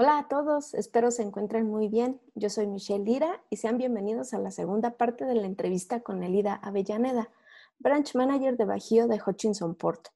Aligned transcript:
Hola 0.00 0.20
a 0.20 0.28
todos, 0.28 0.74
espero 0.74 1.10
se 1.10 1.22
encuentren 1.22 1.66
muy 1.66 1.88
bien. 1.88 2.20
Yo 2.36 2.50
soy 2.50 2.68
Michelle 2.68 3.02
Lira 3.02 3.42
y 3.50 3.56
sean 3.56 3.78
bienvenidos 3.78 4.32
a 4.32 4.38
la 4.38 4.52
segunda 4.52 4.96
parte 4.96 5.24
de 5.24 5.34
la 5.34 5.44
entrevista 5.44 6.02
con 6.02 6.22
Elida 6.22 6.54
Avellaneda, 6.54 7.30
Branch 7.80 8.14
Manager 8.14 8.56
de 8.56 8.64
Bajío 8.64 9.08
de 9.08 9.20
Hutchinson 9.20 9.74
Port. 9.74 10.10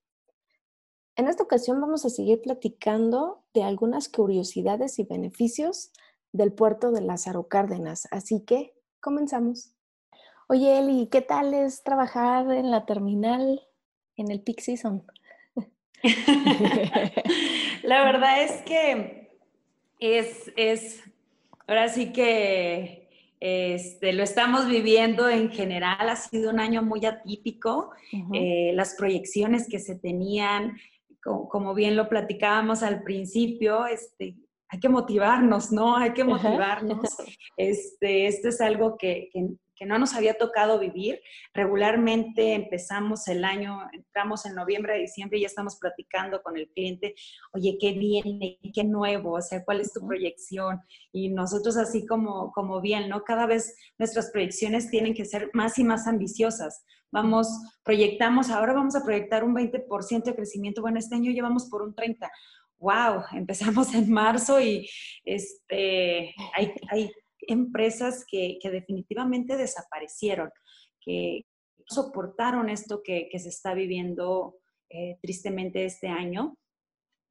En 1.16 1.26
esta 1.26 1.42
ocasión 1.42 1.80
vamos 1.80 2.04
a 2.04 2.10
seguir 2.10 2.42
platicando 2.42 3.42
de 3.54 3.64
algunas 3.64 4.08
curiosidades 4.08 5.00
y 5.00 5.02
beneficios 5.02 5.90
del 6.30 6.52
puerto 6.52 6.92
de 6.92 7.00
Lázaro 7.00 7.48
Cárdenas, 7.48 8.06
así 8.12 8.44
que 8.44 8.76
comenzamos. 9.00 9.74
Oye 10.48 10.78
Eli, 10.78 11.08
¿qué 11.08 11.22
tal 11.22 11.54
es 11.54 11.82
trabajar 11.82 12.52
en 12.52 12.70
la 12.70 12.86
terminal 12.86 13.60
en 14.14 14.30
el 14.30 14.42
peak 14.42 14.60
season? 14.60 15.04
la 17.82 18.04
verdad 18.04 18.44
es 18.44 18.62
que 18.62 19.21
es, 20.02 20.52
es, 20.56 21.02
ahora 21.66 21.88
sí 21.88 22.12
que 22.12 23.08
este, 23.38 24.12
lo 24.12 24.24
estamos 24.24 24.68
viviendo 24.68 25.28
en 25.28 25.50
general, 25.50 26.08
ha 26.08 26.16
sido 26.16 26.50
un 26.50 26.58
año 26.58 26.82
muy 26.82 27.06
atípico, 27.06 27.90
eh, 28.32 28.72
las 28.74 28.94
proyecciones 28.94 29.68
que 29.68 29.78
se 29.78 29.96
tenían, 29.96 30.76
como, 31.20 31.72
bien 31.74 31.94
lo 31.94 32.08
platicábamos 32.08 32.82
al 32.82 33.02
principio, 33.04 33.86
este, 33.86 34.36
hay 34.68 34.80
que 34.80 34.88
motivarnos, 34.88 35.70
¿no? 35.70 35.96
Hay 35.96 36.12
que 36.12 36.24
motivarnos. 36.24 36.98
Este, 37.56 38.26
esto 38.26 38.48
es 38.48 38.60
algo 38.60 38.96
que, 38.96 39.30
no 39.86 39.98
nos 39.98 40.14
había 40.14 40.34
tocado 40.34 40.78
vivir. 40.78 41.20
Regularmente 41.54 42.54
empezamos 42.54 43.28
el 43.28 43.44
año, 43.44 43.80
entramos 43.92 44.46
en 44.46 44.54
noviembre, 44.54 44.98
diciembre 44.98 45.38
y 45.38 45.42
ya 45.42 45.46
estamos 45.46 45.76
platicando 45.76 46.42
con 46.42 46.56
el 46.56 46.68
cliente, 46.68 47.14
oye, 47.52 47.76
¿qué 47.80 47.92
viene? 47.92 48.58
¿Qué 48.74 48.84
nuevo? 48.84 49.32
O 49.34 49.42
sea, 49.42 49.64
¿cuál 49.64 49.80
es 49.80 49.92
tu 49.92 50.06
proyección? 50.06 50.80
Y 51.12 51.28
nosotros 51.28 51.76
así 51.76 52.06
como, 52.06 52.52
como 52.52 52.80
bien, 52.80 53.08
¿no? 53.08 53.24
Cada 53.24 53.46
vez 53.46 53.76
nuestras 53.98 54.30
proyecciones 54.30 54.90
tienen 54.90 55.14
que 55.14 55.24
ser 55.24 55.50
más 55.52 55.78
y 55.78 55.84
más 55.84 56.06
ambiciosas. 56.06 56.84
Vamos, 57.10 57.48
proyectamos, 57.84 58.50
ahora 58.50 58.72
vamos 58.72 58.96
a 58.96 59.04
proyectar 59.04 59.44
un 59.44 59.54
20% 59.54 60.24
de 60.24 60.34
crecimiento. 60.34 60.80
Bueno, 60.80 60.98
este 60.98 61.14
año 61.14 61.30
llevamos 61.30 61.68
por 61.68 61.82
un 61.82 61.94
30% 61.94 62.28
wow, 62.82 63.22
empezamos 63.32 63.94
en 63.94 64.10
marzo 64.12 64.60
y 64.60 64.88
este, 65.24 66.34
hay, 66.54 66.72
hay 66.90 67.10
empresas 67.48 68.24
que, 68.28 68.58
definitivamente 68.62 69.56
desaparecieron, 69.56 70.50
que 71.00 71.42
soportaron 71.86 72.68
esto 72.68 73.02
que, 73.02 73.28
se 73.38 73.48
está 73.48 73.74
viviendo 73.74 74.56
eh, 74.90 75.18
tristemente 75.22 75.84
este 75.84 76.08
año 76.08 76.56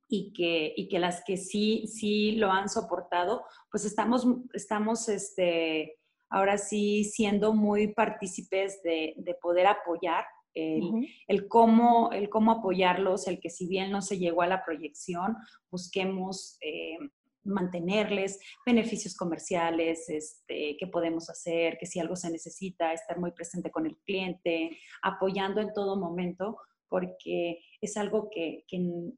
y 0.09 0.33
que, 0.33 0.73
y 0.75 0.87
que 0.89 0.99
las 0.99 1.23
que 1.25 1.37
sí, 1.37 1.87
sí 1.87 2.33
lo 2.33 2.51
han 2.51 2.69
soportado, 2.69 3.43
pues 3.71 3.85
estamos, 3.85 4.27
estamos 4.53 5.07
este, 5.09 5.97
ahora 6.29 6.57
sí 6.57 7.05
siendo 7.05 7.53
muy 7.53 7.93
partícipes 7.93 8.81
de, 8.83 9.13
de 9.17 9.35
poder 9.35 9.67
apoyar 9.67 10.25
el, 10.53 11.47
cómo, 11.47 12.11
el 12.11 12.29
cómo 12.29 12.51
apoyarlos, 12.51 13.27
el 13.27 13.39
que 13.39 13.49
si 13.49 13.67
bien 13.67 13.91
no 13.91 14.01
se 14.01 14.17
llegó 14.17 14.41
a 14.41 14.47
la 14.47 14.63
proyección, 14.63 15.37
busquemos 15.69 16.57
eh, 16.61 16.97
mantenerles, 17.43 18.39
beneficios 18.65 19.15
comerciales, 19.15 20.09
este, 20.09 20.77
qué 20.79 20.87
podemos 20.87 21.29
hacer, 21.29 21.77
que 21.79 21.85
si 21.85 21.99
algo 21.99 22.15
se 22.15 22.31
necesita, 22.31 22.93
estar 22.93 23.19
muy 23.19 23.31
presente 23.31 23.71
con 23.71 23.85
el 23.85 23.97
cliente, 24.05 24.77
apoyando 25.01 25.61
en 25.61 25.73
todo 25.73 25.97
momento, 25.97 26.57
porque 26.91 27.59
es 27.79 27.95
algo 27.95 28.29
que, 28.29 28.65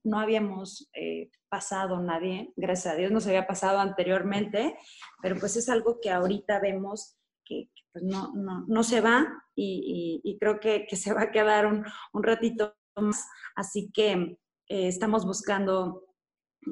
no 0.04 0.20
habíamos 0.20 0.90
eh, 0.94 1.32
pasado 1.50 2.00
nadie, 2.00 2.54
gracias 2.56 2.94
a 2.94 2.98
Dios 2.98 3.12
no 3.12 3.20
se 3.20 3.30
había 3.30 3.48
pasado 3.48 3.80
anteriormente, 3.80 4.78
pero 5.22 5.36
pues 5.38 5.56
es 5.56 5.70
algo 5.70 6.00
que 6.00 6.12
ahorita 6.12 6.60
vemos 6.60 7.18
que, 7.44 7.70
pues 7.92 8.04
no, 8.04 8.32
no, 8.68 8.84
se 8.84 9.02
va 9.02 9.28
y, 9.56 10.38
creo 10.40 10.60
que, 10.60 10.86
se 10.96 11.14
va 11.14 11.24
a 11.24 11.32
quedar 11.32 11.66
un, 11.66 11.84
ratito 12.14 12.76
más. 12.96 13.28
Así 13.56 13.92
que 13.92 14.12
eh, 14.70 14.88
estamos 14.88 15.26
buscando 15.26 16.12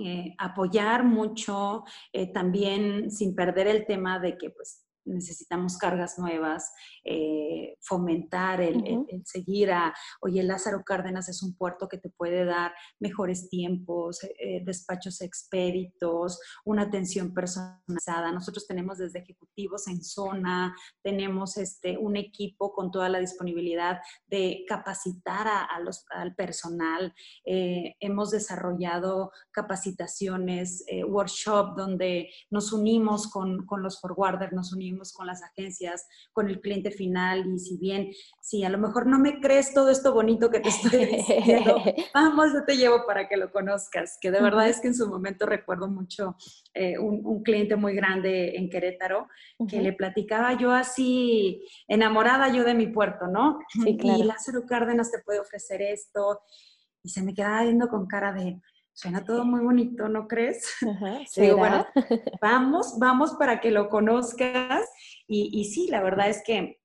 eh, 0.03 0.33
apoyar 0.37 1.03
mucho, 1.03 1.83
eh, 2.13 2.31
también 2.31 3.11
sin 3.11 3.35
perder 3.35 3.67
el 3.67 3.85
tema 3.85 4.19
de 4.19 4.37
que 4.37 4.49
pues 4.49 4.85
necesitamos 5.05 5.77
cargas 5.77 6.17
nuevas, 6.19 6.71
eh, 7.03 7.77
fomentar 7.81 8.61
el, 8.61 9.05
seguir 9.25 9.71
a, 9.71 9.93
oye, 10.21 10.43
Lázaro 10.43 10.83
Cárdenas 10.83 11.29
es 11.29 11.41
un 11.43 11.55
puerto 11.55 11.87
que 11.87 11.97
te 11.97 12.09
puede 12.09 12.45
dar 12.45 12.73
mejores 12.99 13.49
tiempos, 13.49 14.23
eh, 14.23 14.33
eh, 14.39 14.61
despachos 14.63 15.21
expeditos, 15.21 16.39
una 16.65 16.83
atención 16.83 17.33
personalizada. 17.33 18.31
Nosotros 18.31 18.67
tenemos 18.67 18.97
desde 18.97 19.19
ejecutivos 19.19 19.87
en 19.87 20.03
zona, 20.03 20.75
tenemos 21.03 21.57
este, 21.57 21.97
un 21.97 22.15
equipo 22.15 22.73
con 22.73 22.91
toda 22.91 23.09
la 23.09 23.19
disponibilidad 23.19 23.99
de 24.27 24.63
capacitar 24.67 25.47
a, 25.47 25.79
los, 25.79 26.05
al 26.09 26.35
personal. 26.35 27.13
hemos 27.43 28.31
desarrollado 28.31 29.31
capacitaciones, 29.51 30.85
workshop 31.07 31.75
donde 31.75 32.29
nos 32.49 32.73
unimos 32.73 33.27
con, 33.27 33.65
con 33.65 33.81
los 33.81 33.99
forwarders, 33.99 34.53
nos 34.53 34.73
unimos 34.73 34.90
con 35.13 35.27
las 35.27 35.41
agencias, 35.43 36.07
con 36.33 36.47
el 36.49 36.61
cliente 36.61 36.91
final 36.91 37.45
y 37.47 37.59
si 37.59 37.77
bien, 37.77 38.11
si 38.41 38.63
a 38.63 38.69
lo 38.69 38.77
mejor 38.77 39.07
no 39.07 39.19
me 39.19 39.39
crees 39.39 39.73
todo 39.73 39.89
esto 39.89 40.13
bonito 40.13 40.49
que 40.49 40.59
te 40.59 40.69
estoy 40.69 41.05
diciendo, 41.05 41.81
vamos, 42.13 42.53
yo 42.53 42.63
te 42.65 42.77
llevo 42.77 43.05
para 43.05 43.27
que 43.27 43.37
lo 43.37 43.51
conozcas, 43.51 44.17
que 44.21 44.31
de 44.31 44.41
verdad 44.41 44.67
es 44.67 44.79
que 44.79 44.87
en 44.87 44.95
su 44.95 45.07
momento 45.07 45.45
recuerdo 45.45 45.87
mucho 45.87 46.35
eh, 46.73 46.97
un, 46.97 47.41
cliente 47.43 47.75
muy 47.75 47.95
grande 47.95 48.55
en 48.55 48.69
Querétaro 48.69 49.27
que 49.67 49.81
le 49.81 49.93
platicaba 49.93 50.57
yo 50.57 50.71
así, 50.71 51.65
enamorada 51.87 52.53
yo 52.53 52.63
de 52.63 52.75
mi 52.75 52.87
puerto, 52.87 53.27
¿no? 53.27 53.59
Sí, 53.69 53.97
claro. 53.97 54.19
Y 54.19 54.23
Lázaro 54.23 54.65
Cárdenas 54.67 55.11
te 55.11 55.19
puede 55.19 55.39
ofrecer 55.39 55.81
esto 55.81 56.41
y 57.03 57.09
se 57.09 57.23
me 57.23 57.33
quedaba 57.33 57.63
viendo 57.63 57.87
con 57.87 58.05
cara 58.05 58.31
de, 58.31 58.61
suena 59.01 59.25
todo 59.25 59.45
muy 59.45 59.61
bonito, 59.61 60.07
¿no 60.09 60.27
crees? 60.27 60.75
Digo, 61.35 61.57
bueno, 61.57 61.85
vamos, 62.41 62.99
vamos 62.99 63.33
para 63.33 63.59
que 63.59 63.71
lo 63.71 63.89
conozcas. 63.89 64.87
Y, 65.27 65.65
sí, 65.65 65.87
la 65.87 66.03
verdad 66.03 66.29
es 66.29 66.43
que 66.45 66.79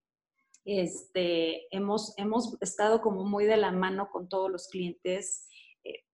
este, 0.65 1.75
hemos, 1.77 2.15
hemos 2.17 2.57
estado 2.63 3.03
como 3.03 3.25
muy 3.25 3.45
de 3.45 3.59
la 3.59 3.71
mano 3.71 4.09
con 4.11 4.29
todos 4.29 4.51
los 4.51 4.69
clientes, 4.69 5.47
eh, 5.85 6.05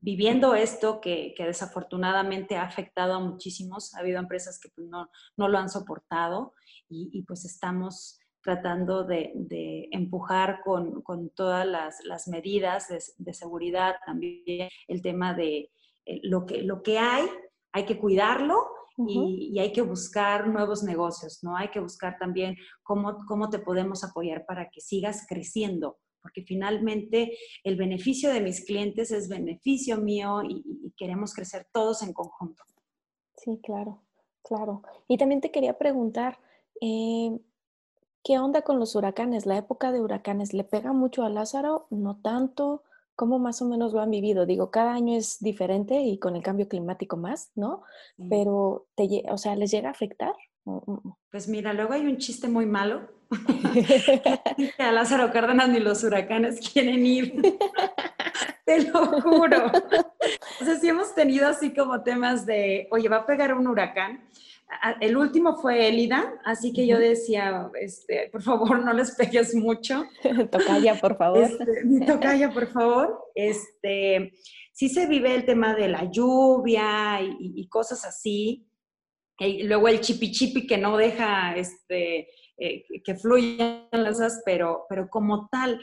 viviendo 0.00 0.54
esto 0.54 1.00
que, 1.00 1.34
desafortunadamente 1.36 2.56
ha 2.56 2.62
afectado 2.62 3.14
a 3.14 3.20
muchísimos. 3.20 3.94
Ha 3.94 4.00
habido 4.00 4.20
empresas 4.20 4.60
que 4.60 4.68
pues, 4.68 4.86
no, 4.86 5.10
no, 5.36 5.48
lo 5.48 5.58
han 5.58 5.70
soportado 5.70 6.54
y, 6.88 7.10
y 7.12 7.22
pues 7.22 7.44
estamos 7.44 8.20
tratando 8.48 9.04
de, 9.04 9.88
empujar 9.92 10.62
con, 10.64 11.02
todas 11.34 11.66
las, 11.66 12.28
medidas 12.28 12.88
de, 13.18 13.34
seguridad, 13.34 13.96
también 14.06 14.70
el 14.86 15.02
tema 15.02 15.34
de 15.34 15.70
eh, 16.06 16.20
lo, 16.22 16.46
que, 16.46 16.62
lo 16.62 16.82
que 16.82 16.98
hay, 16.98 17.26
hay 17.72 17.84
que 17.84 17.98
cuidarlo 17.98 18.66
y, 19.06 19.58
hay 19.58 19.70
que 19.70 19.82
buscar 19.82 20.48
nuevos 20.48 20.82
negocios, 20.82 21.40
¿no? 21.42 21.58
Hay 21.58 21.68
que 21.68 21.80
buscar 21.80 22.16
también 22.18 22.56
cómo, 22.82 23.18
cómo 23.26 23.50
te 23.50 23.58
podemos 23.58 24.02
apoyar 24.02 24.46
para 24.46 24.70
que 24.70 24.80
sigas 24.80 25.26
creciendo, 25.28 25.98
porque 26.22 26.42
finalmente 26.42 27.36
el 27.64 27.76
beneficio 27.76 28.32
de 28.32 28.40
mis 28.40 28.64
clientes 28.64 29.10
es 29.10 29.28
beneficio 29.28 29.98
mío 29.98 30.40
y, 30.42 30.64
queremos 30.96 31.34
crecer 31.34 31.66
todos 31.70 32.02
en 32.02 32.14
conjunto. 32.14 32.64
Sí, 33.36 33.60
claro, 33.62 34.02
claro. 34.42 34.82
Y 35.06 35.18
también 35.18 35.42
te 35.42 35.52
quería 35.52 35.76
preguntar, 35.78 36.40
eh, 36.80 37.38
¿Qué 38.28 38.38
onda 38.38 38.60
con 38.60 38.78
los 38.78 38.94
huracanes? 38.94 39.46
La 39.46 39.56
época 39.56 39.90
de 39.90 40.02
huracanes, 40.02 40.52
¿le 40.52 40.62
pega 40.62 40.92
mucho 40.92 41.24
a 41.24 41.30
Lázaro? 41.30 41.86
¿No 41.88 42.20
tanto? 42.20 42.82
¿Cómo 43.16 43.38
más 43.38 43.62
o 43.62 43.64
menos 43.64 43.94
lo 43.94 44.00
han 44.00 44.10
vivido? 44.10 44.44
Digo, 44.44 44.70
cada 44.70 44.92
año 44.92 45.16
es 45.16 45.38
diferente 45.40 46.02
y 46.02 46.18
con 46.18 46.36
el 46.36 46.42
cambio 46.42 46.68
climático 46.68 47.16
más, 47.16 47.52
¿no? 47.54 47.84
Pero, 48.28 48.86
te, 48.96 49.22
o 49.30 49.38
sea, 49.38 49.56
¿les 49.56 49.70
llega 49.70 49.88
a 49.88 49.92
afectar? 49.92 50.34
Pues 51.30 51.48
mira, 51.48 51.72
luego 51.72 51.94
hay 51.94 52.02
un 52.02 52.18
chiste 52.18 52.48
muy 52.48 52.66
malo. 52.66 53.08
a 54.78 54.92
Lázaro 54.92 55.32
Cárdenas 55.32 55.70
ni 55.70 55.80
los 55.80 56.04
huracanes 56.04 56.60
quieren 56.60 57.06
ir. 57.06 57.40
Te 58.66 58.90
lo 58.90 59.22
juro. 59.22 59.72
O 60.60 60.64
sea, 60.66 60.78
sí 60.78 60.86
hemos 60.86 61.14
tenido 61.14 61.48
así 61.48 61.72
como 61.72 62.02
temas 62.02 62.44
de, 62.44 62.88
oye, 62.90 63.08
va 63.08 63.16
a 63.16 63.26
pegar 63.26 63.54
un 63.54 63.66
huracán 63.68 64.28
el 65.00 65.16
último 65.16 65.56
fue 65.56 65.88
Elida, 65.88 66.40
así 66.44 66.72
que 66.72 66.86
yo 66.86 66.98
decía, 66.98 67.70
este, 67.80 68.28
por 68.30 68.42
favor, 68.42 68.84
no 68.84 68.92
les 68.92 69.12
pegues 69.12 69.54
mucho. 69.54 70.04
tocaya, 70.50 70.94
por 71.00 71.16
favor. 71.16 71.42
Este, 71.42 72.06
tocaya, 72.06 72.50
por 72.50 72.66
favor. 72.68 73.24
Este, 73.34 74.32
sí 74.72 74.88
se 74.88 75.06
vive 75.06 75.34
el 75.34 75.44
tema 75.44 75.74
de 75.74 75.88
la 75.88 76.10
lluvia 76.10 77.20
y, 77.22 77.66
cosas 77.68 78.04
así. 78.04 78.66
Y 79.38 79.62
luego 79.62 79.88
el 79.88 80.00
chipi 80.00 80.32
chipi 80.32 80.66
que 80.66 80.78
no 80.78 80.96
deja 80.96 81.56
este, 81.56 82.28
eh, 82.58 82.84
que 83.04 83.14
fluyan 83.14 83.88
las 83.92 84.20
asas, 84.20 84.42
pero, 84.44 84.84
pero 84.88 85.08
como 85.08 85.48
tal, 85.48 85.80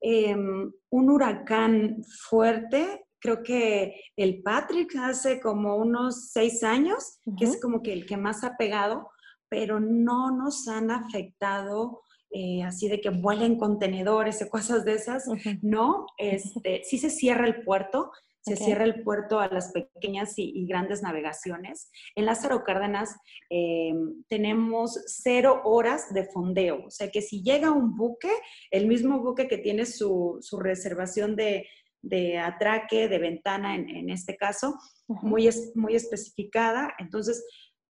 em, 0.00 0.72
un 0.90 1.10
huracán 1.10 2.02
fuerte 2.28 3.04
creo 3.24 3.42
que 3.42 4.02
el 4.16 4.42
Patrick 4.42 4.94
hace 4.96 5.40
como 5.40 5.76
unos 5.76 6.30
seis 6.30 6.62
años, 6.62 7.20
que 7.38 7.46
es 7.46 7.58
como 7.58 7.80
que 7.80 7.94
el 7.94 8.04
que 8.04 8.18
más 8.18 8.44
ha 8.44 8.58
pegado, 8.58 9.08
pero 9.48 9.80
no 9.80 10.30
nos 10.30 10.68
han 10.68 10.90
afectado 10.90 12.02
eh, 12.30 12.62
así 12.64 12.86
de 12.86 13.00
que 13.00 13.08
vuelen 13.08 13.56
contenedores 13.56 14.42
o 14.42 14.50
cosas 14.50 14.84
de 14.84 14.92
esas, 14.92 15.24
no, 15.62 16.04
este, 16.18 16.82
sí 16.84 16.98
se 16.98 17.08
cierra 17.08 17.46
el 17.46 17.64
puerto, 17.64 18.10
se 18.42 18.56
cierra 18.56 18.84
el 18.84 19.02
puerto 19.02 19.40
a 19.40 19.48
las 19.48 19.72
pequeñas 19.72 20.34
y, 20.36 20.66
grandes 20.66 21.02
navegaciones. 21.02 21.90
En 22.14 22.26
Lázaro 22.26 22.62
Cárdenas 22.62 23.16
eh, 23.48 23.94
tenemos 24.28 25.00
cero 25.06 25.62
horas 25.64 26.12
de 26.12 26.24
fondeo, 26.26 26.84
o 26.88 26.90
sea 26.90 27.10
que 27.10 27.22
si 27.22 27.42
llega 27.42 27.70
un 27.70 27.96
buque, 27.96 28.32
el 28.70 28.86
mismo 28.86 29.20
buque 29.20 29.48
que 29.48 29.56
tiene 29.56 29.86
su 29.86 30.40
reservación 30.60 31.36
de, 31.36 31.66
de 32.04 32.38
atraque, 32.38 33.08
de 33.08 33.18
ventana 33.18 33.74
en, 33.76 34.10
este 34.10 34.36
caso, 34.36 34.74
muy, 35.08 35.48
muy 35.74 35.94
especificada. 35.94 36.94
Entonces, 36.98 37.44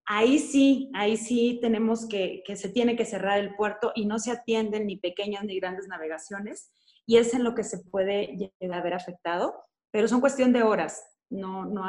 ahí 0.06 0.38
sí, 0.38 0.90
ahí 0.94 1.16
sí 1.16 1.58
tenemos 1.60 2.06
que, 2.08 2.42
que 2.46 2.56
se 2.56 2.68
tiene 2.68 2.96
que 2.96 3.04
cerrar 3.04 3.38
el 3.38 3.54
puerto 3.56 3.92
y 3.94 4.06
no 4.06 4.18
se 4.18 4.30
atienden 4.30 4.86
ni 4.86 4.96
pequeñas 4.96 5.44
ni 5.44 5.58
grandes 5.58 5.88
navegaciones 5.88 6.70
y 7.06 7.16
es 7.16 7.34
en 7.34 7.44
lo 7.44 7.54
que 7.54 7.64
se 7.64 7.78
puede 7.78 8.50
llegar 8.60 8.78
a 8.78 8.82
ver 8.82 8.94
afectado, 8.94 9.54
pero 9.90 10.08
son 10.08 10.20
cuestión 10.20 10.52
de 10.52 10.62
horas. 10.62 11.04
No, 11.30 11.64
no, 11.64 11.82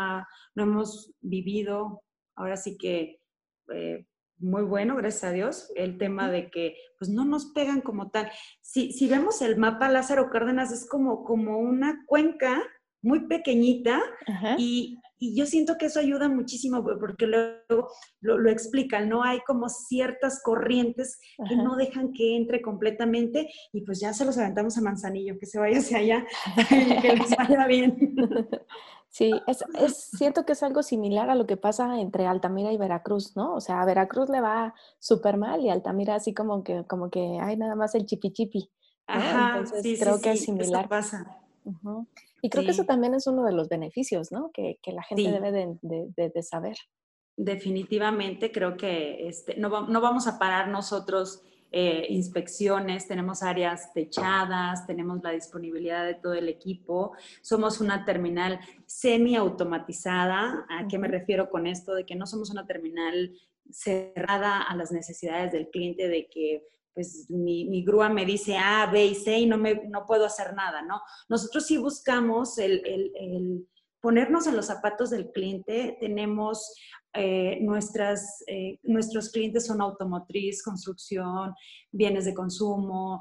no 0.55 0.63
hemos 0.63 1.13
vivido, 1.21 2.01
ahora 2.35 2.57
sí 2.57 2.77
que 2.77 3.19
eh, 3.73 4.05
muy 4.37 4.63
bueno, 4.63 4.95
gracias 4.95 5.23
a 5.23 5.31
Dios, 5.31 5.71
el 5.75 5.97
tema 5.97 6.29
de 6.29 6.49
que 6.49 6.75
pues 6.99 7.09
no 7.09 7.25
nos 7.25 7.47
pegan 7.53 7.81
como 7.81 8.09
tal. 8.09 8.31
Si, 8.61 8.91
si 8.91 9.07
vemos 9.07 9.41
el 9.41 9.57
mapa, 9.57 9.89
Lázaro 9.89 10.29
Cárdenas 10.29 10.71
es 10.71 10.87
como, 10.87 11.23
como 11.23 11.57
una 11.59 12.03
cuenca 12.05 12.61
muy 13.05 13.27
pequeñita 13.27 14.01
y, 14.57 14.97
y, 15.19 15.37
yo 15.37 15.45
siento 15.45 15.77
que 15.77 15.85
eso 15.85 15.99
ayuda 15.99 16.27
muchísimo 16.27 16.83
porque 16.83 17.27
luego 17.27 17.87
lo, 18.19 18.49
explican, 18.49 19.09
¿no? 19.09 19.23
Hay 19.23 19.41
como 19.41 19.69
ciertas 19.69 20.41
corrientes 20.43 21.19
que 21.47 21.55
no 21.55 21.75
dejan 21.75 22.13
que 22.13 22.35
entre 22.35 22.63
completamente 22.63 23.47
y 23.71 23.81
pues 23.81 23.99
ya 23.99 24.11
se 24.11 24.25
los 24.25 24.39
aventamos 24.39 24.77
a 24.77 24.81
Manzanillo, 24.81 25.37
que 25.39 25.45
se 25.45 25.59
vaya 25.59 25.77
hacia 25.77 25.99
allá 25.99 26.25
y 26.71 27.01
que 27.01 27.15
les 27.15 27.29
vaya 27.37 27.67
bien. 27.67 28.15
Sí, 29.15 29.31
es, 29.47 29.63
es, 29.79 30.09
siento 30.17 30.45
que 30.45 30.51
es 30.51 30.61
algo 30.61 30.83
similar 30.83 31.29
a 31.29 31.35
lo 31.35 31.47
que 31.47 31.55
pasa 31.55 32.01
entre 32.01 32.27
Altamira 32.27 32.73
y 32.73 32.77
Veracruz, 32.77 33.33
¿no? 33.37 33.53
O 33.53 33.61
sea, 33.61 33.81
a 33.81 33.85
Veracruz 33.85 34.27
le 34.27 34.41
va 34.41 34.75
súper 34.99 35.37
mal 35.37 35.61
y 35.61 35.69
Altamira 35.69 36.15
así 36.15 36.33
como 36.33 36.65
que, 36.65 36.83
como 36.83 37.09
que 37.09 37.39
hay 37.39 37.55
nada 37.55 37.75
más 37.75 37.95
el 37.95 38.05
chipi 38.05 38.33
chipi. 38.33 38.69
Ajá, 39.07 39.59
Entonces 39.59 40.01
creo 40.01 40.19
que 40.19 40.31
es 40.31 40.43
similar. 40.43 40.89
pasa. 40.89 41.39
Y 42.41 42.49
creo 42.49 42.65
que 42.65 42.71
eso 42.71 42.83
también 42.83 43.13
es 43.13 43.25
uno 43.25 43.45
de 43.45 43.53
los 43.53 43.69
beneficios, 43.69 44.33
¿no? 44.33 44.51
Que, 44.51 44.79
que 44.83 44.91
la 44.91 45.03
gente 45.03 45.31
debe 45.31 45.53
de, 45.53 46.09
de, 46.17 46.43
saber. 46.43 46.75
Definitivamente 47.37 48.51
creo 48.51 48.75
que 48.75 49.29
este, 49.29 49.55
no, 49.55 49.87
no 49.87 50.01
vamos 50.01 50.27
a 50.27 50.37
parar 50.37 50.67
nosotros 50.67 51.41
eh, 51.77 52.05
inspecciones, 52.07 53.05
tenemos 53.05 53.43
áreas 53.43 53.91
techadas, 53.91 54.87
tenemos 54.87 55.21
la 55.21 55.31
disponibilidad 55.31 56.05
de 56.05 56.13
todo 56.13 56.33
el 56.33 56.47
equipo. 56.47 57.11
Somos 57.41 57.81
una 57.81 58.05
terminal 58.05 58.61
semi-automatizada. 58.85 60.65
¿A 60.69 60.87
qué 60.87 60.97
me 60.97 61.09
refiero 61.09 61.49
con 61.49 61.67
esto? 61.67 61.93
De 61.93 62.05
que 62.05 62.15
no 62.15 62.27
somos 62.27 62.49
una 62.49 62.65
terminal 62.65 63.37
cerrada 63.69 64.61
a 64.61 64.73
las 64.77 64.93
necesidades 64.93 65.51
del 65.51 65.69
cliente, 65.69 66.07
de 66.07 66.29
que 66.29 66.65
pues 66.93 67.29
mi, 67.29 67.83
grúa 67.83 68.07
me 68.07 68.25
dice 68.25 68.55
A, 68.57 68.89
B 68.89 69.07
y 69.07 69.15
C 69.15 69.39
y 69.39 69.45
no, 69.45 69.57
me, 69.57 69.85
no 69.89 70.05
puedo 70.05 70.25
hacer 70.25 70.53
nada, 70.53 70.81
¿no? 70.81 71.01
Nosotros 71.27 71.65
sí 71.65 71.75
buscamos 71.75 72.57
el, 72.57 72.81
el 72.85 73.67
ponernos 74.05 74.45
en 74.45 74.55
los 74.55 74.67
zapatos 74.67 75.09
del 75.09 75.31
cliente. 75.31 75.97
Tenemos 75.99 76.75
eh, 77.15 77.57
nuestras, 77.61 78.43
eh, 78.45 78.77
nuestros 78.83 79.31
clientes 79.31 79.65
son 79.65 79.81
automotriz, 79.81 80.61
construcción, 80.61 81.55
bienes 81.91 82.25
de 82.25 82.35
consumo. 82.35 83.19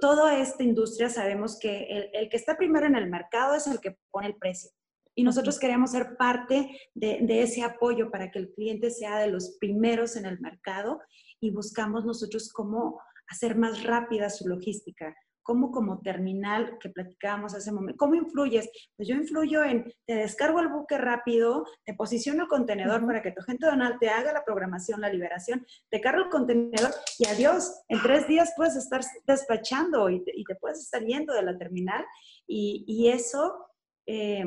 Toda 0.00 0.38
esta 0.38 0.62
industria 0.62 1.10
sabemos 1.10 1.58
que 1.58 2.08
el, 2.14 2.30
que 2.30 2.36
está 2.38 2.56
primero 2.56 2.86
en 2.86 2.96
el 2.96 3.10
mercado 3.10 3.54
es 3.54 3.66
el 3.66 3.78
que 3.78 3.98
pone 4.10 4.28
el 4.28 4.36
precio. 4.36 4.70
Y 5.14 5.22
nosotros 5.22 5.58
queremos 5.58 5.90
ser 5.90 6.16
parte 6.16 6.80
de, 6.94 7.18
de, 7.20 7.42
ese 7.42 7.62
apoyo 7.62 8.10
para 8.10 8.30
que 8.30 8.38
el 8.38 8.54
cliente 8.54 8.90
sea 8.90 9.18
de 9.18 9.26
los 9.26 9.58
primeros 9.60 10.16
en 10.16 10.24
el 10.24 10.40
mercado 10.40 10.98
y 11.40 11.50
buscamos 11.50 12.06
nosotros 12.06 12.50
cómo 12.50 12.98
hacer 13.28 13.54
más 13.54 13.82
rápida 13.82 14.30
su 14.30 14.48
logística, 14.48 15.14
¿Cómo 15.42 15.72
como 15.72 16.00
terminal 16.00 16.78
que 16.80 16.88
platicábamos 16.88 17.54
hace 17.54 17.70
un 17.70 17.76
momento, 17.76 17.98
cómo 17.98 18.14
influyes? 18.14 18.68
Pues 18.96 19.08
yo 19.08 19.16
influyo 19.16 19.64
en, 19.64 19.92
te 20.06 20.14
descargo 20.14 20.60
el 20.60 20.68
buque 20.68 20.98
rápido, 20.98 21.64
te 21.84 21.94
posiciono 21.94 22.44
el 22.44 22.48
contenedor 22.48 23.04
para 23.06 23.22
que 23.22 23.32
tu 23.32 23.40
agente 23.40 23.66
donal 23.66 23.98
te 23.98 24.08
haga 24.08 24.32
la 24.32 24.44
programación, 24.44 25.00
la 25.00 25.12
liberación, 25.12 25.66
te 25.90 26.00
cargo 26.00 26.24
el 26.24 26.30
contenedor 26.30 26.90
y 27.18 27.26
adiós. 27.26 27.82
En 27.88 28.00
tres 28.02 28.28
días 28.28 28.52
puedes 28.56 28.76
estar 28.76 29.00
despachando 29.26 30.08
y 30.10 30.22
te, 30.24 30.32
puedes 30.60 30.80
estar 30.80 31.02
yendo 31.02 31.34
de 31.34 31.42
la 31.42 31.58
terminal 31.58 32.04
y, 32.46 33.08
eso... 33.08 33.66
Eh, 34.06 34.44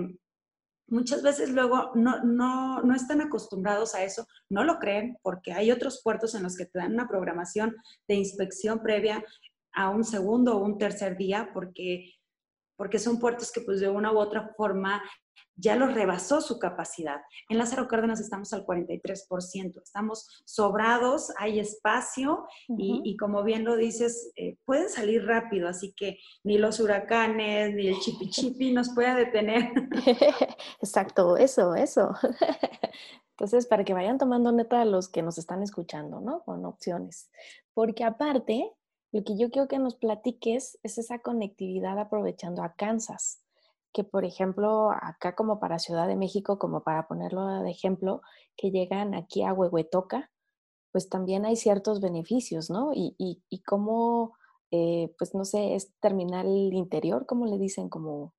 muchas 0.88 1.24
veces 1.24 1.50
luego 1.50 1.92
no, 1.96 2.24
no, 2.24 2.82
no, 2.82 2.96
están 2.96 3.22
acostumbrados 3.22 3.96
a 3.96 4.04
eso, 4.04 4.28
no 4.50 4.64
lo 4.64 4.80
creen 4.80 5.18
porque 5.22 5.54
hay 5.54 5.72
otros 5.72 6.02
puertos 6.04 6.36
en 6.36 6.44
los 6.44 6.56
que 6.56 6.66
te 6.66 6.80
dan 6.80 6.94
una 6.94 7.08
programación 7.08 7.76
de 8.08 8.16
inspección 8.16 8.82
previa 8.82 9.24
a 9.76 9.90
un 9.90 10.04
segundo 10.04 10.58
o 10.58 10.64
un 10.64 10.78
tercer 10.78 11.18
día 11.18 11.50
porque, 11.54 12.14
porque 12.78 13.00
son 13.00 13.20
puertos 13.20 13.52
que 13.52 13.62
pues 13.62 13.80
de 13.80 13.90
una 13.90 14.12
u 14.12 14.18
otra 14.18 14.54
forma 14.58 15.02
ya 15.58 15.76
los 15.76 15.94
rebasó 15.94 16.42
su 16.42 16.60
capacidad. 16.60 17.22
En 17.50 17.58
Lázaro 17.58 17.88
Cárdenas 17.88 18.20
estamos 18.20 18.52
al 18.54 18.66
43%, 18.66 19.82
estamos 19.82 20.44
sobrados, 20.46 21.32
hay 21.38 21.60
espacio 21.60 22.46
y, 22.68 23.16
como 23.18 23.44
bien 23.44 23.64
lo 23.64 23.76
dices, 23.76 24.32
eh, 24.36 24.58
pueden 24.66 24.90
salir 24.90 25.26
rápido, 25.26 25.68
así 25.68 25.94
que 25.94 26.20
ni 26.44 26.58
los 26.58 26.80
huracanes 26.80 27.74
ni 27.74 27.88
el 27.88 28.00
chipi 28.00 28.30
chipi 28.30 28.72
nos 28.74 28.94
puede 28.94 29.16
detener. 29.16 29.72
Exacto, 30.82 31.38
eso, 31.38 31.76
eso. 31.76 32.12
Entonces, 33.32 33.66
para 33.66 33.84
que 33.84 33.94
vayan 33.94 34.18
tomando 34.18 34.52
neta 34.52 34.84
los 34.86 35.10
que 35.10 35.22
nos 35.22 35.38
están 35.38 35.62
escuchando, 35.62 36.22
¿no? 36.22 36.44
Con 36.44 36.66
opciones. 36.66 37.30
Porque 37.74 38.06
aparte, 38.06 38.72
lo 39.16 39.24
que 39.24 39.38
yo 39.38 39.50
quiero 39.50 39.70
que 39.70 39.80
nos 39.80 39.96
platiques 39.96 40.78
es 40.84 40.98
esa 40.98 41.20
conectividad 41.20 41.98
aprovechando 41.98 42.64
a 42.64 42.74
Kansas, 42.74 43.42
que 43.94 44.04
por 44.04 44.26
ejemplo 44.26 44.92
acá 44.92 45.36
como 45.36 45.58
para 45.58 45.80
Ciudad 45.80 46.06
de 46.06 46.18
México, 46.18 46.60
como 46.60 46.84
para 46.84 47.08
ponerlo 47.08 47.48
de 47.64 47.72
ejemplo, 47.72 48.22
que 48.58 48.72
llegan 48.72 49.14
aquí 49.16 49.44
a 49.44 49.54
Huehuetoca, 49.54 50.32
pues 50.92 51.08
también 51.08 51.46
hay 51.46 51.56
ciertos 51.56 52.02
beneficios, 52.02 52.70
¿no? 52.70 52.92
Y, 52.94 53.16
y, 53.18 53.42
y 53.50 53.62
cómo, 53.64 54.36
eh, 54.72 55.16
pues 55.18 55.34
no 55.34 55.46
sé, 55.46 55.76
es 55.76 55.94
terminal 56.02 56.48
interior, 56.74 57.26
¿cómo 57.26 57.46
le 57.46 57.58
dicen? 57.58 57.88
Como... 57.88 58.34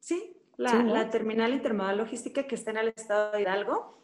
Sí, 0.00 0.36
la, 0.56 0.82
la 0.82 1.10
terminal 1.10 1.52
intermodal 1.52 1.98
logística 1.98 2.48
que 2.48 2.56
está 2.56 2.72
en 2.72 2.78
el 2.78 2.88
estado 2.88 3.30
de 3.30 3.42
Hidalgo 3.42 3.96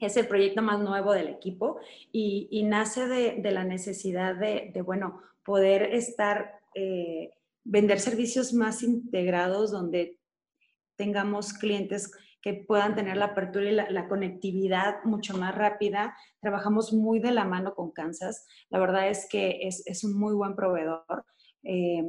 es 0.00 0.16
el 0.16 0.28
proyecto 0.28 0.62
más 0.62 0.80
nuevo 0.80 1.12
del 1.12 1.28
equipo 1.28 1.80
y, 2.12 2.62
nace 2.64 3.06
de, 3.06 3.50
la 3.50 3.64
necesidad 3.64 4.34
de, 4.36 4.82
bueno, 4.84 5.20
poder 5.44 5.94
estar, 5.94 6.60
eh, 6.74 7.30
vender 7.64 8.00
servicios 8.00 8.52
más 8.52 8.82
integrados 8.82 9.70
donde 9.70 10.18
tengamos 10.96 11.52
clientes 11.52 12.10
que 12.42 12.54
puedan 12.54 12.94
tener 12.94 13.16
la 13.16 13.26
apertura 13.26 13.70
y 13.70 13.74
la, 13.74 14.08
conectividad 14.08 15.02
mucho 15.04 15.36
más 15.36 15.54
rápida. 15.54 16.16
Trabajamos 16.40 16.92
muy 16.92 17.18
de 17.18 17.32
la 17.32 17.44
mano 17.44 17.74
con 17.74 17.90
Kansas. 17.90 18.46
La 18.70 18.78
verdad 18.78 19.08
es 19.08 19.26
que 19.28 19.60
es, 19.62 20.04
un 20.04 20.18
muy 20.18 20.34
buen 20.34 20.54
proveedor. 20.54 21.24
Eh, 21.64 22.04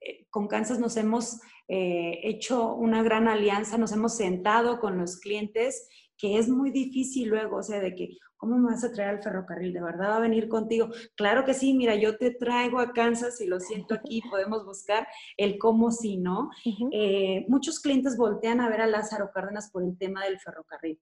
eh, 0.00 0.26
con 0.30 0.48
Kansas 0.48 0.78
nos 0.78 0.96
hemos 0.96 1.40
hecho 1.68 2.74
una 2.74 3.02
gran 3.02 3.28
alianza, 3.28 3.78
nos 3.78 3.92
hemos 3.92 4.14
sentado 4.14 4.78
con 4.78 4.98
los 4.98 5.18
clientes 5.20 5.88
que 6.16 6.38
es 6.38 6.48
muy 6.48 6.70
difícil 6.70 7.28
luego, 7.28 7.56
o 7.56 7.62
sea, 7.62 7.80
de 7.80 7.94
que, 7.94 8.16
¿cómo 8.36 8.56
me 8.58 8.70
vas 8.70 8.84
a 8.84 8.92
traer 8.92 9.10
al 9.10 9.22
ferrocarril? 9.22 9.72
¿De 9.72 9.82
verdad 9.82 10.10
va 10.10 10.16
a 10.16 10.20
venir 10.20 10.48
contigo? 10.48 10.88
Claro 11.16 11.44
que 11.44 11.54
sí, 11.54 11.74
mira, 11.74 11.94
yo 11.94 12.16
te 12.16 12.30
traigo 12.30 12.78
a 12.78 12.92
Kansas 12.92 13.40
y 13.40 13.46
lo 13.46 13.60
siento 13.60 13.94
aquí, 13.94 14.22
podemos 14.30 14.64
buscar 14.64 15.06
el 15.36 15.58
cómo 15.58 15.90
sí, 15.90 16.16
¿no? 16.16 16.50
Eh, 16.92 17.44
muchos 17.48 17.80
clientes 17.80 18.16
voltean 18.16 18.60
a 18.60 18.68
ver 18.68 18.80
a 18.80 18.86
Lázaro 18.86 19.30
Cárdenas 19.32 19.70
por 19.70 19.84
el 19.84 19.96
tema 19.98 20.24
del 20.24 20.38
ferrocarril, 20.38 21.00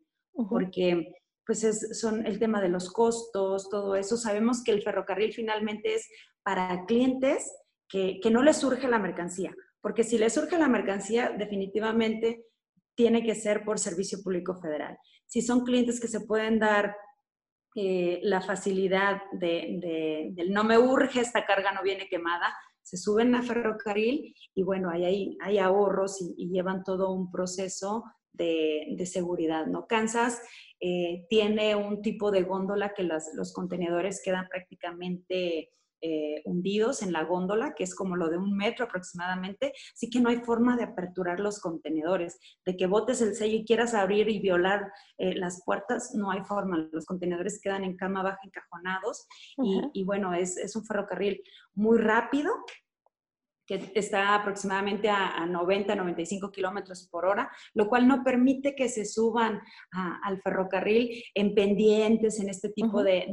porque 0.48 1.14
pues 1.44 1.98
son 1.98 2.26
el 2.26 2.38
tema 2.38 2.60
de 2.60 2.68
los 2.68 2.92
costos, 2.92 3.68
todo 3.68 3.96
eso. 3.96 4.16
Sabemos 4.16 4.62
que 4.62 4.70
el 4.70 4.82
ferrocarril 4.82 5.32
finalmente 5.32 5.94
es 5.94 6.08
para 6.42 6.84
clientes 6.86 7.52
que, 7.88 8.20
que 8.22 8.30
no 8.30 8.42
les 8.42 8.58
surge 8.58 8.86
la 8.86 9.00
mercancía, 9.00 9.52
porque 9.80 10.04
si 10.04 10.16
les 10.16 10.32
surge 10.32 10.58
la 10.58 10.68
mercancía, 10.68 11.30
definitivamente 11.30 12.46
tiene 13.00 13.22
que 13.22 13.34
ser 13.34 13.64
por 13.64 13.78
servicio 13.78 14.22
público 14.22 14.60
federal. 14.60 14.98
Si 15.24 15.40
son 15.40 15.64
clientes 15.64 15.98
que 15.98 16.06
se 16.06 16.20
pueden 16.20 16.58
dar 16.58 16.94
eh, 17.74 18.20
la 18.22 18.42
facilidad 18.42 19.22
de, 19.32 20.34
no 20.50 20.64
me 20.64 20.76
urge, 20.76 21.20
esta 21.20 21.46
carga 21.46 21.72
no 21.72 21.82
viene 21.82 22.08
quemada, 22.08 22.54
se 22.82 22.98
suben 22.98 23.34
a 23.34 23.42
ferrocarril 23.42 24.34
y 24.54 24.62
bueno, 24.62 24.90
hay, 24.90 25.38
hay 25.40 25.58
ahorros 25.58 26.20
y, 26.36 26.50
llevan 26.50 26.84
todo 26.84 27.10
un 27.10 27.30
proceso 27.30 28.04
de, 28.34 29.02
seguridad, 29.06 29.64
¿no? 29.64 29.86
Kansas 29.86 30.42
eh, 30.78 31.24
tiene 31.30 31.74
un 31.74 32.02
tipo 32.02 32.30
de 32.30 32.42
góndola 32.42 32.92
que 32.92 33.04
los 33.04 33.54
contenedores 33.54 34.20
quedan 34.22 34.46
prácticamente 34.46 35.70
eh, 36.02 36.42
hundidos 36.44 37.02
en 37.02 37.12
la 37.12 37.24
góndola, 37.24 37.74
que 37.74 37.84
es 37.84 37.94
como 37.94 38.16
lo 38.16 38.28
de 38.28 38.38
un 38.38 38.56
metro 38.56 38.86
aproximadamente, 38.86 39.72
así 39.94 40.10
que 40.10 40.20
no 40.20 40.28
hay 40.28 40.38
forma 40.38 40.76
de 40.76 40.84
aperturar 40.84 41.40
los 41.40 41.60
contenedores, 41.60 42.38
de 42.64 42.76
que 42.76 42.86
botes 42.86 43.20
el 43.20 43.34
sello 43.34 43.56
y 43.56 43.64
quieras 43.64 43.94
abrir 43.94 44.28
y 44.28 44.40
violar 44.40 44.92
eh, 45.18 45.34
las 45.34 45.62
puertas, 45.64 46.14
no 46.14 46.30
hay 46.30 46.42
forma, 46.42 46.88
los 46.92 47.06
contenedores 47.06 47.60
quedan 47.60 47.84
en 47.84 47.96
cama 47.96 48.22
baja 48.22 48.38
encajonados 48.44 49.26
y, 49.58 49.80
y, 49.92 50.04
bueno, 50.04 50.34
es, 50.34 50.56
es 50.56 50.76
un 50.76 50.84
ferrocarril 50.84 51.42
muy 51.74 51.98
rápido, 51.98 52.50
que 53.70 53.92
está 53.94 54.34
aproximadamente 54.34 55.08
a, 55.08 55.46
90, 55.46 55.94
95 55.94 56.50
kilómetros 56.50 57.06
por 57.06 57.24
hora, 57.24 57.48
lo 57.72 57.88
cual 57.88 58.08
no 58.08 58.24
permite 58.24 58.74
que 58.74 58.88
se 58.88 59.04
suban 59.04 59.60
al 59.92 60.42
ferrocarril 60.42 61.22
en 61.34 61.54
pendientes, 61.54 62.40
en 62.40 62.48
este 62.48 62.70
tipo 62.70 63.04
de, 63.04 63.28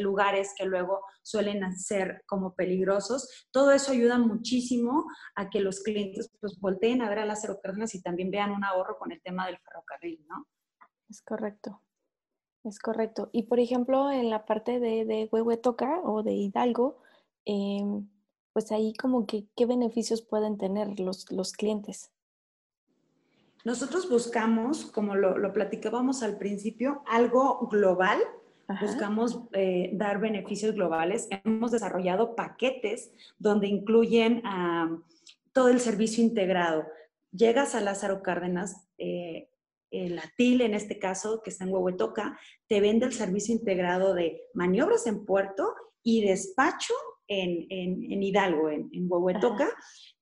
lugares 0.00 0.54
que 0.56 0.64
luego 0.64 1.02
suelen 1.22 1.76
ser 1.76 2.22
como 2.26 2.54
peligrosos. 2.54 3.48
Todo 3.50 3.70
eso 3.70 3.92
ayuda 3.92 4.16
muchísimo 4.16 5.04
a 5.34 5.50
que 5.50 5.60
los 5.60 5.82
clientes 5.82 6.30
pues, 6.40 6.58
volteen 6.58 7.02
a 7.02 7.10
ver 7.10 7.18
a 7.18 7.26
las 7.26 7.44
aerocárdenas 7.44 7.94
y 7.94 8.00
también 8.00 8.30
vean 8.30 8.52
un 8.52 8.64
ahorro 8.64 8.96
con 8.96 9.12
el 9.12 9.20
tema 9.20 9.46
del 9.46 9.58
ferrocarril, 9.58 10.24
¿no? 10.26 10.46
Es 11.10 11.20
correcto. 11.20 11.82
Es 12.64 12.78
correcto. 12.78 13.28
Y 13.30 13.42
por 13.42 13.60
ejemplo, 13.60 14.10
en 14.10 14.30
la 14.30 14.46
parte 14.46 14.80
de, 14.80 15.04
de 15.04 15.28
Huehuetoca 15.30 16.00
o 16.02 16.22
de 16.22 16.32
Hidalgo, 16.32 17.02
eh, 17.44 17.82
pues 18.56 18.72
ahí 18.72 18.94
como 18.94 19.26
que 19.26 19.44
qué 19.54 19.66
beneficios 19.66 20.22
pueden 20.22 20.56
tener 20.56 20.98
los, 20.98 21.30
los 21.30 21.52
clientes. 21.52 22.10
Nosotros 23.66 24.08
buscamos, 24.08 24.86
como 24.86 25.14
lo, 25.14 25.52
platicábamos 25.52 26.22
al 26.22 26.38
principio, 26.38 27.02
algo 27.06 27.68
global. 27.70 28.18
Buscamos 28.80 29.42
eh, 29.52 29.90
dar 29.92 30.20
beneficios 30.20 30.74
globales. 30.74 31.28
Hemos 31.44 31.70
desarrollado 31.70 32.34
paquetes 32.34 33.10
donde 33.38 33.66
incluyen 33.66 34.42
todo 35.52 35.68
el 35.68 35.78
servicio 35.78 36.24
integrado. 36.24 36.86
Llegas 37.32 37.74
a 37.74 37.82
Lázaro 37.82 38.22
Cárdenas, 38.22 38.88
eh, 38.96 39.50
la 39.90 40.32
TIL 40.38 40.62
en 40.62 40.72
este 40.72 40.98
caso, 40.98 41.42
que 41.42 41.50
está 41.50 41.64
en 41.64 41.74
Huehuetoca, 41.74 42.40
te 42.68 42.80
vende 42.80 43.04
el 43.04 43.12
servicio 43.12 43.54
integrado 43.54 44.14
de 44.14 44.40
maniobras 44.54 45.06
en 45.06 45.26
puerto 45.26 45.74
y 46.02 46.26
despacho 46.26 46.94
en, 47.28 48.22
Hidalgo, 48.22 48.70
en, 48.70 48.88
en 48.92 49.06
Huehuetoca. 49.08 49.68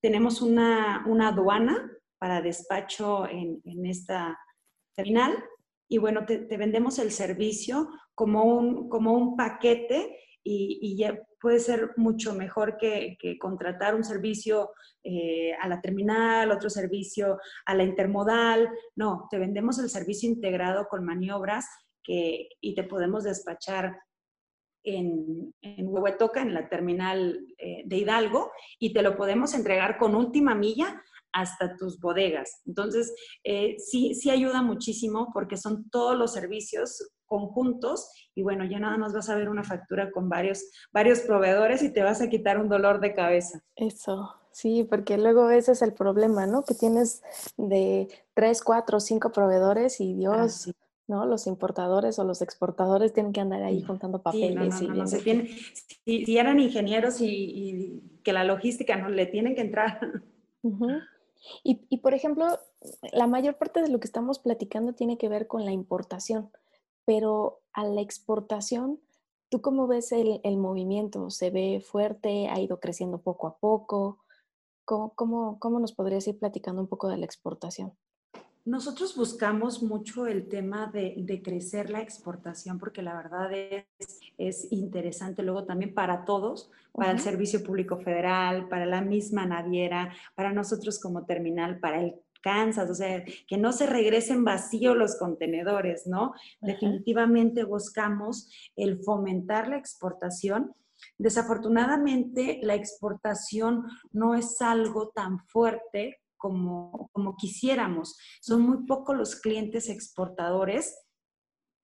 Tenemos 0.00 0.42
una, 0.42 1.04
aduana 1.26 1.90
para 2.18 2.42
despacho 2.42 3.28
en, 3.28 3.60
esta 3.86 4.38
terminal 4.96 5.32
y 5.88 5.98
bueno, 5.98 6.24
te, 6.24 6.56
vendemos 6.56 6.98
el 6.98 7.10
servicio 7.10 7.88
como 8.14 8.44
un, 8.44 8.88
como 8.88 9.12
un 9.12 9.36
paquete 9.36 10.18
y, 10.42 10.96
ya 10.96 11.18
puede 11.40 11.58
ser 11.58 11.92
mucho 11.96 12.34
mejor 12.34 12.76
que, 12.76 13.16
contratar 13.40 13.94
un 13.94 14.04
servicio 14.04 14.70
eh, 15.02 15.52
a 15.54 15.68
la 15.68 15.80
terminal, 15.80 16.50
otro 16.50 16.70
servicio 16.70 17.38
a 17.66 17.74
la 17.74 17.82
intermodal. 17.82 18.68
No, 18.96 19.26
te 19.30 19.38
vendemos 19.38 19.78
el 19.78 19.88
servicio 19.88 20.28
integrado 20.28 20.86
con 20.88 21.04
maniobras 21.04 21.66
que, 22.02 22.48
y 22.60 22.74
te 22.74 22.84
podemos 22.84 23.24
despachar 23.24 23.98
en, 24.84 25.54
en 25.62 25.88
Huehuetoca, 25.88 26.42
en 26.42 26.54
la 26.54 26.68
terminal 26.68 27.44
eh, 27.58 27.82
de 27.84 27.96
Hidalgo, 27.96 28.52
y 28.78 28.92
te 28.92 29.02
lo 29.02 29.16
podemos 29.16 29.54
entregar 29.54 29.98
con 29.98 30.14
última 30.14 30.54
milla 30.54 31.02
hasta 31.32 31.76
tus 31.76 31.98
bodegas. 31.98 32.62
Entonces, 32.64 33.12
eh, 33.42 33.74
sí, 33.78 34.14
sí 34.14 34.30
ayuda 34.30 34.62
muchísimo 34.62 35.30
porque 35.34 35.56
son 35.56 35.90
todos 35.90 36.16
los 36.16 36.32
servicios 36.32 37.10
conjuntos 37.26 38.08
y 38.34 38.42
bueno, 38.42 38.64
ya 38.64 38.78
nada 38.78 38.96
más 38.96 39.12
vas 39.12 39.28
a 39.28 39.34
ver 39.34 39.48
una 39.48 39.64
factura 39.64 40.12
con 40.12 40.28
varios, 40.28 40.70
varios 40.92 41.20
proveedores 41.20 41.82
y 41.82 41.92
te 41.92 42.02
vas 42.02 42.20
a 42.20 42.28
quitar 42.28 42.60
un 42.60 42.68
dolor 42.68 43.00
de 43.00 43.14
cabeza. 43.14 43.60
Eso, 43.74 44.32
sí, 44.52 44.86
porque 44.88 45.18
luego 45.18 45.50
ese 45.50 45.72
es 45.72 45.82
el 45.82 45.92
problema, 45.92 46.46
¿no? 46.46 46.62
Que 46.62 46.74
tienes 46.74 47.22
de 47.56 48.08
tres, 48.34 48.62
cuatro, 48.62 49.00
cinco 49.00 49.32
proveedores 49.32 50.00
y 50.00 50.14
Dios, 50.14 50.72
¿no? 51.06 51.26
Los 51.26 51.46
importadores 51.46 52.18
o 52.18 52.24
los 52.24 52.42
exportadores 52.42 53.12
tienen 53.12 53.32
que 53.32 53.40
andar 53.40 53.62
ahí 53.62 53.82
juntando 53.82 54.22
papeles. 54.22 54.74
Sí, 54.76 54.88
no, 54.88 54.94
no, 54.94 55.06
si, 55.06 56.38
eran 56.38 56.60
ingenieros 56.60 57.20
y, 57.20 58.02
que 58.22 58.32
la 58.32 58.44
logística 58.44 58.96
no 58.96 59.08
le 59.08 59.26
tienen 59.26 59.54
que 59.54 59.60
entrar. 59.60 60.00
y, 61.62 61.86
y, 61.88 61.98
por 61.98 62.14
ejemplo, 62.14 62.58
la 63.12 63.26
mayor 63.26 63.56
parte 63.56 63.82
de 63.82 63.88
lo 63.88 64.00
que 64.00 64.06
estamos 64.06 64.38
platicando 64.38 64.94
tiene 64.94 65.18
que 65.18 65.28
ver 65.28 65.46
con 65.46 65.64
la 65.64 65.72
importación, 65.72 66.50
pero 67.04 67.60
a 67.72 67.84
la 67.84 68.00
exportación, 68.00 69.00
¿tú 69.50 69.60
cómo 69.60 69.86
ves 69.86 70.12
el, 70.12 70.40
el 70.42 70.56
movimiento? 70.56 71.28
¿Se 71.30 71.50
ve 71.50 71.82
fuerte? 71.84 72.48
¿Ha 72.48 72.60
ido 72.60 72.80
creciendo 72.80 73.20
poco 73.20 73.46
a 73.46 73.58
poco? 73.58 74.20
¿Cómo, 74.86 75.14
cómo, 75.14 75.58
cómo 75.58 75.80
nos 75.80 75.92
podrías 75.92 76.26
ir 76.28 76.38
platicando 76.38 76.80
un 76.80 76.88
poco 76.88 77.08
de 77.08 77.18
la 77.18 77.26
exportación? 77.26 77.94
Nosotros 78.64 79.14
buscamos 79.14 79.82
mucho 79.82 80.26
el 80.26 80.48
tema 80.48 80.90
de, 80.90 81.42
crecer 81.44 81.90
la 81.90 82.00
exportación 82.00 82.78
porque 82.78 83.02
la 83.02 83.14
verdad 83.14 83.50
es, 84.38 84.72
interesante 84.72 85.42
luego 85.42 85.64
también 85.64 85.92
para 85.92 86.24
todos, 86.24 86.70
para 86.92 87.10
el 87.10 87.20
Servicio 87.20 87.62
Público 87.62 87.98
Federal, 87.98 88.66
para 88.70 88.86
la 88.86 89.02
misma 89.02 89.44
naviera, 89.44 90.14
para 90.34 90.52
nosotros 90.52 90.98
como 90.98 91.26
terminal, 91.26 91.78
para 91.78 92.00
el 92.00 92.14
Kansas, 92.40 92.90
o 92.90 92.94
sea, 92.94 93.24
que 93.46 93.56
no 93.56 93.72
se 93.72 93.86
regresen 93.86 94.44
vacíos 94.44 94.96
los 94.96 95.18
contenedores, 95.18 96.06
¿no? 96.06 96.34
Definitivamente 96.60 97.64
buscamos 97.64 98.50
el 98.76 99.02
fomentar 99.02 99.68
la 99.68 99.78
exportación. 99.78 100.74
Desafortunadamente, 101.16 102.60
la 102.62 102.74
exportación 102.74 103.84
no 104.12 104.34
es 104.34 104.60
algo 104.60 105.08
tan 105.08 105.38
fuerte 105.46 106.20
como, 106.44 107.36
quisiéramos. 107.38 108.18
Son 108.42 108.60
muy 108.60 108.84
pocos 108.86 109.16
los 109.16 109.36
clientes 109.36 109.88
exportadores 109.88 110.94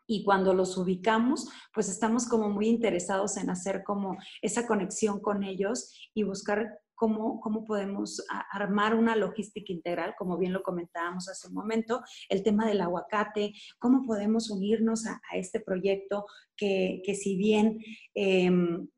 y 0.07 0.23
cuando 0.25 0.53
los 0.53 0.77
ubicamos, 0.77 1.49
pues 1.73 1.89
estamos 1.89 2.29
como 2.29 2.51
muy 2.51 2.69
interesados 2.69 3.37
en 3.37 3.49
hacer 3.49 3.83
como 3.85 4.19
esa 4.43 4.67
conexión 4.67 5.21
con 5.21 5.45
ellos 5.45 6.11
y 6.15 6.25
buscar 6.25 6.81
cómo, 6.95 7.41
cómo 7.41 7.65
podemos 7.65 8.23
armar 8.53 8.95
una 8.95 9.17
logística 9.17 9.73
integral, 9.73 10.15
como 10.19 10.37
bien 10.37 10.53
lo 10.53 10.63
comentábamos 10.63 11.29
hace 11.29 11.49
un 11.49 11.55
momento, 11.55 12.03
el 12.29 12.43
tema 12.43 12.67
del 12.67 12.83
aguacate, 12.83 13.55
cómo 13.79 14.05
podemos 14.05 14.51
unirnos 14.51 15.07
a, 15.07 15.21
este 15.33 15.61
proyecto 15.61 16.27
que, 16.57 17.01
que 17.05 17.15
si 17.15 17.37
bien... 17.37 17.79
Em, 18.15 18.89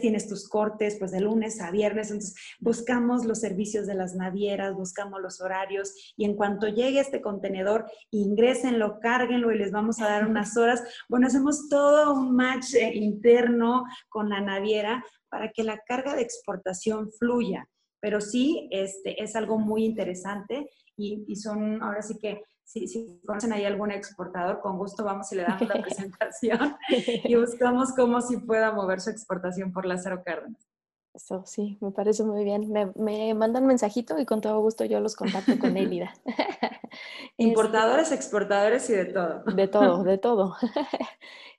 tienes 0.00 0.28
tus 0.28 0.46
cortes 0.46 0.96
pues 0.98 1.10
de 1.10 1.20
lunes 1.20 1.60
a 1.60 1.70
viernes, 1.70 2.10
entonces 2.10 2.36
buscamos 2.58 3.24
los 3.24 3.40
servicios 3.40 3.86
de 3.86 3.94
las 3.94 4.14
navieras, 4.14 4.74
buscamos 4.74 5.22
los 5.22 5.40
horarios 5.40 6.12
y 6.16 6.26
en 6.26 6.36
cuanto 6.36 6.68
llegue 6.68 7.00
este 7.00 7.22
contenedor, 7.22 7.90
ingrésenlo, 8.10 9.00
cárguenlo 9.00 9.52
y 9.52 9.58
les 9.58 9.72
vamos 9.72 10.00
a 10.00 10.08
dar 10.08 10.26
unas 10.26 10.56
horas. 10.58 10.82
Bueno, 11.08 11.28
hacemos 11.28 11.68
todo 11.70 12.12
un 12.12 12.36
match 12.36 12.74
eh, 12.74 12.92
interno 12.94 13.84
con 14.10 14.28
la 14.28 14.42
naviera 14.42 15.02
para 15.30 15.50
que 15.50 15.64
la 15.64 15.78
carga 15.78 16.14
de 16.14 16.22
exportación 16.22 17.10
fluya. 17.10 17.66
Pero 18.00 18.20
sí, 18.20 18.68
este, 18.70 19.22
es 19.22 19.34
algo 19.34 19.58
muy 19.58 19.84
interesante 19.84 20.68
y, 20.96 21.24
y 21.26 21.36
son, 21.36 21.82
ahora 21.82 22.02
sí 22.02 22.18
que 22.18 22.42
si, 22.72 23.20
conocen 23.26 23.52
ahí 23.52 23.64
algún 23.64 23.90
exportador, 23.90 24.60
con 24.60 24.78
gusto 24.78 25.04
vamos 25.04 25.30
y 25.32 25.36
le 25.36 25.42
damos 25.42 25.68
la 25.68 25.82
presentación 25.82 26.76
y 26.88 27.34
buscamos 27.34 27.92
cómo 27.94 28.20
si 28.20 28.36
pueda 28.38 28.72
mover 28.72 29.00
su 29.00 29.10
exportación 29.10 29.72
por 29.72 29.86
Lázaro 29.86 30.22
Cárdenas. 30.22 30.66
Eso 31.12 31.42
sí, 31.44 31.76
me 31.80 31.90
parece 31.90 32.22
muy 32.22 32.44
bien. 32.44 32.70
Me, 32.70 32.92
me 32.94 33.34
mandan 33.34 33.66
mensajito 33.66 34.16
y 34.20 34.26
con 34.26 34.40
todo 34.40 34.60
gusto 34.60 34.84
yo 34.84 35.00
los 35.00 35.16
contacto 35.16 35.58
con 35.58 35.76
Elida. 35.76 36.14
Importadores, 37.36 38.12
exportadores 38.12 38.88
y 38.90 38.92
de 38.92 39.06
todo. 39.06 39.42
De 39.44 39.68
todo, 39.68 40.04
de 40.04 40.18
todo. 40.18 40.56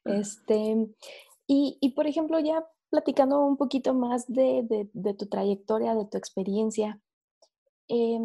Este, 0.06 0.88
y, 1.48 1.77
y 1.82 1.89
por 1.91 2.08
ejemplo, 2.08 2.39
ya 2.39 2.65
platicando 2.89 3.41
un 3.41 3.58
poquito 3.58 3.94
más 3.94 4.25
de, 4.27 4.63
de, 4.63 4.89
de 4.94 5.13
tu 5.13 5.27
trayectoria, 5.27 5.96
de 5.96 6.06
tu 6.06 6.18
experiencia, 6.18 7.00
eh, 7.89 8.20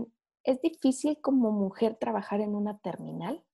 ¿Es 0.47 0.62
difícil 0.62 1.19
como 1.21 1.53
mujer 1.53 1.97
trabajar 2.00 2.41
en 2.41 2.55
una 2.55 2.79
terminal? 2.79 3.45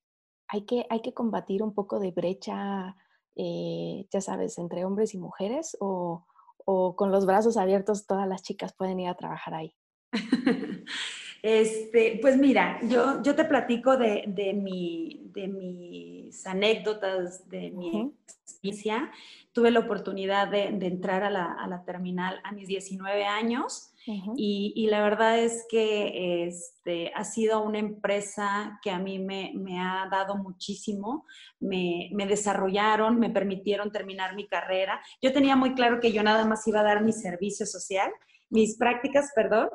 hay 0.53 0.67
que, 0.67 0.87
hay 0.91 1.01
que 1.01 1.15
combatir 1.15 1.63
un 1.63 1.75
poco 1.75 1.99
de 1.99 2.11
brecha, 2.11 2.95
eh, 3.37 4.07
ya 4.11 4.21
sabes, 4.21 4.59
entre 4.59 4.85
hombres 4.85 5.15
y 5.15 5.19
mujeres 5.19 5.77
o, 5.81 6.27
o 6.67 6.95
con 6.95 7.11
los 7.11 7.25
brazos 7.25 7.57
abiertos 7.57 8.07
todas 8.07 8.29
las 8.29 8.43
chicas 8.43 8.75
pueden 8.75 9.01
ir 9.01 9.09
a 9.09 9.17
trabajar 9.17 9.55
ahí? 9.55 9.75
Este, 11.45 12.21
pues 12.23 12.37
mira, 12.37 12.79
yo, 12.85 13.21
yo 13.21 13.35
te 13.35 13.45
platico 13.45 13.97
de, 13.97 14.23
de, 14.29 14.55
mi, 14.55 15.29
de 15.33 15.49
mis 15.49 16.47
anécdotas, 16.47 17.49
de 17.49 17.73
mi 17.73 18.15
experiencia. 18.23 19.11
Tuve 19.51 19.73
la 19.73 19.81
oportunidad 19.81 20.47
de, 20.47 20.71
de 20.71 20.87
entrar 20.87 21.25
a 21.25 21.31
la, 21.31 21.47
a 21.47 21.67
la, 21.67 21.85
terminal 21.85 22.41
a 22.45 22.53
mis 22.53 22.69
19 22.69 23.25
años 23.25 23.92
y, 24.07 24.73
y, 24.75 24.87
la 24.89 25.03
verdad 25.03 25.39
es 25.39 25.65
que 25.69 26.47
este, 26.47 27.13
ha 27.15 27.25
sido 27.25 27.63
una 27.63 27.79
empresa 27.79 28.79
que 28.83 28.91
a 28.91 28.99
mí 28.99 29.19
me, 29.19 29.53
me 29.55 29.79
ha 29.81 30.09
dado 30.11 30.37
muchísimo. 30.37 31.25
Me, 31.61 32.11
me, 32.13 32.27
desarrollaron, 32.27 33.19
me 33.19 33.31
permitieron 33.31 33.93
terminar 33.93 34.35
mi 34.35 34.47
carrera. 34.47 35.01
Yo 35.21 35.33
tenía 35.33 35.57
muy 35.57 35.75
claro 35.75 36.01
que 36.01 36.13
yo 36.13 36.23
nada 36.23 36.45
más 36.45 36.67
iba 36.67 36.81
a 36.81 36.85
dar 36.85 37.05
mi 37.05 37.13
servicio 37.13 37.67
social, 37.67 38.11
mis 38.51 38.77
prácticas, 38.77 39.31
perdón 39.35 39.69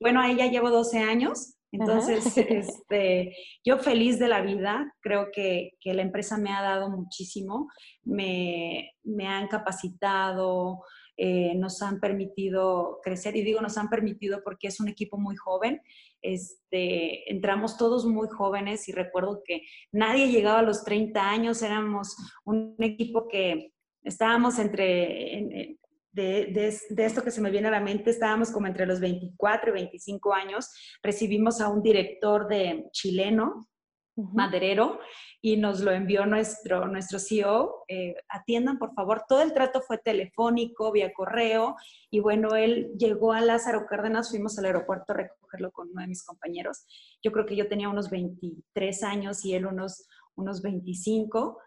bueno, 0.00 0.20
ahí 0.20 0.36
ya 0.36 0.46
llevo 0.46 0.70
12 0.70 0.98
años, 0.98 1.54
entonces 1.70 2.24
este, 2.36 3.36
yo 3.64 3.78
feliz 3.78 4.18
de 4.18 4.28
la 4.28 4.40
vida, 4.40 4.92
creo 5.00 5.28
que, 5.32 5.72
que 5.78 5.92
la 5.92 6.02
empresa 6.02 6.38
me 6.38 6.52
ha 6.52 6.62
dado 6.62 6.88
muchísimo, 6.88 7.68
me, 8.02 8.92
me 9.04 9.28
han 9.28 9.46
capacitado, 9.46 10.82
eh, 11.22 11.54
nos 11.54 11.82
han 11.82 12.00
permitido 12.00 12.98
crecer, 13.02 13.36
y 13.36 13.42
digo 13.42 13.60
nos 13.60 13.76
han 13.76 13.90
permitido 13.90 14.42
porque 14.42 14.68
es 14.68 14.80
un 14.80 14.88
equipo 14.88 15.18
muy 15.18 15.36
joven, 15.36 15.82
este, 16.22 17.30
entramos 17.30 17.76
todos 17.76 18.06
muy 18.06 18.26
jóvenes 18.28 18.88
y 18.88 18.92
recuerdo 18.92 19.42
que 19.44 19.60
nadie 19.92 20.28
llegaba 20.28 20.60
a 20.60 20.62
los 20.62 20.82
30 20.82 21.20
años, 21.20 21.60
éramos 21.60 22.16
un 22.46 22.74
equipo 22.78 23.28
que 23.28 23.74
estábamos 24.02 24.58
entre, 24.58 25.76
de, 26.12 26.68
esto 26.96 27.22
que 27.22 27.30
se 27.30 27.42
me 27.42 27.50
viene 27.50 27.68
a 27.68 27.72
la 27.72 27.80
mente, 27.80 28.08
estábamos 28.08 28.50
como 28.50 28.66
entre 28.66 28.86
los 28.86 28.98
24 28.98 29.72
y 29.72 29.72
25 29.74 30.32
años, 30.32 30.70
recibimos 31.02 31.60
a 31.60 31.68
un 31.68 31.82
director 31.82 32.48
de 32.48 32.86
chileno, 32.92 33.68
maderero, 34.16 35.00
y 35.40 35.56
nos 35.56 35.80
lo 35.80 35.90
envió 35.90 36.26
nuestro, 36.26 36.86
nuestro 36.88 37.18
CEO. 37.18 37.84
Eh, 37.88 38.14
atiendan, 38.28 38.78
por 38.78 38.92
favor. 38.94 39.24
Todo 39.28 39.42
el 39.42 39.52
trato 39.52 39.80
fue 39.80 39.98
telefónico, 39.98 40.92
vía 40.92 41.12
correo, 41.12 41.76
y 42.10 42.20
bueno, 42.20 42.54
él 42.54 42.92
llegó 42.98 43.32
a 43.32 43.40
Lázaro 43.40 43.86
Cárdenas, 43.86 44.30
fuimos 44.30 44.58
al 44.58 44.66
aeropuerto 44.66 45.12
a 45.12 45.16
recogerlo 45.16 45.70
con 45.72 45.90
uno 45.90 46.02
de 46.02 46.08
mis 46.08 46.24
compañeros. 46.24 46.84
Yo 47.22 47.32
creo 47.32 47.46
que 47.46 47.56
yo 47.56 47.68
tenía 47.68 47.88
unos 47.88 48.10
23 48.10 49.02
años 49.02 49.44
y 49.44 49.54
él 49.54 49.66
unos, 49.66 50.06
unos 50.34 50.62
25, 50.62 51.58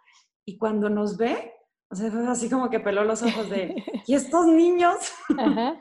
y 0.46 0.58
cuando 0.58 0.90
nos 0.90 1.18
ve, 1.18 1.54
o 1.94 1.96
sea, 1.96 2.10
fue 2.10 2.28
así 2.28 2.50
como 2.50 2.72
que 2.72 2.80
peló 2.80 3.04
los 3.04 3.22
ojos 3.22 3.52
de, 3.52 3.76
¿y 4.08 4.16
estos 4.16 4.48
niños? 4.48 4.96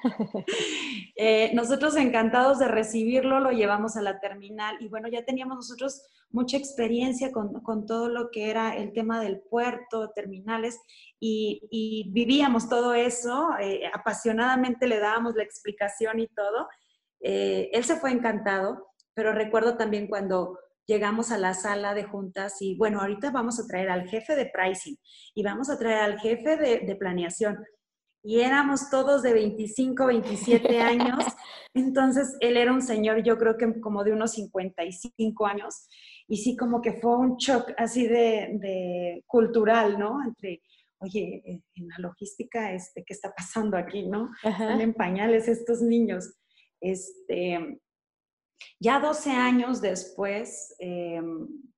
eh, 1.17 1.51
nosotros 1.55 1.97
encantados 1.97 2.59
de 2.59 2.69
recibirlo, 2.69 3.41
lo 3.41 3.51
llevamos 3.51 3.97
a 3.97 4.03
la 4.03 4.21
terminal 4.21 4.77
y 4.81 4.89
bueno, 4.89 5.09
ya 5.09 5.25
teníamos 5.25 5.57
nosotros 5.57 6.03
mucha 6.29 6.59
experiencia 6.59 7.33
con, 7.33 7.63
con 7.63 7.87
todo 7.87 8.11
lo 8.11 8.31
que 8.31 8.51
era 8.51 8.77
el 8.77 8.93
tema 8.93 9.23
del 9.23 9.41
puerto, 9.41 10.11
terminales, 10.11 10.79
y, 11.19 11.63
y 11.71 12.11
vivíamos 12.13 12.69
todo 12.69 12.93
eso, 12.93 13.49
eh, 13.59 13.91
apasionadamente 13.95 14.87
le 14.87 14.99
dábamos 14.99 15.35
la 15.35 15.45
explicación 15.45 16.21
y 16.21 16.27
todo. 16.27 16.69
Eh, 17.21 17.71
él 17.73 17.85
se 17.85 17.97
fue 17.97 18.11
encantado, 18.11 18.87
pero 19.15 19.33
recuerdo 19.33 19.79
también 19.79 20.09
cuando 20.09 20.59
llegamos 20.87 21.31
a 21.31 21.39
la 21.39 21.55
sala 21.55 21.95
de 21.95 22.05
juntas 22.05 22.61
y 22.61 22.77
bueno, 22.77 23.01
ahorita 23.01 23.31
vamos 23.31 23.59
a 23.61 23.67
traer 23.67 23.91
al 23.91 24.09
jefe 24.09 24.35
de 24.35 24.47
pricing 24.47 24.97
y 25.35 25.43
vamos 25.43 25.71
a 25.71 25.79
traer 25.79 25.99
al 25.99 26.19
jefe 26.19 26.57
de, 26.57 26.97
planeación. 26.97 27.59
Y 28.25 28.41
éramos 28.41 28.89
todos 28.91 29.23
de 29.23 29.33
25, 29.33 30.07
27 30.07 30.81
años. 30.81 31.25
Entonces, 31.75 32.37
él 32.41 32.57
era 32.57 32.73
un 32.73 32.83
señor, 32.83 33.23
yo 33.25 33.37
creo 33.37 33.57
que 33.57 33.81
como 33.81 34.05
de 34.05 34.13
unos 34.13 34.33
55 34.33 35.47
años. 35.47 35.89
Y 36.29 36.37
sí, 36.37 36.57
como 36.57 36.81
que 36.81 37.01
fue 37.01 37.17
un 37.17 37.37
shock 37.37 37.73
así 37.77 38.07
de, 38.07 39.25
cultural, 39.27 39.99
¿no? 39.99 40.23
Entre, 40.25 40.63
oye, 40.99 41.43
eh, 41.45 41.63
en 41.75 41.89
la 41.89 41.97
logística, 41.99 42.73
este, 42.73 43.03
¿qué 43.05 43.13
está 43.13 43.33
pasando 43.37 43.77
aquí, 43.77 44.07
no? 44.07 44.31
Están 44.45 44.81
en 44.81 44.95
pañales 44.95 45.49
estos 45.49 45.83
niños. 45.83 46.33
Este, 46.81 47.81
ya 48.79 49.01
12 49.01 49.31
años 49.31 49.81
después, 49.81 50.75
eh, 50.79 51.21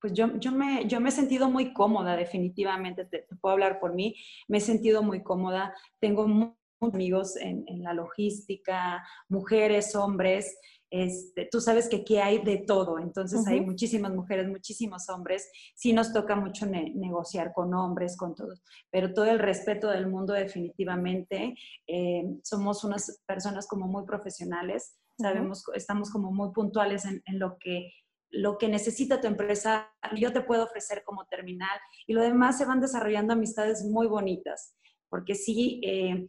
pues 0.01 0.13
yo, 0.13 0.39
yo, 0.39 0.53
me, 0.53 0.87
yo 0.87 1.01
me 1.01 1.09
he 1.09 1.13
sentido 1.13 1.51
muy 1.51 1.73
cómoda, 1.73 2.17
definitivamente, 2.17 3.05
te, 3.05 3.27
puedo 3.41 3.53
hablar 3.53 3.81
por 3.81 3.95
mí, 3.95 4.15
me 4.49 4.59
he 4.59 4.61
sentido 4.61 5.03
muy 5.03 5.23
cómoda, 5.23 5.75
tengo 6.01 6.27
muchos 6.27 6.55
amigos 6.81 7.37
en, 7.37 7.65
en 7.67 7.83
la 7.83 7.95
logística, 7.95 9.03
mujeres, 9.29 9.95
hombres, 9.97 10.57
este, 10.97 11.49
tú 11.51 11.61
sabes 11.61 11.89
que 11.89 11.97
aquí 11.97 12.19
hay 12.19 12.45
de 12.45 12.59
todo, 12.59 13.01
entonces 13.01 13.45
hay 13.49 13.61
muchísimas 13.61 14.15
mujeres, 14.15 14.47
muchísimos 14.47 15.09
hombres, 15.09 15.51
sí 15.75 15.93
nos 15.93 16.13
toca 16.13 16.37
mucho 16.37 16.67
negociar 16.67 17.53
con 17.53 17.75
hombres, 17.75 18.17
con 18.17 18.37
todos, 18.37 18.63
pero 18.93 19.13
todo 19.13 19.25
el 19.25 19.41
respeto 19.41 19.89
del 19.89 20.07
mundo 20.07 20.35
definitivamente, 20.35 21.57
eh, 21.89 22.23
somos 22.45 22.85
unas 22.85 23.21
personas 23.27 23.67
como 23.67 23.89
muy 23.89 24.05
profesionales, 24.05 24.97
sabemos, 25.19 25.65
estamos 25.75 26.11
como 26.11 26.33
muy 26.33 26.53
puntuales 26.53 27.05
en, 27.05 27.23
lo 27.39 27.57
que 27.59 27.93
lo 28.31 28.59
que 28.59 28.67
necesita 28.67 29.21
tu 29.21 29.29
empresa, 29.29 29.93
yo 30.17 30.33
te 30.33 30.41
puedo 30.41 30.65
ofrecer 30.65 31.05
como 31.05 31.25
terminal 31.27 31.79
y 32.05 32.15
lo 32.15 32.21
demás 32.21 32.59
se 32.59 32.65
van 32.65 32.81
desarrollando 32.81 33.33
amistades 33.33 33.85
muy 33.85 34.09
bonitas, 34.09 34.75
porque 35.09 35.37
sí, 35.37 35.81
eh, 35.85 36.27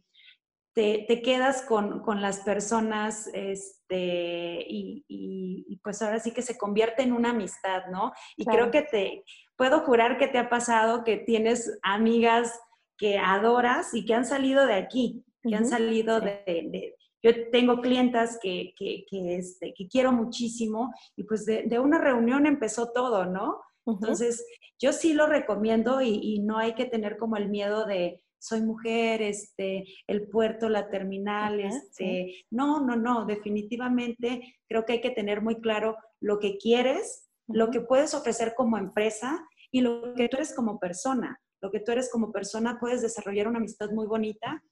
te, 0.72 1.04
te, 1.08 1.20
quedas 1.20 1.62
con, 1.62 2.02
con, 2.04 2.22
las 2.22 2.40
personas 2.40 3.28
este, 3.32 4.64
y, 4.68 5.04
y, 5.08 5.80
pues 5.82 6.00
ahora 6.00 6.20
sí 6.20 6.30
que 6.30 6.42
se 6.42 6.56
convierte 6.56 7.02
en 7.02 7.12
una 7.12 7.30
amistad, 7.30 7.86
¿no? 7.90 8.12
Y 8.36 8.44
creo 8.44 8.70
que 8.70 8.82
te, 8.82 9.24
puedo 9.56 9.80
jurar 9.80 10.18
que 10.18 10.28
te 10.28 10.38
ha 10.38 10.48
pasado 10.48 11.02
que 11.02 11.16
tienes 11.16 11.78
amigas 11.82 12.60
que 12.98 13.18
adoras 13.18 13.94
y 13.94 14.04
que 14.04 14.14
han 14.14 14.24
salido 14.24 14.66
de 14.66 14.74
aquí, 14.74 15.24
que 15.42 15.54
han 15.54 15.66
salido 15.66 16.20
de, 16.20 16.94
yo 17.26 17.50
tengo 17.50 17.80
clientas 17.80 18.38
que, 18.40 18.72
que, 18.78 19.04
que, 19.10 19.36
este, 19.36 19.74
que 19.74 19.88
quiero 19.88 20.12
muchísimo 20.12 20.94
y 21.16 21.24
pues 21.24 21.44
de, 21.44 21.64
de, 21.64 21.80
una 21.80 21.98
reunión 21.98 22.46
empezó 22.46 22.92
todo, 22.92 23.26
¿no? 23.26 23.60
Entonces, 23.84 24.44
yo 24.78 24.92
sí 24.92 25.12
lo 25.12 25.26
recomiendo 25.26 26.00
y, 26.02 26.20
y, 26.22 26.40
no 26.40 26.58
hay 26.58 26.74
que 26.74 26.86
tener 26.86 27.16
como 27.16 27.36
el 27.36 27.48
miedo 27.48 27.84
de 27.84 28.22
soy 28.38 28.60
mujer, 28.60 29.22
este, 29.22 29.84
el 30.06 30.28
puerto, 30.28 30.68
la 30.68 30.88
terminal, 30.88 31.58
este, 31.60 32.44
no, 32.50 32.80
no, 32.80 32.94
no, 32.94 33.24
definitivamente 33.24 34.56
creo 34.68 34.84
que 34.84 34.94
hay 34.94 35.00
que 35.00 35.10
tener 35.10 35.40
muy 35.40 35.60
claro 35.60 35.96
lo 36.20 36.38
que 36.38 36.58
quieres, 36.58 37.28
lo 37.48 37.70
que 37.70 37.80
puedes 37.80 38.14
ofrecer 38.14 38.54
como 38.56 38.78
empresa 38.78 39.44
y 39.72 39.80
lo 39.80 40.14
que 40.14 40.28
tú 40.28 40.36
eres 40.36 40.54
como 40.54 40.78
persona. 40.78 41.40
Lo 41.60 41.70
que 41.70 41.80
tú 41.80 41.90
eres 41.90 42.10
como 42.10 42.30
persona 42.30 42.78
puedes 42.78 43.02
desarrollar 43.02 43.48
una 43.48 43.58
amistad 43.58 43.90
muy 43.90 44.06
bonita 44.06 44.62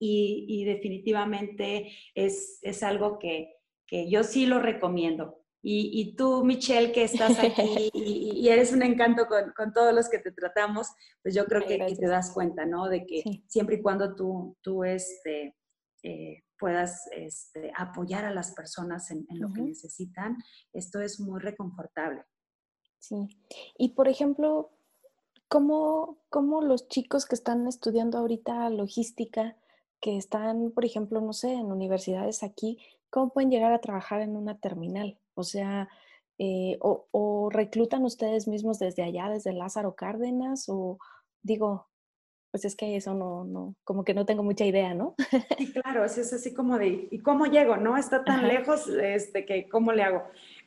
y, 0.00 0.64
definitivamente 0.64 1.92
es, 2.14 2.58
es 2.62 2.82
algo 2.82 3.18
que, 3.18 3.54
que, 3.86 4.08
yo 4.08 4.24
sí 4.24 4.46
lo 4.46 4.58
recomiendo. 4.58 5.36
Y, 5.62 5.90
y 5.92 6.16
tú, 6.16 6.42
Michelle, 6.42 6.90
que 6.90 7.04
estás 7.04 7.38
aquí 7.38 7.90
y, 7.92 8.48
eres 8.48 8.72
un 8.72 8.82
encanto 8.82 9.26
con, 9.26 9.52
con, 9.54 9.74
todos 9.74 9.94
los 9.94 10.08
que 10.08 10.18
te 10.18 10.32
tratamos, 10.32 10.88
pues 11.22 11.34
yo 11.34 11.44
creo 11.44 11.66
que, 11.66 11.76
te 11.78 12.06
das 12.06 12.32
cuenta, 12.32 12.64
¿no? 12.64 12.88
De 12.88 13.04
que 13.04 13.22
siempre 13.46 13.76
y 13.76 13.82
cuando 13.82 14.16
tú, 14.16 14.56
tú 14.62 14.84
este, 14.84 15.54
eh, 16.02 16.44
puedas 16.58 17.06
este, 17.12 17.70
apoyar 17.76 18.24
a 18.24 18.32
las 18.32 18.52
personas 18.52 19.10
en, 19.10 19.26
en 19.28 19.38
lo 19.38 19.52
que 19.52 19.60
necesitan, 19.60 20.38
esto 20.72 21.00
es 21.02 21.20
muy 21.20 21.40
reconfortable. 21.40 22.24
Sí. 22.98 23.28
Y 23.76 23.90
por 23.90 24.08
ejemplo, 24.08 24.70
¿cómo, 25.48 26.22
¿cómo, 26.30 26.62
los 26.62 26.88
chicos 26.88 27.26
que 27.26 27.34
están 27.34 27.66
estudiando 27.66 28.16
ahorita 28.16 28.70
logística 28.70 29.56
que 30.00 30.16
están, 30.16 30.70
por 30.72 30.84
ejemplo, 30.84 31.20
no 31.20 31.32
sé, 31.32 31.52
en 31.52 31.72
universidades 31.72 32.42
aquí, 32.42 32.78
¿cómo 33.10 33.32
pueden 33.32 33.50
llegar 33.50 33.72
a 33.72 33.80
trabajar 33.80 34.20
en 34.22 34.36
una 34.36 34.58
terminal? 34.58 35.18
O 35.34 35.44
sea, 35.44 35.88
eh, 36.38 36.78
o, 36.80 37.50
reclutan 37.52 38.04
ustedes 38.04 38.48
mismos 38.48 38.78
desde 38.78 39.02
allá, 39.02 39.28
desde 39.28 39.52
Lázaro 39.52 39.94
Cárdenas, 39.94 40.68
o 40.68 40.98
digo, 41.42 41.88
pues 42.50 42.64
es 42.64 42.74
que 42.76 42.96
eso 42.96 43.14
no, 43.14 43.44
no, 43.44 43.74
como 43.84 44.04
que 44.04 44.14
no 44.14 44.24
tengo 44.24 44.42
mucha 44.42 44.64
idea, 44.64 44.94
¿no? 44.94 45.14
Sí, 45.58 45.72
claro, 45.72 46.04
es 46.04 46.32
así 46.32 46.54
como 46.54 46.78
de, 46.78 47.08
¿y 47.10 47.18
cómo 47.18 47.46
llego? 47.46 47.76
¿No? 47.76 47.96
Está 47.96 48.24
tan 48.24 48.48
lejos, 48.48 48.88
este, 48.88 49.44
que 49.44 49.68
¿cómo 49.68 49.92
le 49.92 50.02
hago? 50.02 50.22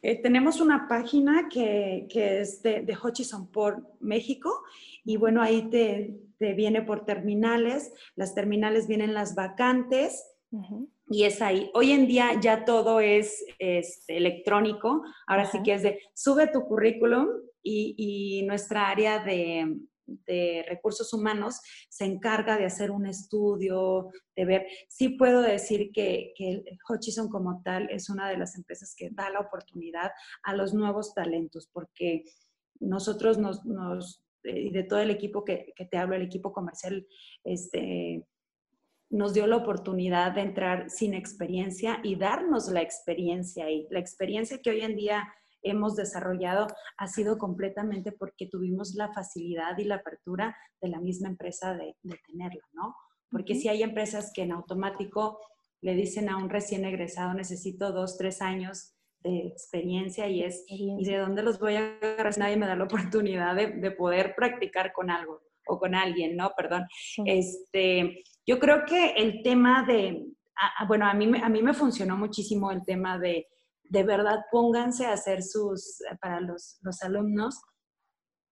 Eh, 0.06 0.22
tenemos 0.22 0.60
una 0.60 0.90
página 0.90 1.48
que, 1.50 2.08
que 2.10 2.42
es 2.42 2.62
de, 2.62 2.82
de 2.82 2.98
Hutchison 3.02 3.50
por 3.50 3.88
México 4.02 4.52
y 5.06 5.16
bueno, 5.16 5.42
ahí 5.42 5.70
te, 5.70 6.20
te, 6.38 6.54
viene 6.54 6.82
por 6.82 7.06
terminales, 7.06 7.94
las 8.18 8.36
terminales 8.36 8.86
vienen 8.88 9.14
las 9.14 9.34
vacantes 9.34 10.22
y 11.10 11.24
es 11.24 11.42
ahí. 11.42 11.72
Hoy 11.74 11.94
en 11.94 12.06
día 12.06 12.38
ya 12.42 12.66
todo 12.66 13.00
es, 13.00 13.46
es 13.60 14.04
electrónico, 14.10 15.04
ahora 15.26 15.46
sí 15.46 15.64
que 15.64 15.74
es 15.74 15.84
de 15.84 16.02
sube 16.14 16.48
tu 16.48 16.66
currículum 16.66 17.28
y, 17.64 18.44
nuestra 18.46 18.90
área 18.90 19.24
de, 19.24 19.78
recursos 20.68 21.14
humanos 21.14 21.60
se 21.90 22.06
encarga 22.06 22.58
de 22.58 22.66
hacer 22.66 22.92
un 22.92 23.06
estudio, 23.06 24.10
de 24.36 24.46
ver. 24.46 24.68
Sí 24.88 25.10
puedo 25.10 25.42
decir 25.42 25.92
que, 25.92 26.34
que 26.36 26.64
Hutchison 26.90 27.30
como 27.30 27.62
tal 27.64 27.90
es 27.90 28.10
una 28.10 28.30
de 28.30 28.38
las 28.38 28.56
empresas 28.56 28.96
que 28.98 29.10
da 29.12 29.30
la 29.30 29.40
oportunidad 29.40 30.12
a 30.44 30.56
los 30.56 30.74
nuevos 30.74 31.14
talentos, 31.14 31.70
porque 31.72 32.26
nosotros 32.80 33.38
nos, 33.38 34.24
y 34.44 34.72
de 34.72 34.84
todo 34.84 35.00
el 35.00 35.10
equipo 35.10 35.44
que, 35.44 35.74
te 35.90 35.98
hablo, 35.98 36.16
el 36.16 36.24
equipo 36.24 36.54
comercial, 36.54 37.08
este, 37.44 38.26
nos 39.10 39.34
dio 39.34 39.48
la 39.48 39.58
oportunidad 39.58 40.34
de 40.34 40.42
entrar 40.42 40.90
sin 40.90 41.14
experiencia 41.14 42.00
y 42.04 42.16
darnos 42.16 42.68
la 42.68 42.82
experiencia 42.82 43.70
y 43.70 43.88
la 43.90 44.00
experiencia 44.00 44.62
que 44.62 44.72
hoy 44.72 44.82
en 44.82 44.96
día 44.96 45.34
hemos 45.64 45.96
desarrollado 45.96 46.68
ha 46.98 47.08
sido 47.08 47.38
completamente 47.38 48.12
porque 48.12 48.48
tuvimos 48.48 48.94
la 48.96 49.12
facilidad 49.14 49.78
y 49.78 49.86
la 49.86 49.96
apertura 49.96 50.56
de 50.82 50.90
la 50.90 51.00
misma 51.00 51.30
empresa 51.30 51.74
de, 51.74 51.96
tenerlo, 52.28 52.62
¿no? 52.74 52.96
Porque 53.30 53.56
si 53.56 53.68
hay 53.68 53.82
empresas 53.82 54.32
que 54.34 54.44
en 54.44 54.52
automático 54.52 55.40
le 55.82 55.96
dicen 55.96 56.30
a 56.30 56.38
un 56.38 56.50
recién 56.50 56.86
egresado, 56.86 57.34
necesito 57.34 57.92
dos, 57.92 58.18
tres 58.18 58.42
años 58.42 58.94
de 59.22 59.48
experiencia 59.48 60.28
y 60.28 60.44
es, 60.44 60.64
¿y 60.68 61.04
de 61.04 61.18
dónde 61.18 61.42
los 61.42 61.60
voy 61.60 61.76
a 61.76 61.98
agarrar? 62.02 62.38
Nadie 62.38 62.58
me 62.58 62.68
da 62.68 62.76
la 62.76 62.84
oportunidad 62.84 63.56
de, 63.56 63.92
poder 63.92 64.36
practicar 64.36 64.94
con 64.94 65.10
algo 65.10 65.42
o 65.66 65.80
con 65.80 65.96
alguien, 65.96 66.36
¿no? 66.36 66.52
Perdón. 66.56 66.86
Este, 67.26 68.24
yo 68.46 68.60
creo 68.60 68.84
que 68.86 69.12
el 69.12 69.42
tema 69.42 69.86
de, 69.88 70.26
bueno, 70.88 71.06
a 71.06 71.14
mí, 71.14 71.32
a 71.42 71.50
mí 71.50 71.62
me 71.64 71.74
funcionó 71.74 72.18
muchísimo 72.18 72.72
el 72.72 72.84
tema 72.84 73.18
de, 73.18 73.48
de 73.94 74.02
verdad, 74.02 74.40
pónganse 74.52 75.06
a 75.06 75.14
hacer 75.14 75.44
sus, 75.44 76.00
para 76.20 76.42
los, 76.42 76.80
los 76.82 77.04
alumnos, 77.04 77.62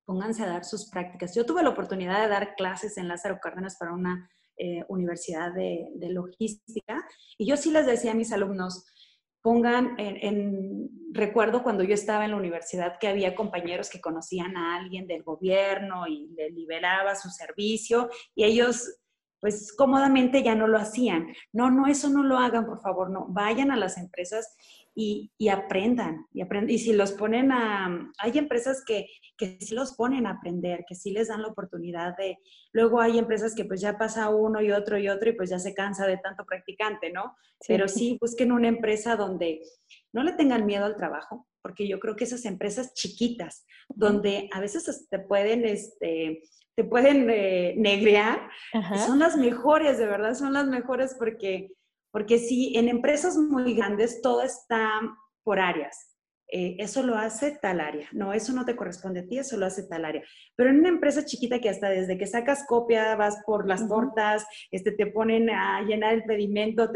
pónganse 0.05 0.43
a 0.43 0.47
dar 0.47 0.63
sus 0.63 0.87
prácticas. 0.91 1.33
Yo 1.33 1.47
tuve 1.47 1.63
la 1.63 1.69
oportunidad 1.69 2.21
de 2.21 2.27
dar 2.27 2.53
clases 2.55 2.95
en 2.97 3.07
Lázaro 3.07 3.39
Cárdenas 3.41 3.75
para 3.79 3.91
una 3.91 4.29
eh, 4.55 4.85
universidad 4.87 5.51
de, 5.51 5.87
de, 5.95 6.11
logística 6.11 7.03
y 7.39 7.47
yo 7.47 7.57
sí 7.57 7.71
les 7.71 7.87
decía 7.87 8.11
a 8.11 8.15
mis 8.15 8.31
alumnos, 8.31 8.85
pongan 9.41 9.95
en, 9.97 10.91
recuerdo 11.11 11.63
cuando 11.63 11.83
yo 11.83 11.95
estaba 11.95 12.25
en 12.25 12.31
la 12.31 12.37
universidad 12.37 12.99
que 12.99 13.07
había 13.07 13.33
compañeros 13.33 13.89
que 13.89 13.99
conocían 13.99 14.55
a 14.55 14.75
alguien 14.75 15.07
del 15.07 15.23
gobierno 15.23 16.05
y 16.05 16.27
le 16.35 16.51
liberaba 16.51 17.15
su 17.15 17.29
servicio 17.31 18.11
y 18.35 18.43
ellos 18.43 19.01
pues 19.41 19.73
cómodamente 19.75 20.43
ya 20.43 20.53
no 20.53 20.67
lo 20.67 20.77
hacían. 20.77 21.33
No, 21.51 21.71
no, 21.71 21.87
eso 21.87 22.09
no 22.09 22.23
lo 22.23 22.37
hagan, 22.37 22.67
por 22.67 22.79
favor, 22.79 23.09
no. 23.09 23.25
Vayan 23.29 23.71
a 23.71 23.75
las 23.75 23.97
empresas 23.97 24.55
y, 24.93 25.31
aprendan, 25.49 26.25
y 26.33 26.41
aprendan. 26.41 26.69
Y 26.69 26.79
si 26.79 26.93
los 26.93 27.13
ponen 27.13 27.51
a, 27.51 28.11
hay 28.19 28.37
empresas 28.37 28.83
que, 28.85 29.07
que 29.37 29.57
sí 29.59 29.73
los 29.73 29.93
ponen 29.95 30.25
a 30.25 30.31
aprender, 30.31 30.83
que 30.87 30.95
sí 30.95 31.11
les 31.11 31.29
dan 31.29 31.41
la 31.41 31.47
oportunidad 31.47 32.15
de, 32.17 32.37
luego 32.73 32.99
hay 32.99 33.17
empresas 33.17 33.55
que 33.55 33.65
pues 33.65 33.81
ya 33.81 33.97
pasa 33.97 34.29
uno 34.29 34.61
y 34.61 34.71
otro 34.71 34.97
y 34.97 35.07
otro 35.09 35.29
y 35.29 35.33
pues 35.33 35.49
ya 35.49 35.59
se 35.59 35.73
cansa 35.73 36.05
de 36.07 36.17
tanto 36.17 36.45
practicante, 36.45 37.11
¿no? 37.11 37.35
Pero 37.67 37.87
sí 37.87 38.17
busquen 38.19 38.51
una 38.51 38.67
empresa 38.67 39.15
donde 39.15 39.61
no 40.13 40.23
le 40.23 40.33
tengan 40.33 40.65
miedo 40.65 40.85
al 40.85 40.97
trabajo, 40.97 41.47
porque 41.61 41.87
yo 41.87 41.99
creo 41.99 42.15
que 42.15 42.25
esas 42.25 42.45
empresas 42.45 42.93
chiquitas, 42.93 43.65
donde 43.89 44.49
a 44.51 44.59
veces 44.59 45.07
te 45.09 45.19
pueden, 45.19 45.65
este, 45.65 46.43
te 46.75 46.83
pueden 46.83 47.29
eh, 47.29 47.75
negrear, 47.77 48.49
son 49.05 49.19
las 49.19 49.37
mejores, 49.37 49.97
de 49.97 50.07
verdad, 50.07 50.33
son 50.33 50.53
las 50.53 50.67
mejores 50.67 51.15
porque 51.17 51.71
porque 52.11 52.37
si 52.37 52.77
en 52.77 52.89
empresas 52.89 53.37
muy 53.37 53.73
grandes 53.73 54.21
todo 54.21 54.41
está 54.43 55.01
por 55.43 55.59
áreas, 55.59 56.11
eh, 56.53 56.75
eso 56.79 57.01
lo 57.01 57.15
hace 57.15 57.57
tal 57.61 57.79
área. 57.79 58.09
No, 58.11 58.33
eso 58.33 58.51
no 58.51 58.65
te 58.65 58.75
corresponde 58.75 59.21
a 59.21 59.27
ti, 59.27 59.37
eso 59.37 59.57
lo 59.57 59.65
hace 59.65 59.83
tal 59.83 60.03
área. 60.03 60.21
Pero 60.57 60.69
en 60.69 60.79
una 60.79 60.89
empresa 60.89 61.25
chiquita 61.25 61.59
que 61.59 61.69
hasta 61.69 61.89
desde 61.89 62.17
que 62.17 62.27
sacas 62.27 62.65
copia, 62.67 63.15
vas 63.15 63.37
por 63.45 63.65
las 63.67 63.87
tortas, 63.87 64.45
este, 64.69 64.91
te 64.91 65.07
ponen 65.07 65.49
a 65.49 65.81
llenar 65.83 66.13
el 66.13 66.23
pedimento, 66.23 66.91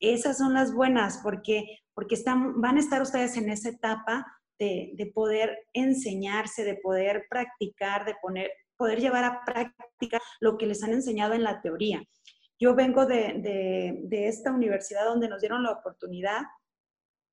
esas 0.00 0.38
son 0.38 0.52
las 0.52 0.74
buenas 0.74 1.20
porque, 1.22 1.78
porque 1.94 2.16
están, 2.16 2.60
van 2.60 2.76
a 2.76 2.80
estar 2.80 3.00
ustedes 3.00 3.36
en 3.36 3.48
esa 3.50 3.68
etapa 3.68 4.26
de, 4.58 4.90
de 4.94 5.06
poder 5.06 5.58
enseñarse, 5.72 6.64
de 6.64 6.74
poder 6.76 7.26
practicar, 7.30 8.04
de 8.04 8.16
poner, 8.20 8.50
poder 8.76 9.00
llevar 9.00 9.24
a 9.24 9.44
práctica 9.44 10.20
lo 10.40 10.56
que 10.56 10.66
les 10.66 10.82
han 10.82 10.92
enseñado 10.92 11.34
en 11.34 11.44
la 11.44 11.60
teoría. 11.60 12.02
Yo 12.60 12.74
vengo 12.74 13.06
de, 13.06 14.08
esta 14.10 14.50
universidad 14.50 15.04
donde 15.04 15.28
nos 15.28 15.40
dieron 15.40 15.62
la 15.62 15.70
oportunidad, 15.70 16.42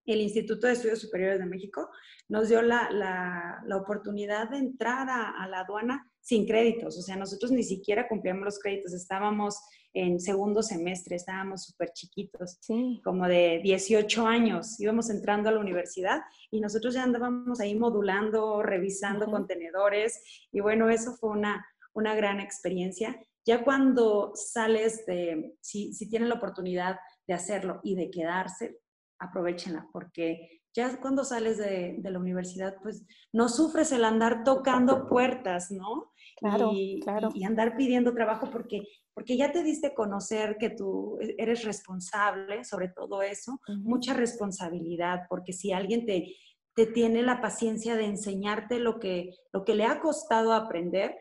el 0.06 0.22
Instituto 0.22 0.68
de 0.68 0.74
Estudios 0.74 1.02
Superiores 1.02 1.40
de 1.40 1.48
México, 1.48 1.90
nos 2.30 2.50
dio 2.50 2.62
la, 2.62 3.64
oportunidad 3.76 4.50
de 4.50 4.58
entrar 4.58 5.08
a, 5.10 5.48
la 5.48 5.62
aduana 5.62 6.12
sin 6.22 6.46
créditos. 6.46 6.98
O 7.00 7.02
sea, 7.02 7.16
nosotros 7.16 7.52
ni 7.52 7.64
siquiera 7.64 8.08
cumplíamos 8.08 8.46
los 8.46 8.60
créditos, 8.60 8.94
estábamos 8.94 9.60
en 9.94 10.20
segundo 10.20 10.62
semestre, 10.62 11.16
estábamos 11.16 11.64
súper 11.64 11.92
chiquitos, 11.92 12.60
como 13.04 13.28
de 13.28 13.62
18 13.64 14.28
años, 14.28 14.80
íbamos 14.80 15.10
entrando 15.10 15.50
a 15.50 15.54
la 15.54 15.60
universidad 15.60 16.22
y 16.52 16.60
nosotros 16.60 16.94
ya 16.94 17.04
andábamos 17.04 17.60
ahí 17.60 17.74
modulando, 17.74 18.62
revisando 18.62 19.26
contenedores. 19.26 20.22
Y 20.52 20.60
bueno, 20.60 20.90
eso 20.90 21.16
fue 21.16 21.32
una, 21.32 21.66
una 21.94 22.14
gran 22.14 22.40
experiencia 22.40 23.18
ya 23.45 23.63
cuando 23.63 24.31
sales 24.36 25.05
de, 25.05 25.55
si, 25.62 25.93
si 25.93 26.10
tienen 26.10 26.29
la 26.29 26.36
oportunidad 26.36 26.97
de 27.27 27.34
hacerlo 27.34 27.79
y 27.84 27.95
de 27.95 28.10
quedarse, 28.10 28.79
aprovechenla, 29.19 29.88
porque 29.91 30.62
ya 30.75 30.99
cuando 30.99 31.23
sales 31.23 31.58
de, 31.58 31.97
la 32.03 32.19
universidad, 32.19 32.75
pues 32.84 33.05
no 33.31 33.47
sufres 33.47 33.91
el 33.93 34.03
andar 34.03 34.43
tocando 34.43 35.08
puertas, 35.08 35.71
¿no? 35.71 36.12
Claro, 36.38 36.71
y, 36.73 36.99
claro. 37.01 37.29
Y, 37.34 37.45
andar 37.45 37.77
pidiendo 37.77 38.13
trabajo 38.13 38.49
porque, 38.51 38.84
porque 39.13 39.38
ya 39.38 39.53
te 39.53 39.63
diste 39.63 39.88
a 39.88 39.95
conocer 39.95 40.58
que 40.60 40.69
tú 40.69 41.17
e, 41.21 41.36
eres 41.38 41.63
responsable 41.63 42.65
sobre 42.65 42.89
todo 42.89 43.21
eso, 43.21 43.62
mucha 43.84 44.13
responsabilidad, 44.13 45.21
porque 45.29 45.53
si 45.53 45.71
alguien 45.71 46.05
te, 46.05 46.36
te 46.75 46.86
tiene 46.88 47.23
la 47.23 47.39
paciencia 47.39 47.95
de 47.95 48.05
enseñarte 48.05 48.79
lo 48.79 48.99
que, 48.99 49.29
lo 49.53 49.63
que 49.63 49.75
le 49.75 49.86
ha 49.86 50.01
costado 50.01 50.51
aprender, 50.51 51.15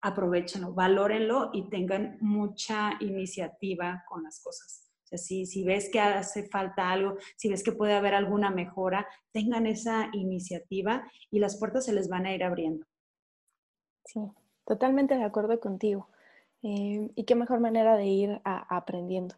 aprovechenlo, 0.00 0.72
valórenlo 0.72 1.50
y 1.52 1.68
tengan 1.68 2.18
mucha 2.20 2.92
iniciativa 3.00 4.04
con 4.08 4.22
las 4.22 4.40
cosas. 4.42 4.90
O 5.04 5.06
sea, 5.08 5.18
si, 5.18 5.46
si 5.46 5.64
ves 5.64 5.88
que 5.90 6.00
hace 6.00 6.48
falta 6.48 6.90
algo, 6.90 7.16
si 7.36 7.48
ves 7.48 7.62
que 7.62 7.72
puede 7.72 7.94
haber 7.94 8.14
alguna 8.14 8.50
mejora, 8.50 9.06
tengan 9.32 9.66
esa 9.66 10.10
iniciativa 10.12 11.10
y 11.30 11.38
las 11.38 11.58
puertas 11.58 11.86
se 11.86 11.94
les 11.94 12.08
van 12.08 12.26
a 12.26 12.34
ir 12.34 12.44
abriendo. 12.44 12.86
Sí, 14.04 14.20
totalmente 14.66 15.16
de 15.16 15.24
acuerdo 15.24 15.58
contigo. 15.60 16.08
Em, 16.62 17.10
y 17.14 17.24
qué 17.24 17.34
mejor 17.34 17.60
manera 17.60 17.96
de 17.96 18.06
ir 18.06 18.40
aprendiendo. 18.44 19.36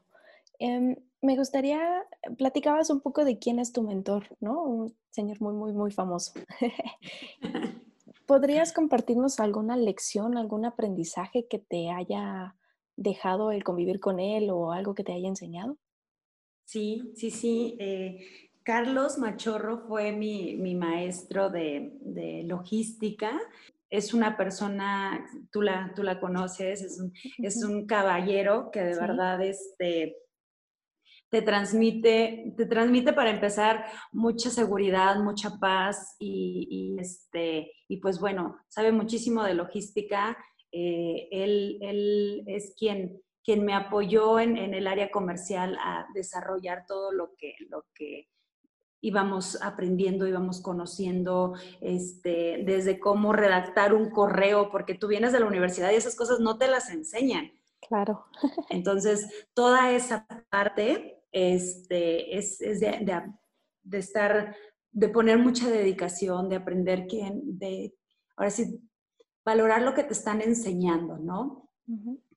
Em, 0.58 0.96
me 1.22 1.36
gustaría, 1.36 2.04
platicabas 2.38 2.90
un 2.90 3.00
poco 3.00 3.24
de 3.24 3.38
quién 3.38 3.58
es 3.58 3.72
tu 3.72 3.82
mentor, 3.82 4.24
¿no? 4.40 4.62
Un 4.62 4.96
señor 5.10 5.40
muy, 5.40 5.54
muy, 5.54 5.72
muy 5.72 5.90
famoso. 5.90 6.32
¿Podrías 8.30 8.72
compartirnos 8.72 9.40
alguna 9.40 9.76
lección, 9.76 10.38
algún 10.38 10.64
aprendizaje 10.64 11.48
que 11.50 11.58
te 11.58 11.90
haya 11.90 12.54
dejado 12.94 13.50
el 13.50 13.64
convivir 13.64 13.98
con 13.98 14.20
él 14.20 14.50
o 14.50 14.70
algo 14.70 14.94
que 14.94 15.02
te 15.02 15.12
haya 15.12 15.26
enseñado? 15.26 15.78
Sí, 16.64 17.10
sí, 17.16 17.32
sí. 17.32 17.76
Eh, 17.80 18.52
Carlos 18.62 19.18
Machorro 19.18 19.80
fue 19.80 20.12
mi, 20.12 20.54
maestro 20.76 21.50
de, 21.50 22.44
logística. 22.46 23.36
Es 23.90 24.14
una 24.14 24.36
persona, 24.36 25.26
tú 25.50 25.62
la, 25.62 25.92
tú 25.96 26.04
la 26.04 26.20
conoces, 26.20 26.82
es 26.82 27.00
un, 27.00 27.12
es 27.38 27.64
un 27.64 27.84
caballero 27.88 28.70
que 28.70 28.84
de 28.84 28.94
verdad 28.94 29.42
este, 29.42 30.14
te 31.30 31.42
transmite, 31.42 32.54
te 32.56 32.66
transmite 32.66 33.12
para 33.12 33.30
empezar 33.30 33.86
mucha 34.12 34.50
seguridad, 34.50 35.16
mucha 35.20 35.58
paz 35.58 36.16
y, 36.18 36.96
este, 36.98 37.72
y 37.88 37.98
pues 37.98 38.18
bueno, 38.18 38.58
sabe 38.68 38.90
muchísimo 38.90 39.44
de 39.44 39.54
logística. 39.54 40.36
Eh, 40.72 41.28
él, 41.30 41.78
él, 41.82 42.44
es 42.46 42.74
quien, 42.76 43.22
quien 43.44 43.64
me 43.64 43.74
apoyó 43.74 44.40
en, 44.40 44.56
en, 44.56 44.74
el 44.74 44.88
área 44.88 45.10
comercial 45.10 45.78
a 45.80 46.06
desarrollar 46.14 46.84
todo 46.86 47.12
lo 47.12 47.34
que, 47.36 47.54
lo 47.68 47.86
que 47.94 48.28
íbamos 49.00 49.60
aprendiendo, 49.62 50.26
íbamos 50.26 50.60
conociendo, 50.60 51.54
este, 51.80 52.62
desde 52.64 52.98
cómo 52.98 53.32
redactar 53.32 53.94
un 53.94 54.10
correo, 54.10 54.70
porque 54.70 54.94
tú 54.94 55.06
vienes 55.06 55.32
de 55.32 55.40
la 55.40 55.46
universidad 55.46 55.92
y 55.92 55.94
esas 55.94 56.16
cosas 56.16 56.40
no 56.40 56.58
te 56.58 56.68
las 56.68 56.90
enseñan. 56.90 57.52
Claro. 57.88 58.26
Entonces, 58.68 59.48
toda 59.54 59.92
esa 59.92 60.26
parte 60.50 61.19
este, 61.32 62.36
es, 62.36 62.58
de, 62.58 63.98
estar, 63.98 64.56
de 64.90 65.08
poner 65.08 65.38
mucha 65.38 65.68
dedicación, 65.68 66.48
de 66.48 66.56
aprender 66.56 67.06
que, 67.06 67.30
de, 67.34 67.94
ahora 68.36 68.50
sí, 68.50 68.80
valorar 69.44 69.82
lo 69.82 69.94
que 69.94 70.04
te 70.04 70.12
están 70.12 70.40
enseñando, 70.42 71.18
¿no? 71.18 71.70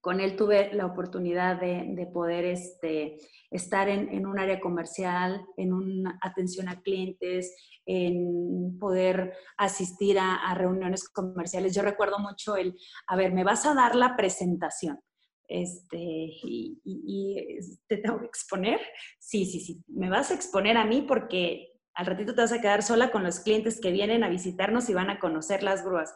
con 0.04 0.20
él 0.20 0.36
tuve 0.36 0.74
la 0.74 0.86
oportunidad 0.86 1.62
de, 1.62 2.10
poder 2.14 2.44
este, 2.44 3.16
estar 3.50 3.88
en, 3.88 4.26
un 4.26 4.38
área 4.38 4.60
comercial, 4.60 5.46
en 5.56 5.72
una 5.72 6.20
atención 6.22 6.68
a 6.68 6.82
clientes, 6.82 7.56
en 7.86 8.78
poder 8.80 9.34
asistir 9.56 10.20
a, 10.20 10.54
reuniones 10.56 11.08
comerciales. 11.08 11.74
Yo 11.74 11.84
recuerdo 11.84 12.20
mucho 12.20 12.58
el, 12.58 12.76
a 13.08 13.16
ver, 13.16 13.32
me 13.32 13.46
vas 13.46 13.66
a 13.66 13.74
dar 13.74 13.96
la 13.96 14.18
presentación. 14.18 15.00
Este, 15.48 15.98
y, 15.98 16.80
y, 16.84 17.60
te 17.88 17.98
tengo 17.98 18.20
que 18.20 18.26
exponer. 18.26 18.80
Sí, 19.20 19.46
sí, 19.46 19.60
sí, 19.60 19.84
me 19.88 20.10
vas 20.10 20.32
a 20.32 20.36
exponer 20.36 20.78
a 20.78 20.86
mí 20.86 21.02
porque 21.02 21.74
al 21.94 22.06
ratito 22.06 22.34
te 22.34 22.42
vas 22.42 22.54
a 22.54 22.62
quedar 22.62 22.84
sola 22.84 23.12
con 23.12 23.24
los 23.24 23.40
clientes 23.40 23.80
que 23.80 23.92
vienen 23.92 24.24
a 24.24 24.30
visitarnos 24.30 24.90
y 24.90 24.94
van 24.94 25.10
a 25.10 25.20
conocer 25.20 25.64
las 25.64 25.84
grúas. 25.84 26.14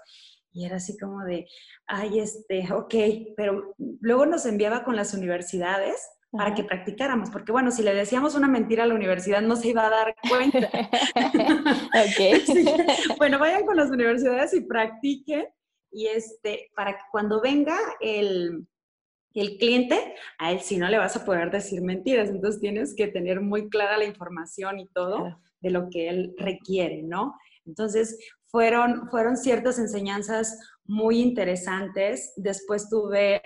Y 0.51 0.65
era 0.65 0.77
así 0.77 0.97
como 0.97 1.23
de, 1.23 1.47
ay, 1.85 2.19
este, 2.19 2.71
ok, 2.71 2.95
pero 3.35 3.75
luego 3.77 4.25
nos 4.25 4.45
enviaba 4.45 4.83
con 4.83 4.95
las 4.95 5.13
universidades 5.13 6.09
para 6.31 6.53
que 6.53 6.63
practicáramos, 6.63 7.29
porque 7.29 7.51
bueno, 7.51 7.71
si 7.71 7.83
le 7.83 7.93
decíamos 7.93 8.35
una 8.35 8.47
mentira 8.47 8.83
a 8.83 8.87
la 8.87 8.95
universidad 8.95 9.41
no 9.41 9.55
se 9.55 9.69
iba 9.69 9.87
a 9.87 9.89
dar 9.89 10.15
cuenta. 10.27 10.57
ok. 11.93 13.17
Bueno, 13.17 13.39
vayan 13.39 13.65
con 13.65 13.77
las 13.77 13.89
universidades 13.89 14.53
y 14.53 14.61
practiquen 14.61 15.47
y 15.91 16.07
este, 16.07 16.69
para 16.75 16.93
que 16.93 17.03
cuando 17.11 17.41
venga 17.41 17.77
el, 18.01 18.67
el 19.41 19.57
cliente, 19.57 20.15
a 20.37 20.51
él 20.51 20.59
sí 20.61 20.77
no 20.77 20.87
le 20.89 20.97
vas 20.97 21.15
a 21.15 21.25
poder 21.25 21.51
decir 21.51 21.81
mentiras, 21.81 22.29
entonces 22.29 22.59
tienes 22.61 22.95
que 22.95 23.07
tener 23.07 23.41
muy 23.41 23.69
clara 23.69 23.97
la 23.97 24.05
información 24.05 24.79
y 24.79 24.87
todo 24.87 25.39
de 25.61 25.69
lo 25.69 25.89
que 25.89 26.09
él 26.09 26.33
requiere, 26.37 27.03
¿no? 27.03 27.35
Entonces, 27.65 28.17
fueron, 28.45 29.09
fueron 29.09 29.37
ciertas 29.37 29.77
enseñanzas 29.77 30.57
muy 30.85 31.19
interesantes. 31.19 32.33
Después 32.37 32.89
tuve 32.89 33.41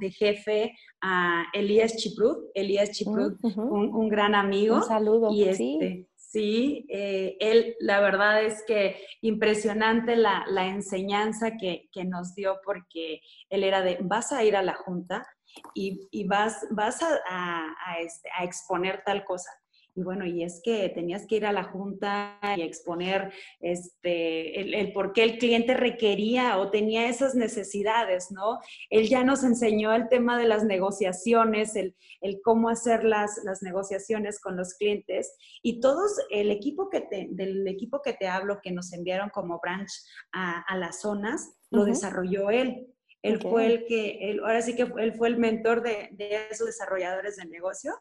de 0.00 0.10
jefe 0.10 0.72
a 1.02 1.44
Elías 1.52 1.96
Chiprut, 1.96 2.46
Elías 2.54 2.90
Chiprut, 2.90 3.38
un, 3.42 4.08
gran 4.08 4.34
amigo. 4.34 4.76
Un 4.76 4.84
saludo. 4.84 5.30
Y 5.32 5.44
este, 5.44 5.56
sí, 5.56 6.06
eh, 6.34 7.36
él, 7.40 7.76
la 7.80 8.00
verdad 8.00 8.42
es 8.42 8.62
que 8.66 9.04
impresionante 9.22 10.16
la, 10.16 10.44
enseñanza 10.66 11.56
que, 11.56 11.88
nos 12.04 12.34
dio 12.34 12.60
porque 12.64 13.20
él 13.48 13.64
era 13.64 13.82
de, 13.82 13.98
vas 14.02 14.32
a 14.32 14.44
ir 14.44 14.56
a 14.56 14.62
la 14.62 14.74
junta 14.74 15.26
y, 15.74 16.26
vas, 16.26 16.66
vas 16.70 17.02
a, 17.02 17.98
este, 18.00 18.28
a 18.38 18.44
exponer 18.44 19.02
tal 19.04 19.24
cosa 19.24 19.50
y 19.98 20.02
bueno, 20.04 20.24
y 20.24 20.44
es 20.44 20.60
que 20.62 20.88
tenías 20.90 21.26
que 21.26 21.34
ir 21.34 21.44
a 21.44 21.52
la 21.52 21.64
junta 21.64 22.38
y 22.56 22.62
exponer 22.62 23.32
este, 23.58 24.60
el, 24.60 24.92
por 24.92 25.12
qué 25.12 25.24
el 25.24 25.38
cliente 25.38 25.74
requería 25.74 26.58
o 26.58 26.70
tenía 26.70 27.08
esas 27.08 27.34
necesidades, 27.34 28.30
¿no? 28.30 28.60
Él 28.90 29.08
ya 29.08 29.24
nos 29.24 29.42
enseñó 29.42 29.92
el 29.92 30.08
tema 30.08 30.38
de 30.38 30.46
las 30.46 30.62
negociaciones, 30.62 31.74
el, 31.74 31.96
el 32.20 32.40
cómo 32.44 32.68
hacer 32.68 33.02
las, 33.02 33.40
las, 33.42 33.60
negociaciones 33.60 34.38
con 34.38 34.56
los 34.56 34.74
clientes 34.74 35.34
y 35.64 35.80
todos, 35.80 36.12
el 36.30 36.52
equipo 36.52 36.90
que 36.90 37.00
te, 37.00 37.26
del 37.32 37.66
equipo 37.66 38.00
que 38.00 38.12
te 38.12 38.28
hablo, 38.28 38.60
que 38.62 38.70
nos 38.70 38.92
enviaron 38.92 39.30
como 39.30 39.58
branch 39.58 39.90
a, 40.30 40.60
a 40.60 40.76
las 40.76 41.00
zonas, 41.00 41.56
lo 41.72 41.84
desarrolló 41.84 42.50
él. 42.50 42.86
Él 43.22 43.40
fue 43.40 43.66
el 43.66 43.84
que, 43.86 44.30
él, 44.30 44.38
ahora 44.44 44.62
sí 44.62 44.76
que 44.76 44.82
él 44.82 45.12
fue 45.14 45.26
el 45.26 45.38
mentor 45.38 45.82
de, 45.82 46.10
de 46.12 46.46
esos 46.52 46.68
desarrolladores 46.68 47.34
de 47.34 47.46
negocio 47.46 48.00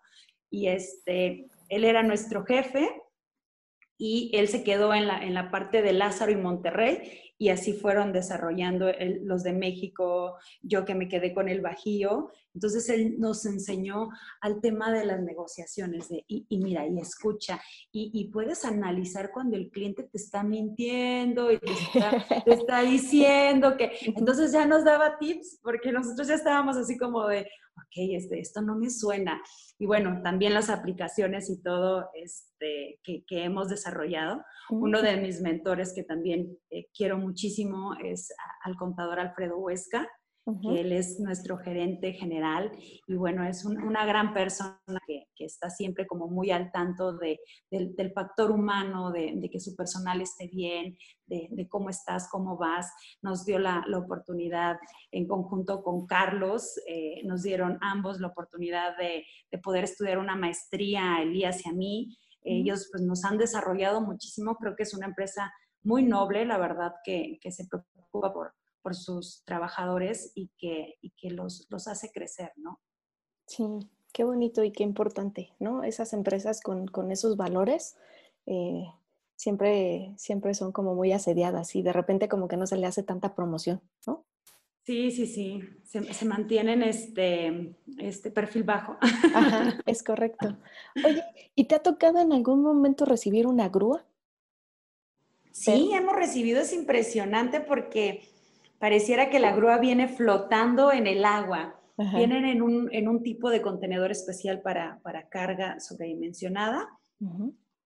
y 0.50 0.68
este, 0.68 1.48
él 1.70 1.84
era 1.84 2.04
nuestro 2.04 2.46
jefe 2.46 2.90
y 3.98 4.32
él 4.34 4.48
se 4.48 4.64
quedó 4.64 4.94
en 4.94 5.08
la, 5.08 5.24
en 5.24 5.34
la 5.34 5.50
parte 5.52 5.82
de 5.82 5.94
Lázaro 5.94 6.32
y 6.32 6.36
Monterrey 6.36 7.28
y 7.40 7.50
así 7.50 7.74
fueron 7.74 8.14
desarrollando 8.14 8.92
los 9.22 9.44
de 9.44 9.54
México, 9.54 10.38
yo 10.62 10.86
que 10.86 10.96
me 10.96 11.08
quedé 11.08 11.34
con 11.34 11.48
el 11.50 11.62
Bajío. 11.62 12.32
Entonces 12.54 12.90
él 12.90 13.20
nos 13.20 13.46
enseñó 13.46 14.10
al 14.42 14.60
tema 14.60 14.92
de 14.92 15.06
las 15.06 15.22
negociaciones, 15.22 16.10
de, 16.10 16.26
y, 16.28 16.58
mira, 16.58 16.88
y 16.88 17.00
escucha, 17.00 17.62
y, 17.92 18.26
puedes 18.32 18.66
analizar 18.66 19.32
cuando 19.32 19.56
el 19.56 19.70
cliente 19.70 20.04
te 20.04 20.18
está 20.18 20.44
mintiendo 20.44 21.52
y 21.52 21.60
te 21.60 21.72
está, 21.72 22.26
te 22.46 22.54
está 22.54 22.82
diciendo 22.82 23.78
que, 23.78 23.92
entonces 24.02 24.52
ya 24.52 24.66
nos 24.66 24.84
daba 24.84 25.20
tips, 25.20 25.60
porque 25.62 25.92
nosotros 25.92 26.28
ya 26.28 26.36
estábamos 26.36 26.76
así 26.78 26.98
como 26.98 27.28
de, 27.28 27.48
ok, 27.78 28.16
este, 28.16 28.40
esto 28.40 28.62
no 28.62 28.76
me 28.76 28.90
suena. 28.90 29.42
Y 29.80 29.86
bueno, 29.86 30.22
también 30.24 30.54
las 30.54 30.70
aplicaciones 30.70 31.50
y 31.50 31.62
todo 31.62 32.10
este, 32.14 33.00
que, 33.04 33.24
hemos 33.30 33.70
desarrollado. 33.70 34.44
Uno 34.70 35.02
de 35.02 35.18
mis 35.18 35.42
mentores 35.42 35.94
que 35.94 36.04
también 36.04 36.58
eh, 36.72 36.88
quiero 36.96 37.18
muchísimo 37.18 37.96
es 38.04 38.34
al 38.64 38.76
contador 38.76 39.20
Alfredo 39.20 39.58
Huesca 39.58 40.08
que 40.56 40.80
él 40.80 40.94
es 40.94 41.20
nuestro 41.20 41.58
gerente 41.58 42.14
general 42.14 42.72
y 43.06 43.16
bueno, 43.16 43.46
es 43.46 43.66
una 43.66 44.06
gran 44.06 44.34
persona 44.34 44.80
que, 45.06 45.26
está 45.40 45.70
siempre 45.70 46.08
como 46.08 46.28
muy 46.28 46.52
al 46.52 46.72
tanto 46.72 47.14
de, 47.14 47.40
del, 47.70 48.12
factor 48.12 48.52
humano, 48.52 49.12
de, 49.12 49.50
que 49.52 49.60
su 49.60 49.76
personal 49.76 50.20
esté 50.22 50.48
bien, 50.48 50.98
de, 51.26 51.68
cómo 51.70 51.90
estás, 51.90 52.28
cómo 52.30 52.58
vas. 52.58 52.92
Nos 53.22 53.46
dio 53.46 53.60
la, 53.60 53.86
oportunidad 53.96 54.78
en 55.12 55.28
conjunto 55.28 55.84
con 55.84 56.08
Carlos, 56.08 56.80
eh, 56.88 57.22
nos 57.26 57.44
dieron 57.44 57.78
ambos 57.82 58.20
la 58.20 58.28
oportunidad 58.28 58.98
de, 58.98 59.26
poder 59.62 59.84
estudiar 59.84 60.18
una 60.18 60.36
maestría, 60.36 61.22
Elías 61.22 61.66
y 61.66 61.70
a 61.70 61.74
mí. 61.74 62.18
Ellos 62.42 62.88
pues 62.92 63.04
nos 63.04 63.26
han 63.26 63.38
desarrollado 63.38 64.02
muchísimo, 64.02 64.56
creo 64.56 64.76
que 64.76 64.84
es 64.84 64.94
una 64.94 65.08
empresa 65.08 65.52
muy 65.84 66.04
noble, 66.04 66.46
la 66.46 66.58
verdad, 66.58 66.94
que, 67.04 67.38
que 67.42 67.52
se 67.52 67.68
preocupa 67.68 68.34
por, 68.34 68.54
por 68.88 68.96
sus 68.96 69.44
trabajadores 69.44 70.32
y 70.34 70.50
que, 70.58 70.96
y 71.02 71.10
que 71.10 71.30
los, 71.30 71.68
los, 71.70 71.90
hace 71.90 72.10
crecer, 72.10 72.54
¿no? 72.56 72.80
Sí, 73.46 73.66
qué 74.14 74.24
bonito 74.24 74.64
y 74.64 74.72
qué 74.72 74.84
importante, 74.84 75.50
¿no? 75.60 75.84
Esas 75.84 76.14
empresas 76.14 76.62
con, 76.62 76.88
con 76.88 77.12
esos 77.12 77.36
valores 77.36 77.98
eh, 78.46 78.86
siempre, 79.36 80.14
siempre 80.16 80.54
son 80.54 80.72
como 80.72 80.96
muy 80.96 81.12
asediadas 81.12 81.76
y 81.76 81.82
de 81.82 81.92
repente 81.92 82.30
como 82.30 82.48
que 82.48 82.56
no 82.56 82.66
se 82.66 82.78
le 82.78 82.88
hace 82.88 83.04
tanta 83.04 83.36
promoción, 83.36 83.82
¿no? 84.06 84.24
Sí, 84.86 85.12
sí, 85.12 85.28
sí, 85.28 85.60
se, 85.84 86.14
se 86.14 86.24
mantienen 86.26 86.82
este, 86.82 87.76
este 87.98 88.32
perfil 88.32 88.64
bajo. 88.64 88.96
Ajá, 89.36 89.82
es 89.86 90.02
correcto. 90.02 90.58
Oye, 91.04 91.26
¿y 91.56 91.66
te 91.66 91.76
ha 91.76 91.80
tocado 91.80 92.22
en 92.22 92.32
algún 92.32 92.62
momento 92.62 93.04
recibir 93.04 93.48
una 93.48 93.68
grúa? 93.68 94.06
Sí, 95.52 95.92
hemos 95.92 96.16
recibido, 96.16 96.62
es 96.62 96.72
impresionante 96.72 97.60
porque 97.60 98.37
pareciera 98.80 99.30
que 99.30 99.40
la 99.40 99.56
grúa 99.56 99.78
viene 99.78 100.08
flotando 100.08 100.92
en 100.92 101.08
el 101.08 101.26
agua. 101.26 101.74
Vienen 101.98 102.46
en 102.46 103.08
un, 103.08 103.24
tipo 103.24 103.50
de 103.50 103.62
contenedor 103.62 104.12
especial 104.12 104.62
para, 104.62 105.02
carga 105.30 105.80
sobredimensionada. 105.80 106.88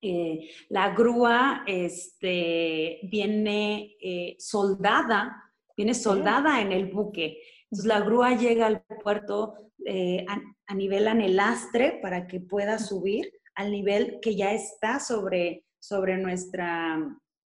Eh, 0.02 0.50
la 0.68 0.94
grúa 0.94 1.64
este, 1.66 3.00
viene 3.04 3.96
eh, 4.02 4.36
soldada, 4.38 5.42
viene 5.78 5.94
soldada 5.94 6.60
en 6.60 6.74
el 6.74 6.88
buque. 6.88 7.38
Entonces 7.66 7.86
la 7.86 8.02
grúa 8.02 8.36
llega 8.36 8.68
al 8.68 8.84
puerto 9.02 9.54
eh, 9.86 10.26
a, 10.28 10.76
nivel 10.76 11.08
anelastre 11.08 12.00
para 12.02 12.28
que 12.28 12.40
pueda 12.40 12.80
subir 12.80 13.32
al 13.56 13.72
nivel 13.72 14.20
que 14.22 14.36
ya 14.36 14.54
está 14.54 15.00
sobre, 15.00 15.66
sobre, 15.80 16.18
nuestra, 16.18 16.98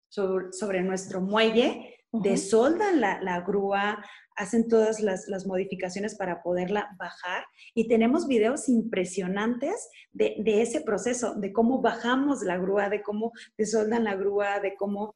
sobre 0.10 0.82
nuestro 0.82 1.22
muelle 1.22 1.95
desoldan 2.22 3.02
la, 3.02 3.42
grúa, 3.42 4.04
hacen 4.36 4.68
todas 4.68 5.00
las, 5.00 5.28
las, 5.28 5.46
modificaciones 5.46 6.16
para 6.16 6.42
poderla 6.42 6.90
bajar. 6.98 7.46
Y 7.74 7.88
tenemos 7.88 8.28
videos 8.28 8.70
impresionantes 8.70 9.90
de, 10.12 10.36
de, 10.40 10.62
ese 10.62 10.82
proceso, 10.82 11.36
de 11.36 11.52
cómo 11.52 11.82
bajamos 11.82 12.42
la 12.44 12.58
grúa, 12.58 12.90
de 12.90 13.02
cómo 13.02 13.32
desoldan 13.58 14.04
la 14.04 14.16
grúa, 14.16 14.60
de 14.60 14.76
cómo 14.76 15.14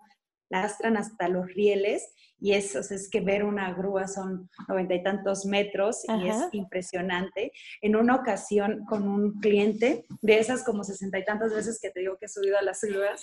lastran 0.50 0.98
hasta 0.98 1.30
los 1.30 1.48
rieles 1.54 2.14
y 2.42 2.54
eso 2.54 2.80
es 2.80 3.10
que 3.10 3.22
ver 3.22 3.44
una 3.44 3.74
grúa 3.74 4.08
son 4.08 4.50
noventa 4.68 4.96
y 4.96 5.04
tantos 5.04 5.46
metros 5.46 6.04
y 6.08 6.28
es 6.28 6.38
impresionante. 6.54 7.52
En 7.82 7.96
una 7.96 8.16
ocasión 8.16 8.86
con 8.88 9.08
un 9.08 9.40
cliente, 9.40 10.06
de 10.22 10.40
esas 10.40 10.64
como 10.64 10.84
sesenta 10.84 11.20
y 11.20 11.26
tantas 11.26 11.54
veces 11.54 11.80
que 11.82 11.90
te 11.90 12.00
digo 12.00 12.18
que 12.18 12.26
he 12.26 12.30
subido 12.30 12.58
a 12.58 12.62
las 12.62 12.82
grúas, 12.82 13.22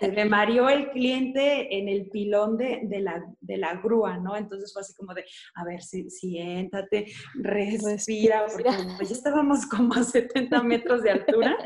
se 0.00 0.12
me 0.12 0.24
mareó 0.24 0.68
el 0.68 0.90
cliente 0.90 1.78
en 1.78 1.88
el 1.88 2.08
pilón 2.08 2.56
de, 2.56 2.82
de, 2.84 3.00
la, 3.00 3.22
de 3.40 3.56
la 3.58 3.74
grúa, 3.74 4.16
¿no? 4.18 4.36
Entonces 4.36 4.72
fue 4.72 4.80
así 4.80 4.94
como 4.94 5.12
de, 5.12 5.24
a 5.54 5.64
ver, 5.64 5.82
si, 5.82 6.08
siéntate, 6.08 7.06
respira, 7.34 8.46
porque 8.50 9.04
ya 9.04 9.14
estábamos 9.14 9.66
como 9.66 9.94
a 9.94 10.02
70 10.02 10.62
metros 10.62 11.02
de 11.02 11.10
altura 11.10 11.56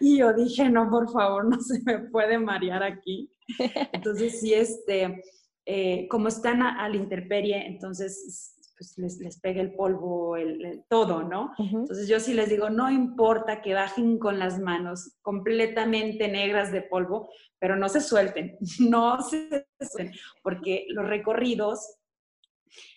y 0.00 0.18
yo 0.18 0.32
dije, 0.32 0.70
no, 0.70 0.88
por 0.88 1.10
favor, 1.10 1.44
no 1.46 1.60
se 1.60 1.82
me 1.84 1.98
puede 2.10 2.38
marear 2.38 2.82
aquí. 2.82 3.32
Entonces 3.92 4.40
sí, 4.40 4.54
este 4.54 5.22
eh, 5.68 6.06
como 6.08 6.28
están 6.28 6.62
a, 6.62 6.88
la 6.88 6.94
intemperie, 6.94 7.66
entonces 7.66 8.52
pues 8.78 8.96
les, 8.98 9.18
les 9.18 9.40
pega 9.40 9.60
el 9.60 9.74
polvo, 9.74 10.36
el, 10.36 10.84
todo, 10.88 11.24
¿no? 11.24 11.52
Entonces 11.58 12.06
yo 12.06 12.20
sí 12.20 12.34
les 12.34 12.50
digo, 12.50 12.70
no 12.70 12.88
importa 12.88 13.62
que 13.62 13.74
bajen 13.74 14.18
con 14.18 14.38
las 14.38 14.60
manos 14.60 15.16
completamente 15.22 16.28
negras 16.28 16.70
de 16.70 16.82
polvo, 16.82 17.30
pero 17.58 17.74
no 17.74 17.88
se 17.88 18.00
suelten, 18.00 18.58
no 18.78 19.20
se 19.22 19.66
suelten, 19.80 20.12
porque 20.42 20.86
los 20.90 21.08
recorridos 21.08 21.96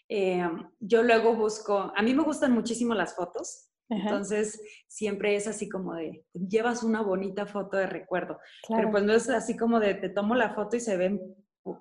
eh, 0.09 0.47
yo 0.79 1.01
luego 1.01 1.35
busco, 1.35 1.91
a 1.95 2.01
mí 2.03 2.13
me 2.13 2.23
gustan 2.23 2.51
muchísimo 2.51 2.93
las 2.93 3.15
fotos, 3.15 3.68
entonces, 3.89 4.61
siempre 4.87 5.35
es 5.35 5.47
así 5.47 5.67
como 5.67 5.95
de, 5.95 6.23
llevas 6.33 6.83
una 6.83 7.01
bonita 7.01 7.45
foto 7.45 7.77
de 7.77 7.87
recuerdo, 7.87 8.39
pero 8.67 8.91
pues 8.91 9.03
no 9.03 9.13
es 9.13 9.29
así 9.29 9.57
como 9.57 9.79
de, 9.79 9.95
te 9.95 10.09
tomo 10.09 10.35
la 10.35 10.53
foto 10.53 10.75
y 10.75 10.79
se 10.79 10.97
ven 10.97 11.19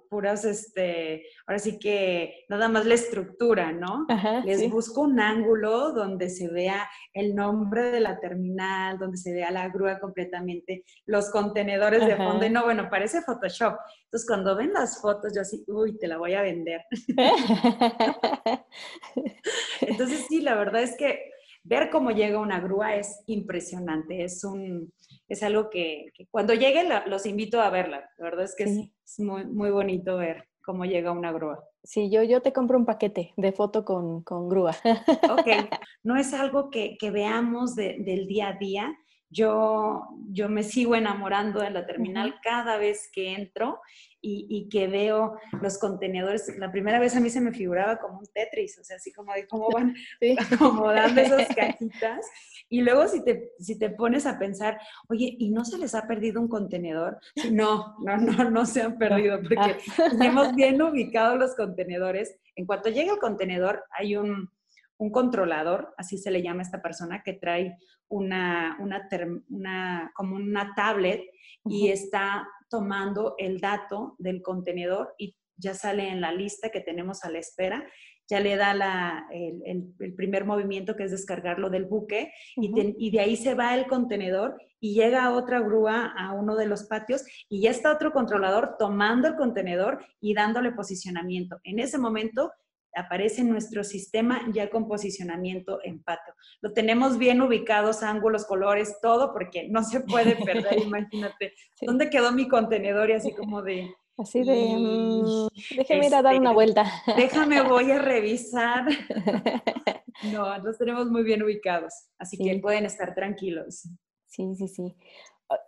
puras, 0.09 0.45
este, 0.45 1.25
ahora 1.47 1.59
sí 1.59 1.79
que 1.79 2.45
nada 2.49 2.69
más 2.69 2.87
la 2.87 2.95
estructura, 2.95 3.73
¿no? 3.73 4.07
Les 4.45 4.71
busco 4.71 5.03
un 5.03 5.21
ángulo 5.21 5.93
donde 5.93 6.31
se 6.31 6.49
vea 6.49 6.89
el 7.13 7.35
nombre 7.35 7.91
de 7.91 8.01
la 8.01 8.19
terminal, 8.19 8.99
donde 8.99 9.17
se 9.17 9.33
vea 9.33 9.51
la 9.51 9.69
grúa 9.69 9.99
completamente, 9.99 10.85
los 11.07 11.31
contenedores 11.31 12.07
de 12.07 12.17
fondo, 12.17 12.45
y 12.45 12.51
no, 12.51 12.65
bueno, 12.65 12.89
parece 12.91 13.23
Photoshop. 13.23 13.77
Entonces, 14.05 14.27
cuando 14.27 14.57
ven 14.57 14.73
las 14.73 15.01
fotos, 15.01 15.33
yo 15.35 15.43
así, 15.43 15.65
uy, 15.67 15.99
te 15.99 16.09
la 16.09 16.19
voy 16.19 16.35
a 16.35 16.43
vender. 16.43 16.83
Entonces, 19.81 20.27
sí, 20.29 20.41
la 20.41 20.55
verdad 20.55 20.83
es 20.83 20.97
que 20.97 21.31
ver 21.65 21.91
cómo 21.91 22.11
llega 22.11 22.39
una 22.39 22.61
grúa 22.61 22.97
es 22.97 23.23
impresionante, 23.27 24.25
es 24.25 24.45
un, 24.45 24.93
es 25.29 25.43
algo 25.43 25.71
que, 25.71 26.13
cuando 26.31 26.55
llegue 26.55 26.89
los 27.07 27.27
invito 27.27 27.61
a 27.61 27.71
verla. 27.71 28.09
La 28.19 28.25
verdad 28.25 28.45
es 28.45 28.55
que 28.57 28.65
es, 28.65 29.19
muy, 29.19 29.47
muy 29.47 29.71
bonito 29.71 30.17
ver 30.17 30.49
cómo 30.65 30.85
llega 30.85 31.13
una 31.13 31.33
grúa. 31.33 31.63
Sí, 31.83 32.11
yo, 32.11 32.23
yo 32.23 32.43
te 32.43 32.53
compro 32.53 32.79
un 32.79 32.85
paquete 32.85 33.33
de 33.37 33.53
foto 33.53 33.85
con, 33.85 34.23
grúa. 34.49 34.77
Ok, 35.31 35.47
no 36.03 36.17
es 36.17 36.35
algo 36.35 36.71
que, 36.71 36.97
veamos 37.11 37.75
del 37.75 38.27
día 38.27 38.49
a 38.49 38.53
día. 38.55 38.93
Yo, 39.31 40.09
yo 40.31 40.49
me 40.49 40.63
sigo 40.63 40.95
enamorando 40.95 41.61
de 41.61 41.71
la 41.71 41.87
terminal 41.87 42.37
cada 42.43 42.79
vez 42.79 43.11
que 43.13 43.35
entro 43.35 43.81
y, 44.21 44.69
que 44.69 44.89
veo 44.89 45.39
los 45.63 45.79
contenedores. 45.79 46.53
La 46.59 46.73
primera 46.73 46.99
vez 46.99 47.15
a 47.15 47.21
mí 47.21 47.31
se 47.31 47.41
me 47.41 47.53
figuraba 47.53 47.99
como 47.99 48.19
un 48.19 48.27
Tetris, 48.27 48.79
o 48.79 48.85
sea, 48.85 48.97
así 48.97 49.13
como 49.13 49.33
de 49.33 49.47
cómo 49.47 49.69
van 49.71 49.95
acomodando 50.53 51.21
esas 51.21 51.49
cajitas. 51.57 52.27
Y 52.69 52.83
luego 52.83 53.07
si 53.07 53.25
te, 53.25 53.53
si 53.59 53.79
te 53.79 53.91
pones 53.91 54.27
a 54.27 54.39
pensar, 54.39 54.79
oye, 55.09 55.37
¿y 55.39 55.51
no 55.51 55.65
se 55.65 55.79
les 55.79 55.95
ha 55.95 56.07
perdido 56.07 56.41
un 56.41 56.49
contenedor? 56.49 57.19
No, 57.51 57.97
no, 58.01 58.17
no, 58.17 58.51
no 58.51 58.67
se 58.67 58.83
han 58.83 58.99
perdido 58.99 59.41
porque 59.41 59.57
ah. 59.59 60.11
tenemos 60.11 60.55
bien 60.55 60.81
ubicados 60.83 61.39
los 61.39 61.55
contenedores. 61.55 62.37
En 62.57 62.67
cuanto 62.67 62.91
llega 62.91 63.13
el 63.13 63.19
contenedor, 63.19 63.85
hay 63.91 64.17
un, 64.17 64.51
un 64.99 65.11
controlador, 65.11 65.95
así 65.97 66.19
se 66.19 66.31
le 66.31 66.43
llama 66.43 66.61
a 66.61 66.65
esta 66.65 66.83
persona, 66.83 67.23
que 67.23 67.35
trae 67.35 67.77
una, 68.09 68.77
una, 68.81 69.09
una 69.49 70.13
como 70.15 70.37
una 70.37 70.75
tablet 70.75 71.23
y 71.65 71.89
está 71.89 72.49
tomando 72.69 73.35
el 73.39 73.61
dato 73.61 74.15
del 74.19 74.43
contenedor 74.43 75.15
y 75.19 75.37
ya 75.57 75.75
sale 75.75 76.09
en 76.09 76.21
la 76.21 76.33
lista 76.33 76.71
que 76.71 76.81
tenemos 76.81 77.25
a 77.25 77.31
la 77.31 77.39
espera, 77.39 77.85
ya 78.31 78.41
le 78.41 78.57
da 78.57 78.75
la, 78.75 79.27
el, 79.33 79.93
el, 79.99 80.15
primer 80.15 80.45
movimiento 80.45 80.95
que 80.95 81.05
es 81.05 81.11
descargarlo 81.11 81.71
del 81.71 81.87
buque 81.87 82.31
y, 82.57 82.71
y, 82.99 83.11
de 83.11 83.21
ahí 83.21 83.37
se 83.37 83.55
va 83.55 83.75
el 83.75 83.87
contenedor 83.87 84.61
y 84.81 84.95
llega 84.95 85.33
otra 85.33 85.61
grúa 85.61 86.13
a 86.17 86.33
uno 86.33 86.55
de 86.55 86.67
los 86.67 86.85
patios 86.85 87.25
y 87.49 87.63
ya 87.63 87.71
está 87.71 87.91
otro 87.91 88.13
controlador 88.13 88.77
tomando 88.79 89.29
el 89.29 89.37
contenedor 89.37 90.05
y 90.21 90.35
dándole 90.35 90.73
posicionamiento. 90.73 91.59
En 91.65 91.79
ese 91.79 91.97
momento 91.97 92.53
aparece 92.95 93.45
nuestro 93.45 93.85
sistema 93.85 94.43
ya 94.53 94.71
con 94.71 94.89
posicionamiento 94.89 95.81
en 95.85 96.03
patio. 96.03 96.35
Lo 96.61 96.73
tenemos 96.73 97.19
bien 97.19 97.41
ubicados, 97.41 98.03
ángulos, 98.03 98.47
colores, 98.47 98.99
todo, 99.01 99.33
porque 99.33 99.69
no 99.69 99.83
se 99.83 100.01
puede 100.01 100.37
perder, 100.37 100.79
imagínate. 100.83 101.55
¿Dónde 101.81 102.11
quedó 102.11 102.33
mi 102.33 102.49
contenedor? 102.49 103.11
Y 103.11 103.15
así 103.15 103.33
como 103.33 103.63
de... 103.63 103.95
Así 104.17 104.43
de, 104.43 104.75
mm, 104.77 105.77
déjeme 105.77 106.09
ir 106.09 106.15
a 106.17 106.23
dar 106.23 106.35
una 106.35 106.51
este, 106.51 106.55
vuelta. 106.55 106.93
Déjame, 107.17 107.63
voy 107.63 107.93
a 107.93 107.99
revisar. 107.99 108.85
No, 110.33 110.59
los 110.59 110.77
tenemos 110.79 111.09
muy 111.11 111.23
bien 111.23 111.45
ubicados, 111.45 111.95
así 112.19 112.37
que 112.37 112.59
pueden 112.59 112.85
estar 112.85 113.15
tranquilos. 113.15 113.89
Sí, 114.27 114.55
sí, 114.57 114.67
sí. 114.67 114.97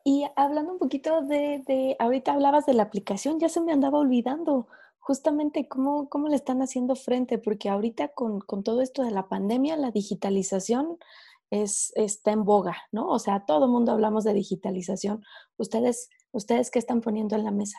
Y 0.04 0.26
hablando 0.36 0.72
un 0.72 0.78
poquito 0.78 1.22
de, 1.22 1.62
de, 1.66 1.96
ahorita 1.98 2.32
hablabas 2.32 2.66
de 2.66 2.74
la 2.74 2.82
aplicación, 2.82 3.38
ya 3.38 3.48
se 3.48 3.60
me 3.60 3.72
andaba 3.72 3.98
olvidando 3.98 4.66
justamente 5.00 5.66
cómo, 5.66 6.08
cómo 6.08 6.28
le 6.28 6.36
están 6.36 6.62
haciendo 6.62 6.94
frente, 6.94 7.38
porque 7.38 7.68
ahorita 7.68 8.08
con, 8.08 8.42
todo 8.62 8.82
esto 8.82 9.02
de 9.02 9.10
la 9.10 9.28
pandemia, 9.28 9.76
la 9.76 9.90
digitalización 9.90 10.98
es, 11.50 11.92
está 11.96 12.30
en 12.30 12.44
boga, 12.44 12.76
¿no? 12.92 13.08
O 13.08 13.18
sea, 13.18 13.44
todo 13.44 13.64
el 13.64 13.70
mundo 13.70 13.92
hablamos 13.92 14.24
de 14.24 14.34
digitalización. 14.34 15.24
¿Ustedes, 15.56 16.10
¿Ustedes 16.30 16.70
qué 16.70 16.78
están 16.78 17.00
poniendo 17.00 17.34
en 17.34 17.44
la 17.44 17.50
mesa? 17.50 17.78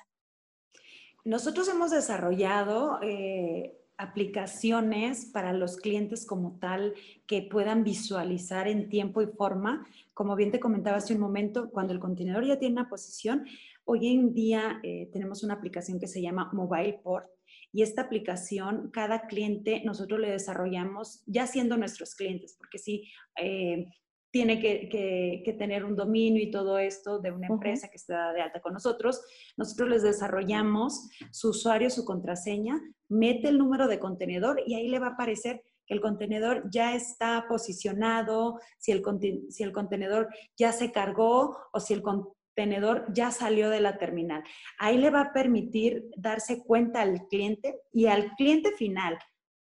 Nosotros 1.24 1.70
hemos 1.70 1.92
desarrollado 1.92 3.00
eh, 3.04 3.78
aplicaciones 3.98 5.26
para 5.26 5.54
los 5.54 5.78
clientes 5.78 6.26
como 6.26 6.58
tal 6.58 6.96
que 7.28 7.44
puedan 7.44 7.84
visualizar 7.84 8.68
en 8.68 8.90
tiempo 8.90 9.22
y 9.22 9.28
forma. 9.28 9.86
Como 10.16 10.36
bien 10.36 10.50
te 10.52 10.60
comentaba 10.60 10.98
hace 10.98 11.14
un 11.14 11.20
momento, 11.20 11.70
cuando 11.70 11.94
el 11.94 12.00
contenedor 12.00 12.44
ya 12.46 12.58
tiene 12.58 12.74
una 12.74 12.90
posición, 12.90 13.46
Hoy 13.86 14.08
en 14.08 14.34
día 14.34 14.80
eh, 14.84 15.10
tenemos 15.12 15.44
una 15.44 15.56
aplicación 15.56 16.00
que 16.00 16.08
se 16.08 16.22
llama 16.22 16.50
Mobile 16.54 17.00
Port 17.04 17.28
y 17.74 17.82
esta 17.82 18.04
aplicación, 18.04 18.90
cada 18.92 19.28
cliente 19.28 19.82
nosotros 19.86 20.20
le 20.20 20.32
desarrollamos 20.32 21.24
ya 21.26 21.48
siendo 21.48 21.78
nuestros 21.78 22.16
clientes, 22.16 22.56
porque 22.58 22.78
sí, 22.78 23.10
eh, 23.42 23.86
tiene 24.32 24.62
que, 24.62 25.56
tener 25.58 25.84
un 25.84 25.96
dominio 25.96 26.42
y 26.42 26.52
todo 26.52 26.80
esto 26.80 27.20
de 27.20 27.32
una 27.32 27.48
empresa 27.48 27.90
que 27.90 27.98
está 27.98 28.32
de 28.32 28.42
alta 28.42 28.62
con 28.62 28.74
nosotros. 28.74 29.22
Nosotros 29.58 29.90
les 29.90 30.04
desarrollamos 30.04 31.10
su 31.32 31.50
usuario, 31.50 31.90
su 31.90 32.06
contraseña, 32.06 32.82
mete 33.10 33.50
el 33.50 33.58
número 33.58 33.88
de 33.88 34.00
contenedor 34.00 34.62
y 34.66 34.76
ahí 34.76 34.88
le 34.88 35.00
va 35.00 35.08
a 35.08 35.12
aparecer 35.12 35.62
que 35.86 35.94
el 35.94 36.02
contenedor 36.02 36.70
ya 36.72 36.96
está 36.96 37.46
posicionado, 37.50 38.58
si 38.78 38.94
el, 38.94 39.04
si 39.50 39.64
el 39.64 39.74
contenedor 39.74 40.30
ya 40.58 40.72
se 40.72 40.94
cargó 40.94 41.58
o 41.74 41.80
si 41.82 41.94
el 41.94 42.02
contenedor 42.02 42.41
tenedor 42.56 43.06
ya 43.14 43.32
salió 43.32 43.70
de 43.70 43.82
la 43.82 43.98
terminal. 43.98 44.44
Ahí 44.78 44.98
le 44.98 45.10
va 45.10 45.22
a 45.22 45.34
permitir 45.34 46.10
darse 46.18 46.64
cuenta 46.64 47.02
al 47.02 47.28
cliente 47.28 47.80
y 47.92 48.08
al 48.08 48.32
cliente 48.36 48.72
final. 48.78 49.18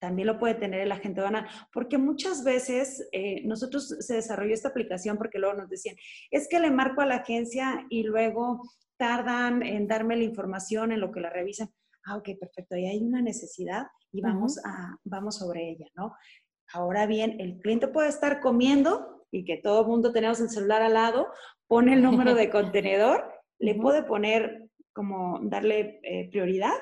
También 0.01 0.29
lo 0.29 0.39
puede 0.39 0.55
tener 0.55 0.81
el 0.81 0.93
agente 0.93 1.21
banal, 1.21 1.49
porque 1.73 1.99
muchas 1.99 2.45
veces 2.45 3.09
eh, 3.11 3.43
nosotros 3.45 3.89
se 3.99 4.15
desarrolló 4.15 4.55
esta 4.55 4.69
aplicación 4.69 5.19
porque 5.19 5.41
luego 5.41 5.55
nos 5.57 5.69
decían, 5.69 5.97
es 6.31 6.49
que 6.49 6.61
le 6.61 6.71
marco 6.71 7.01
a 7.01 7.07
la 7.07 7.17
agencia 7.17 7.85
y 7.91 8.05
luego 8.05 8.63
tardan 8.97 9.63
en 9.63 9.89
darme 9.89 10.17
la 10.17 10.23
información 10.23 10.93
en 10.93 11.01
lo 11.01 11.11
que 11.11 11.21
la 11.21 11.31
revisan. 11.31 11.71
Ah, 12.05 12.17
ok, 12.17 12.31
perfecto, 12.39 12.77
ahí 12.77 12.87
hay 12.87 13.03
una 13.03 13.21
necesidad 13.21 13.89
y 14.13 14.21
vamos, 14.21 14.59
a, 14.65 14.97
vamos 15.05 15.39
sobre 15.39 15.69
ella, 15.69 15.87
¿no? 15.95 16.15
Ahora 16.73 17.07
bien, 17.07 17.41
el 17.41 17.59
cliente 17.59 17.89
puede 17.89 18.09
estar 18.09 18.41
comiendo 18.41 19.27
y 19.31 19.45
que 19.45 19.57
todo 19.57 19.83
el 19.83 19.89
mundo 19.89 20.13
tenemos 20.13 20.41
el 20.41 20.49
celular 20.49 20.83
al 20.83 20.95
lado 20.95 21.29
pone 21.69 21.95
el 21.95 22.03
número 22.03 22.35
de 22.35 22.51
contenedor, 22.51 23.33
le 23.59 23.75
puede 23.77 24.03
poner 24.03 24.69
como 24.93 25.39
darle 25.43 26.01
eh, 26.03 26.29
prioridad 26.31 26.75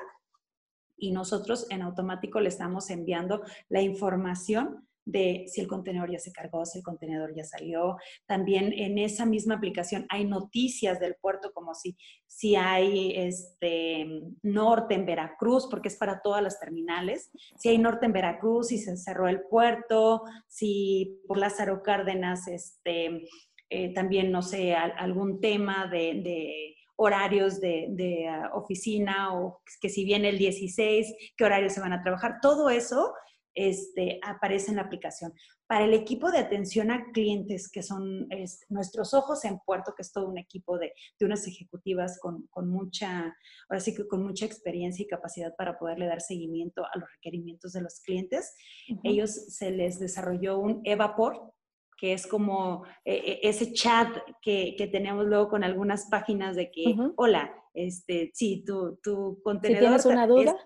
y 0.97 1.11
nosotros 1.11 1.67
en 1.69 1.83
automático 1.83 2.39
le 2.39 2.49
estamos 2.49 2.89
enviando 2.89 3.43
la 3.69 3.81
información 3.81 4.87
de 5.07 5.45
si 5.47 5.61
el 5.61 5.67
contenedor 5.67 6.11
ya 6.11 6.19
se 6.19 6.33
cargó, 6.33 6.65
si 6.65 6.79
el 6.79 6.83
contenedor 6.83 7.33
ya 7.33 7.45
salió. 7.45 7.95
También 8.25 8.73
en 8.73 8.97
esa 8.97 9.25
misma 9.25 9.55
aplicación 9.55 10.05
hay 10.09 10.25
noticias 10.25 10.99
del 10.99 11.15
puerto 11.15 11.53
como 11.53 11.73
si, 11.73 11.95
si 12.25 12.57
hay 12.57 13.13
este, 13.15 14.05
norte 14.43 14.95
en 14.95 15.05
Veracruz, 15.05 15.67
porque 15.69 15.87
es 15.87 15.95
para 15.95 16.21
todas 16.21 16.43
las 16.43 16.59
terminales. 16.59 17.31
Si 17.57 17.69
hay 17.69 17.77
norte 17.77 18.05
en 18.05 18.11
Veracruz, 18.11 18.67
si 18.67 18.79
se 18.79 18.97
cerró 18.97 19.29
el 19.29 19.43
puerto, 19.43 20.23
si 20.47 21.21
por 21.25 21.37
Lázaro 21.37 21.83
Cárdenas 21.83 22.49
este, 22.49 23.29
eh, 23.69 23.93
también, 23.93 24.31
no 24.31 24.41
sé, 24.41 24.73
algún 24.73 25.41
tema 25.41 25.87
de, 25.87 26.75
horarios 26.95 27.59
de, 27.59 28.27
ah, 28.29 28.51
oficina 28.53 29.37
o 29.37 29.61
que 29.81 29.89
si 29.89 30.03
viene 30.03 30.29
el 30.29 30.37
16, 30.37 31.13
qué 31.35 31.43
horarios 31.43 31.73
se 31.73 31.81
van 31.81 31.93
a 31.93 32.01
trabajar. 32.01 32.39
Todo 32.41 32.69
eso 32.69 33.13
este, 33.53 34.19
aparece 34.23 34.69
en 34.69 34.77
la 34.77 34.83
aplicación. 34.83 35.33
Para 35.67 35.83
el 35.83 35.93
equipo 35.93 36.31
de 36.31 36.37
atención 36.37 36.91
a 36.91 37.11
clientes, 37.11 37.69
que 37.69 37.83
son 37.83 38.29
nuestros 38.69 39.13
ojos 39.13 39.43
en 39.45 39.59
puerto, 39.65 39.93
que 39.95 40.03
es 40.03 40.13
todo 40.13 40.29
un 40.29 40.37
equipo 40.37 40.77
de, 40.77 40.93
unas 41.19 41.45
ejecutivas 41.47 42.19
con, 42.21 42.47
mucha, 42.69 43.35
ahora 43.67 43.79
sí 43.79 43.93
que 43.93 44.07
con 44.07 44.23
mucha 44.23 44.45
experiencia 44.45 45.03
y 45.03 45.07
capacidad 45.07 45.55
para 45.57 45.77
poderle 45.77 46.05
dar 46.05 46.21
seguimiento 46.21 46.85
a 46.85 46.97
los 46.97 47.09
requerimientos 47.11 47.73
de 47.73 47.81
los 47.81 47.99
clientes, 47.99 48.55
ellos 49.03 49.31
se 49.31 49.71
les 49.71 49.99
desarrolló 49.99 50.59
un 50.59 50.81
Evaport, 50.85 51.51
que 51.97 52.13
es 52.13 52.27
como 52.27 52.85
eh, 53.03 53.21
eh, 53.25 53.39
ese 53.43 53.73
chat 53.73 54.15
que, 54.41 54.75
tenemos 54.91 55.25
luego 55.25 55.49
con 55.49 55.63
algunas 55.63 56.05
páginas 56.09 56.55
de 56.55 56.71
que, 56.71 56.95
hola, 57.15 57.51
este, 57.73 58.31
sí, 58.33 58.63
tu, 58.65 58.97
tu 59.03 59.41
contenedor. 59.43 59.99
Si 59.99 60.05
tienes 60.05 60.05
una 60.05 60.27
duda. 60.27 60.57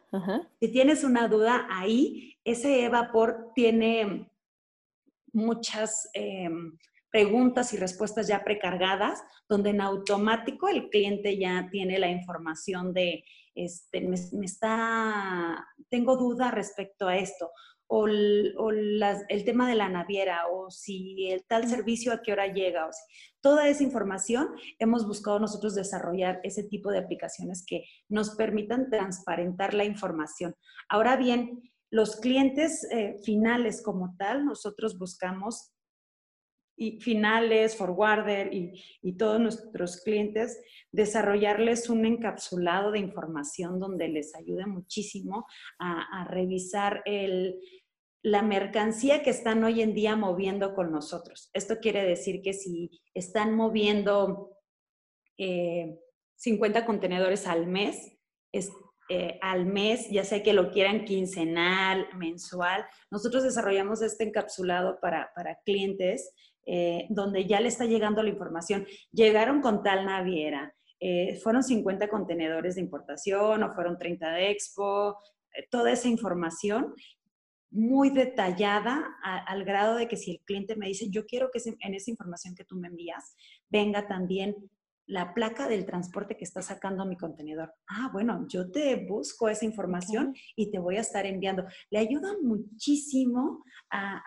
Si 0.60 0.72
tienes 0.72 1.04
una 1.04 1.28
duda, 1.28 1.68
ahí 1.70 2.38
ese 2.44 2.86
Evaport 2.86 3.54
tiene 3.54 4.30
muchas 5.34 6.10
em, 6.14 6.78
preguntas 7.12 7.74
y 7.74 7.78
respuestas 7.78 8.28
ya 8.28 8.44
precargadas, 8.44 9.24
donde 9.48 9.72
en 9.72 9.82
automático 9.82 10.68
el 10.68 10.90
cliente 10.90 11.38
ya 11.38 11.70
tiene 11.72 12.00
la 12.00 12.10
información 12.10 12.94
de 12.94 13.24
este, 13.54 14.02
me, 14.02 14.16
está, 14.46 15.68
tengo 15.90 16.16
duda 16.16 16.52
respecto 16.52 17.08
a 17.08 17.18
esto, 17.18 17.52
o, 17.94 18.08
el 18.08 19.44
tema 19.46 19.68
de 19.68 19.76
la 19.76 19.90
naviera, 19.90 20.48
o 20.50 20.72
si 20.72 21.30
el 21.30 21.44
tal 21.44 21.68
servicio 21.68 22.14
a 22.14 22.22
qué 22.22 22.32
hora 22.32 22.48
llega, 22.48 22.88
o 22.88 22.90
toda 23.42 23.68
esa 23.68 23.84
información 23.84 24.48
hemos 24.80 25.06
buscado 25.06 25.40
nosotros 25.40 25.76
desarrollar 25.76 26.40
ese 26.44 26.64
tipo 26.64 26.90
de 26.90 27.00
aplicaciones 27.00 27.66
que 27.68 27.84
nos 28.08 28.36
permitan 28.36 28.90
transparentar 28.90 29.74
la 29.74 29.84
información. 29.84 30.56
Ahora 30.88 31.18
bien, 31.18 31.62
los 31.90 32.16
clientes 32.16 32.88
eh, 32.92 33.20
finales 33.26 33.84
como 33.84 34.16
tal, 34.18 34.46
nosotros 34.46 34.98
buscamos 34.98 35.74
y 36.78 37.00
finales, 37.02 37.76
forwarder 37.76 38.54
y, 38.54 38.82
y, 39.02 39.18
todos 39.18 39.40
nuestros 39.40 39.98
clientes, 40.02 40.60
desarrollarles 40.92 41.90
un 41.90 42.06
encapsulado 42.06 42.92
de 42.92 43.00
información 43.00 43.80
donde 43.80 44.08
les 44.08 44.34
ayude 44.34 44.66
muchísimo 44.66 45.46
a, 45.78 46.26
revisar 46.30 47.04
el, 47.06 47.60
la 48.24 48.42
mercancía 48.42 49.24
que 49.24 49.32
están 49.32 49.64
hoy 49.64 49.82
en 49.82 49.94
día 49.94 50.16
moviendo 50.16 50.76
con 50.76 50.92
nosotros. 50.92 51.50
Esto 51.54 51.80
quiere 51.80 52.04
decir 52.04 52.42
que 52.42 52.54
si 52.54 53.02
están 53.14 53.56
moviendo 53.56 54.52
50 55.38 56.80
eh, 56.80 56.86
contenedores 56.86 57.48
al 57.48 57.68
mes, 57.68 58.18
eh, 59.14 59.38
al 59.42 59.66
mes, 59.66 60.10
ya 60.10 60.24
sea 60.24 60.42
que 60.42 60.54
lo 60.54 60.72
quieran 60.72 61.04
quincenal, 61.04 62.08
mensual, 62.16 62.86
nosotros 63.10 63.44
desarrollamos 63.44 64.02
este 64.02 64.24
encapsulado 64.24 65.00
para, 65.02 65.32
para 65.36 65.60
clientes 65.66 66.34
eh, 66.66 67.08
donde 67.10 67.46
ya 67.46 67.60
le 67.60 67.68
está 67.68 67.84
llegando 67.84 68.24
la 68.24 68.30
información. 68.30 68.88
Llegaron 69.12 69.62
con 69.62 69.84
tal 69.84 70.06
naviera, 70.06 70.74
eh, 71.00 71.38
fueron 71.44 71.62
50 71.62 72.08
contenedores 72.08 72.76
de 72.76 72.82
importación 72.82 73.64
o 73.64 73.74
fueron 73.74 73.98
30 73.98 74.32
de 74.32 74.52
expo, 74.52 75.18
toda 75.70 75.92
esa 75.92 76.08
información 76.08 76.94
muy 77.72 78.10
detallada 78.10 79.18
al 79.24 79.64
grado 79.64 79.96
de 79.96 80.08
que 80.08 80.18
si 80.18 80.32
el 80.32 80.40
cliente 80.42 80.76
me 80.76 80.88
dice, 80.88 81.10
yo 81.10 81.26
quiero 81.26 81.50
que 81.52 81.62
en 81.66 81.94
esa 81.94 82.12
información 82.12 82.54
que 82.54 82.66
tú 82.66 82.76
me 82.76 82.90
envías 82.90 83.36
venga 83.70 84.08
también 84.08 84.56
la 85.12 85.34
placa 85.34 85.68
del 85.68 85.86
transporte 85.86 86.38
que 86.38 86.46
está 86.46 86.62
sacando 86.62 87.06
mi 87.06 87.18
contenedor. 87.18 87.74
Ah, 87.90 88.10
bueno, 88.14 88.46
yo 88.48 88.72
te 88.72 88.96
busco 88.96 89.50
esa 89.50 89.66
información 89.66 90.34
y 90.56 90.72
te 90.72 90.80
voy 90.80 90.96
a 90.96 91.02
estar 91.02 91.26
enviando. 91.26 91.66
Le 91.90 92.00
ayuda 92.00 92.30
muchísimo 92.42 93.62
a, 93.90 94.24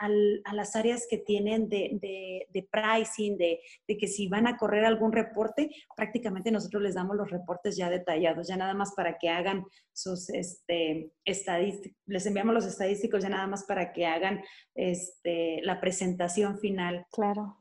las 0.52 0.76
áreas 0.76 1.06
que 1.08 1.16
tienen 1.16 1.70
de, 1.70 2.68
pricing, 2.70 3.38
de, 3.38 3.60
que 3.86 4.06
si 4.06 4.28
van 4.28 4.46
a 4.46 4.58
correr 4.58 4.84
algún 4.84 5.12
reporte, 5.12 5.70
prácticamente 5.96 6.50
nosotros 6.50 6.82
les 6.82 6.94
damos 6.94 7.16
los 7.16 7.30
reportes 7.30 7.78
ya 7.78 7.88
detallados, 7.88 8.46
ya 8.46 8.58
nada 8.58 8.74
más 8.74 8.92
para 8.94 9.16
que 9.16 9.30
hagan 9.30 9.64
sus 9.90 10.28
este, 10.28 11.12
estadísticos, 11.24 11.96
les 12.04 12.26
enviamos 12.26 12.54
los 12.54 12.66
estadísticos 12.66 13.22
ya 13.22 13.30
nada 13.30 13.46
más 13.46 13.64
para 13.64 13.90
que 13.94 14.04
hagan 14.04 14.42
este, 14.74 15.62
la 15.62 15.80
presentación 15.80 16.58
final. 16.58 17.06
Claro. 17.10 17.56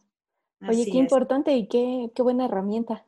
Oye, 0.68 0.86
qué 0.92 0.98
importante 0.98 1.54
y 1.54 1.68
qué, 1.68 2.12
qué 2.14 2.22
buena 2.22 2.46
herramienta. 2.46 3.06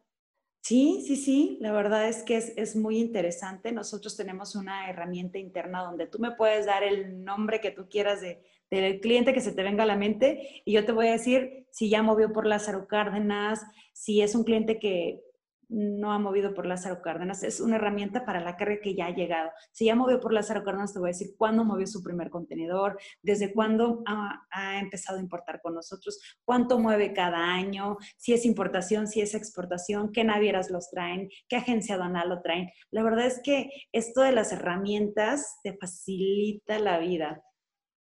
Sí, 0.66 1.04
sí, 1.06 1.16
sí, 1.16 1.60
la 1.62 1.72
verdad 1.72 2.10
es 2.10 2.24
que 2.24 2.38
es, 2.38 2.76
muy 2.76 2.98
interesante. 2.98 3.72
Nosotros 3.72 4.18
tenemos 4.18 4.56
una 4.56 4.90
herramienta 4.90 5.38
interna 5.38 5.84
donde 5.84 6.08
tú 6.08 6.18
me 6.18 6.32
puedes 6.32 6.66
dar 6.66 6.82
el 6.84 7.24
nombre 7.24 7.62
que 7.62 7.70
tú 7.70 7.88
quieras 7.88 8.20
de, 8.20 8.42
del 8.72 9.00
cliente 9.00 9.32
que 9.32 9.42
se 9.42 9.52
te 9.52 9.62
venga 9.62 9.84
a 9.84 9.86
la 9.86 9.96
mente 9.96 10.64
y 10.66 10.74
yo 10.74 10.84
te 10.84 10.92
voy 10.92 11.10
a 11.10 11.12
decir 11.12 11.68
si 11.70 11.88
ya 11.88 12.02
movió 12.02 12.34
por 12.34 12.48
Lázaro 12.48 12.88
Cárdenas, 12.88 13.62
si 13.94 14.24
es 14.24 14.34
un 14.34 14.44
cliente 14.44 14.80
que 14.80 15.22
no 15.70 16.12
ha 16.12 16.20
movido 16.20 16.54
por 16.54 16.66
Lázaro 16.66 17.02
Cárdenas. 17.02 17.44
Es 17.44 17.60
una 17.60 17.78
herramienta 17.78 18.26
para 18.26 18.40
la 18.40 18.56
carga 18.58 18.80
que 18.82 18.96
ya 18.96 19.08
ha 19.08 19.16
llegado. 19.16 19.52
Si 19.72 19.86
ya 19.86 19.96
movió 19.96 20.20
por 20.20 20.34
Lázaro 20.34 20.64
Cárdenas, 20.64 20.94
te 20.94 21.00
voy 21.00 21.10
a 21.10 21.14
decir 21.14 21.36
cuándo 21.38 21.66
movió 21.66 21.88
su 21.88 22.04
primer 22.04 22.30
contenedor, 22.30 23.00
desde 23.22 23.54
cuándo 23.54 24.04
ha, 24.06 24.80
empezado 24.80 25.18
a 25.18 25.22
importar 25.22 25.62
con 25.62 25.76
nosotros, 25.76 26.20
cuánto 26.44 26.80
mueve 26.80 27.14
cada 27.14 27.38
año, 27.38 27.98
si 28.18 28.34
es 28.34 28.46
importación, 28.46 29.08
si 29.08 29.22
es 29.22 29.36
exportación, 29.36 30.12
qué 30.12 30.24
navieras 30.24 30.70
los 30.70 30.90
traen, 30.90 31.30
qué 31.48 31.58
agencia 31.58 31.96
aduanal 31.96 32.30
lo 32.30 32.42
traen. 32.42 32.70
La 32.92 33.04
verdad 33.04 33.26
es 33.26 33.42
que 33.44 33.70
esto 33.92 34.22
de 34.22 34.32
las 34.32 34.52
herramientas 34.52 35.60
te 35.64 35.78
facilita 35.78 36.80
la 36.80 37.00
vida 37.00 37.44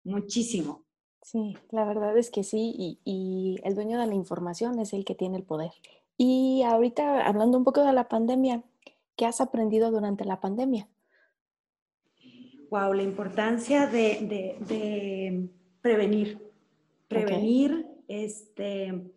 muchísimo. 0.04 0.84
Sí, 1.22 1.56
la 1.70 1.84
verdad 1.84 2.16
es 2.16 2.30
que 2.30 2.42
sí, 2.42 2.72
y, 2.78 3.00
y 3.04 3.60
el 3.64 3.74
dueño 3.74 3.98
de 3.98 4.06
la 4.06 4.14
información 4.14 4.78
es 4.78 4.92
el 4.92 5.04
que 5.04 5.14
tiene 5.14 5.36
el 5.36 5.44
poder. 5.44 5.72
Y 6.20 6.62
ahorita 6.64 7.24
hablando 7.24 7.56
un 7.56 7.64
poco 7.64 7.84
de 7.84 7.92
la 7.92 8.08
pandemia, 8.08 8.64
¿qué 9.16 9.24
has 9.24 9.40
aprendido 9.40 9.92
durante 9.92 10.24
la 10.24 10.40
pandemia? 10.40 10.88
Wow, 12.70 12.92
la 12.92 13.04
importancia 13.04 13.86
de, 13.86 15.48
prevenir. 15.80 16.38
Prevenir, 17.06 17.86
este, 18.08 19.12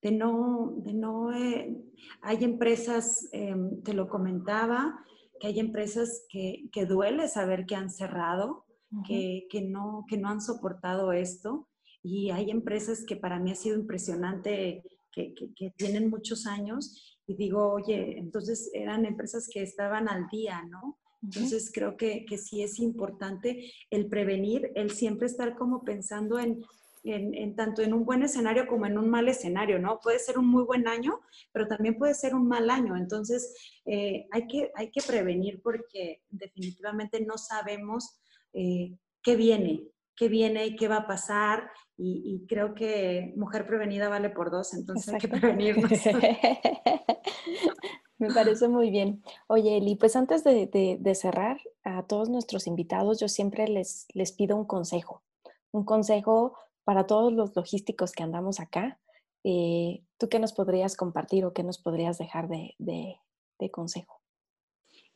de 0.00 0.12
no, 0.12 0.72
de 0.78 0.94
no, 0.94 1.30
eh, 1.32 1.76
hay 2.22 2.42
empresas, 2.42 3.28
em, 3.32 3.82
te 3.82 3.92
lo 3.92 4.08
comentaba, 4.08 5.04
que 5.38 5.48
hay 5.48 5.60
empresas 5.60 6.24
que, 6.30 6.70
duele 6.88 7.28
saber 7.28 7.66
que 7.66 7.76
han 7.76 7.90
cerrado, 7.90 8.64
que, 9.06 9.46
que, 9.50 9.60
no, 9.60 10.06
que 10.08 10.16
no 10.16 10.30
han 10.30 10.40
soportado 10.40 11.12
esto. 11.12 11.68
Y 12.02 12.30
hay 12.30 12.50
empresas 12.50 13.04
que 13.06 13.16
para 13.16 13.38
mí 13.38 13.50
ha 13.50 13.56
sido 13.56 13.78
impresionante 13.78 14.82
que, 15.16 15.70
tienen 15.76 16.10
muchos 16.10 16.46
años 16.46 17.18
y 17.26 17.34
digo, 17.34 17.72
oye, 17.72 18.18
entonces 18.18 18.70
eran 18.74 19.06
empresas 19.06 19.48
que 19.52 19.62
estaban 19.62 20.08
al 20.08 20.28
día, 20.28 20.62
¿no? 20.62 20.98
Entonces 21.22 21.70
creo 21.72 21.96
que, 21.96 22.24
que, 22.26 22.38
sí 22.38 22.62
es 22.62 22.78
importante 22.78 23.72
el 23.90 24.08
prevenir, 24.08 24.70
el 24.74 24.90
siempre 24.90 25.26
estar 25.26 25.56
como 25.56 25.82
pensando 25.82 26.38
en, 26.38 26.62
en, 27.02 27.56
tanto 27.56 27.82
en 27.82 27.94
un 27.94 28.04
buen 28.04 28.22
escenario 28.22 28.66
como 28.66 28.86
en 28.86 28.98
un 28.98 29.08
mal 29.08 29.28
escenario, 29.28 29.78
¿no? 29.78 30.00
Puede 30.00 30.18
ser 30.18 30.38
un 30.38 30.46
muy 30.46 30.64
buen 30.64 30.86
año, 30.86 31.20
pero 31.52 31.66
también 31.66 31.96
puede 31.96 32.14
ser 32.14 32.34
un 32.34 32.46
mal 32.46 32.68
año. 32.68 32.96
Entonces 32.96 33.54
eh, 33.86 34.26
hay, 34.30 34.46
que, 34.46 34.70
hay 34.74 34.90
que 34.90 35.02
prevenir 35.02 35.60
porque 35.62 36.22
definitivamente 36.28 37.24
no 37.24 37.38
sabemos 37.38 38.18
eh, 38.52 38.96
qué 39.22 39.36
viene, 39.36 39.84
qué 40.16 40.28
viene 40.28 40.66
y 40.66 40.76
qué 40.76 40.88
va 40.88 40.98
a 40.98 41.06
pasar 41.06 41.70
y, 41.98 42.44
creo 42.46 42.74
que 42.74 43.32
mujer 43.36 43.66
prevenida 43.66 44.08
vale 44.08 44.28
por 44.28 44.50
dos, 44.50 44.74
entonces 44.74 45.14
hay 45.14 45.20
que 45.20 45.28
prevenirnos. 45.28 45.90
Me 48.18 48.32
parece 48.32 48.68
muy 48.68 48.90
bien. 48.90 49.22
Oye, 49.46 49.78
Eli, 49.78 49.96
pues 49.96 50.14
antes 50.14 50.44
de, 50.44 51.14
cerrar, 51.14 51.58
a 51.84 52.06
todos 52.06 52.28
nuestros 52.28 52.66
invitados 52.66 53.18
yo 53.18 53.28
siempre 53.28 53.66
les, 53.68 54.06
les 54.12 54.32
pido 54.32 54.56
un 54.56 54.66
consejo, 54.66 55.22
un 55.70 55.84
consejo 55.84 56.58
para 56.84 57.06
todos 57.06 57.32
los 57.32 57.56
logísticos 57.56 58.12
que 58.12 58.22
andamos 58.22 58.60
acá. 58.60 59.00
Eh, 59.44 60.02
¿Tú 60.18 60.28
qué 60.28 60.38
nos 60.38 60.52
podrías 60.52 60.96
compartir 60.96 61.46
o 61.46 61.52
qué 61.52 61.62
nos 61.62 61.78
podrías 61.78 62.18
dejar 62.18 62.48
de, 62.48 62.74
de 62.78 63.70
consejo? 63.70 64.15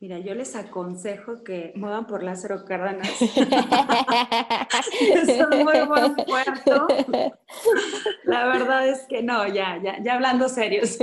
Mira, 0.01 0.17
yo 0.17 0.33
les 0.33 0.55
aconsejo 0.55 1.43
que 1.43 1.73
muevan 1.75 2.07
por 2.07 2.23
Lázaro 2.23 2.65
Cárdenas. 2.65 3.07
es 3.21 3.37
un 5.39 5.63
muy 5.63 5.79
buen 5.87 6.15
puerto. 6.15 6.87
La 8.23 8.47
verdad 8.47 8.87
es 8.87 9.05
que 9.07 9.21
no, 9.21 9.47
ya, 9.47 9.79
ya, 9.83 10.01
ya 10.03 10.15
hablando 10.15 10.49
serios. 10.49 10.97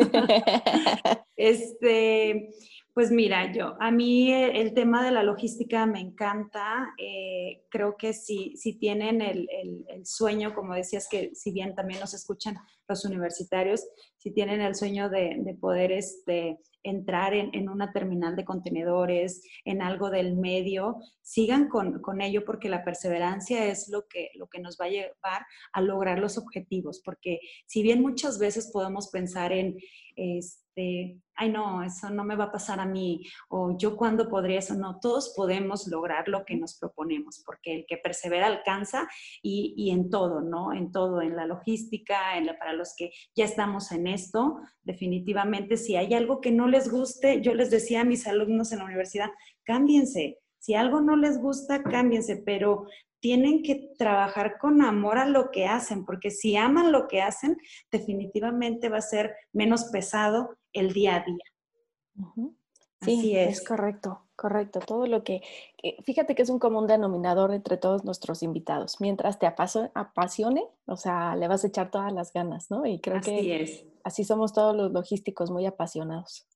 este, 1.37 2.51
pues 2.93 3.13
mira, 3.13 3.53
yo, 3.53 3.77
a 3.79 3.93
mí 3.93 4.33
el, 4.33 4.75
tema 4.75 5.05
de 5.05 5.13
la 5.13 5.23
logística 5.23 5.87
me 5.87 6.01
encanta. 6.01 6.93
Eh, 6.99 7.63
creo 7.71 7.97
que 7.97 8.13
si, 8.13 8.57
si 8.57 8.81
tienen 8.81 9.23
el, 9.23 9.49
el, 9.89 10.07
sueño, 10.07 10.57
como 10.57 10.75
decías, 10.75 11.07
que 11.09 11.37
si 11.37 11.53
bien 11.53 11.77
también 11.77 12.01
nos 12.01 12.15
escuchan 12.15 12.57
los 12.89 13.05
universitarios, 13.05 13.87
si 14.17 14.33
tienen 14.33 14.61
el 14.61 14.75
sueño 14.75 15.09
de, 15.11 15.37
de 15.41 15.55
poder 15.55 15.93
este, 15.93 16.59
entrar 16.83 17.35
en, 17.35 17.69
una 17.69 17.93
terminal 17.93 18.37
de 18.37 18.45
contenedores, 18.45 19.43
en 19.65 19.83
algo 19.83 20.11
del 20.11 20.37
medio, 20.37 20.97
sigan 21.23 21.69
con, 21.69 22.01
con, 22.01 22.21
ello 22.21 22.45
porque 22.45 22.69
la 22.69 22.85
perseverancia 22.85 23.67
es 23.67 23.89
lo 23.89 24.07
que, 24.09 24.31
lo 24.35 24.49
que 24.49 24.61
nos 24.61 24.79
va 24.81 24.87
a 24.87 24.91
llevar 24.91 25.47
a 25.73 25.81
lograr 25.81 26.19
los 26.19 26.39
objetivos, 26.39 27.01
porque 27.05 27.41
si 27.67 27.83
bien 27.83 28.01
muchas 28.01 28.39
veces 28.39 28.71
podemos 28.73 29.09
pensar 29.09 29.53
en, 29.53 29.77
este, 30.19 31.21
ay 31.35 31.51
no, 31.51 31.83
eso 31.85 32.11
no 32.11 32.25
me 32.25 32.35
va 32.35 32.45
a 32.45 32.53
pasar 32.53 32.81
a 32.81 32.87
mí, 32.87 33.25
o 33.49 33.79
yo 33.79 33.97
cuándo 33.97 34.29
podría 34.29 34.59
eso, 34.59 34.75
no, 34.75 34.99
todos 35.01 35.33
podemos 35.37 35.87
lograr 35.87 36.29
lo 36.29 36.45
que 36.45 36.57
nos 36.57 36.77
proponemos, 36.79 37.43
porque 37.47 37.77
el 37.77 37.87
que 37.87 37.97
persevera 37.97 38.47
alcanza 38.47 39.09
y, 39.43 39.75
y 39.77 39.91
en 39.91 40.11
todo, 40.11 40.41
¿no? 40.41 40.73
En 40.73 40.91
todo, 40.91 41.23
en 41.23 41.37
la 41.37 41.47
logística, 41.47 42.37
en 42.37 42.47
la, 42.47 42.59
para 42.59 42.73
los 42.73 42.95
que 42.97 43.13
ya 43.37 43.45
estamos 43.45 43.93
en 43.93 44.09
esto, 44.09 44.59
definitivamente, 44.83 45.77
si 45.77 45.97
hay 45.97 46.15
algo 46.15 46.41
que 46.41 46.51
no 46.51 46.67
les 46.67 46.91
guste, 46.91 47.41
yo 47.41 47.55
les 47.55 47.71
decía 47.71 48.01
a 48.01 48.05
mis 48.05 48.27
alumnos 48.27 48.73
en 48.73 48.81
la 48.81 48.87
universidad, 48.87 49.31
cámbiense. 49.65 50.39
Si 50.61 50.75
algo 50.75 51.01
no 51.01 51.17
les 51.17 51.41
gusta, 51.41 51.83
cámbiense, 51.85 52.43
pero 52.45 52.87
tienen 53.21 53.63
que 53.63 53.91
trabajar 53.99 54.59
con 54.59 54.83
amor 54.83 55.19
a 55.19 55.27
lo 55.27 55.51
que 55.51 55.67
hacen, 55.67 56.05
porque 56.05 56.31
si 56.31 56.57
aman 56.57 56.93
lo 56.93 57.09
que 57.09 57.21
hacen, 57.23 57.57
definitivamente 57.91 58.89
va 58.89 58.99
a 58.99 59.03
ser 59.03 59.35
menos 59.53 59.85
pesado 59.85 60.57
el 60.73 60.93
día 60.93 61.17
a 61.17 61.25
día. 61.25 61.45
Sí, 63.01 63.37
es. 63.37 63.65
correcto. 63.65 64.25
Correcto, 64.41 64.79
todo 64.79 65.09
lo 65.09 65.25
que, 65.25 65.43
fíjate 66.05 66.37
que 66.37 66.43
es 66.43 66.49
un 66.49 66.61
común 66.61 66.87
denominador 66.87 67.53
entre 67.53 67.77
todos 67.77 68.05
nuestros 68.05 68.45
invitados. 68.45 69.01
Mientras 69.01 69.41
te 69.41 69.47
apasione, 69.47 70.65
o 70.87 70.97
sea, 70.97 71.35
le 71.35 71.49
vas 71.49 71.65
a 71.65 71.67
echar 71.67 71.91
todas 71.91 72.13
las 72.13 72.33
ganas, 72.33 72.71
¿no? 72.71 72.87
Y 72.87 73.01
creo 73.01 73.21
que 73.21 73.91
así 74.05 74.23
somos 74.23 74.53
todos 74.53 74.77
los 74.77 74.93
logísticos 74.93 75.51
muy 75.51 75.67
apasionados. 75.67 76.48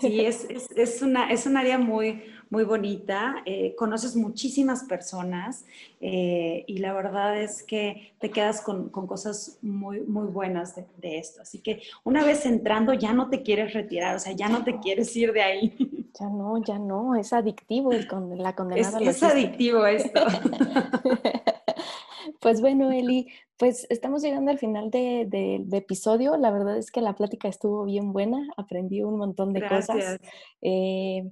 Sí, 0.00 0.20
es, 0.20 0.44
es, 0.50 0.68
es, 0.76 1.02
una, 1.02 1.30
es 1.30 1.46
un 1.46 1.56
área 1.56 1.78
muy, 1.78 2.22
muy 2.50 2.64
bonita, 2.64 3.36
eh, 3.44 3.74
conoces 3.76 4.16
muchísimas 4.16 4.84
personas 4.84 5.64
eh, 6.00 6.64
y 6.66 6.78
la 6.78 6.92
verdad 6.92 7.40
es 7.40 7.62
que 7.62 8.12
te 8.18 8.30
quedas 8.30 8.60
con, 8.60 8.88
con 8.88 9.06
cosas 9.06 9.58
muy, 9.62 10.00
muy 10.00 10.26
buenas 10.26 10.76
de, 10.76 10.86
de, 10.98 11.18
esto. 11.18 11.42
Así 11.42 11.58
que 11.60 11.82
una 12.04 12.24
vez 12.24 12.46
entrando 12.46 12.92
ya 12.94 13.12
no 13.12 13.28
te 13.28 13.42
quieres 13.42 13.72
retirar, 13.74 14.16
o 14.16 14.18
sea, 14.18 14.32
ya 14.32 14.48
no 14.48 14.64
te 14.64 14.78
quieres 14.78 15.14
ir 15.16 15.32
de 15.32 15.42
ahí. 15.42 16.08
Ya 16.18 16.26
no, 16.26 16.62
ya 16.64 16.78
no, 16.78 17.14
es 17.14 17.32
adictivo 17.32 17.92
el 17.92 18.08
con, 18.08 18.36
la 18.38 18.54
condenada. 18.54 18.98
Es, 19.00 19.16
es 19.16 19.22
adictivo 19.22 19.86
esto. 19.86 20.20
Pues 22.40 22.60
bueno, 22.60 22.90
Eli, 22.92 23.28
pues 23.56 23.86
estamos 23.90 24.22
llegando 24.22 24.50
al 24.50 24.58
final 24.58 24.90
del 24.90 25.28
de, 25.28 25.76
episodio. 25.76 26.36
La 26.36 26.50
verdad 26.50 26.76
es 26.76 26.90
que 26.90 27.00
la 27.00 27.14
plática 27.14 27.48
estuvo 27.48 27.84
bien 27.84 28.12
buena, 28.12 28.48
aprendí 28.56 29.02
un 29.02 29.18
montón 29.18 29.52
de 29.52 29.66
cosas. 29.66 30.20
Eh, 30.62 31.28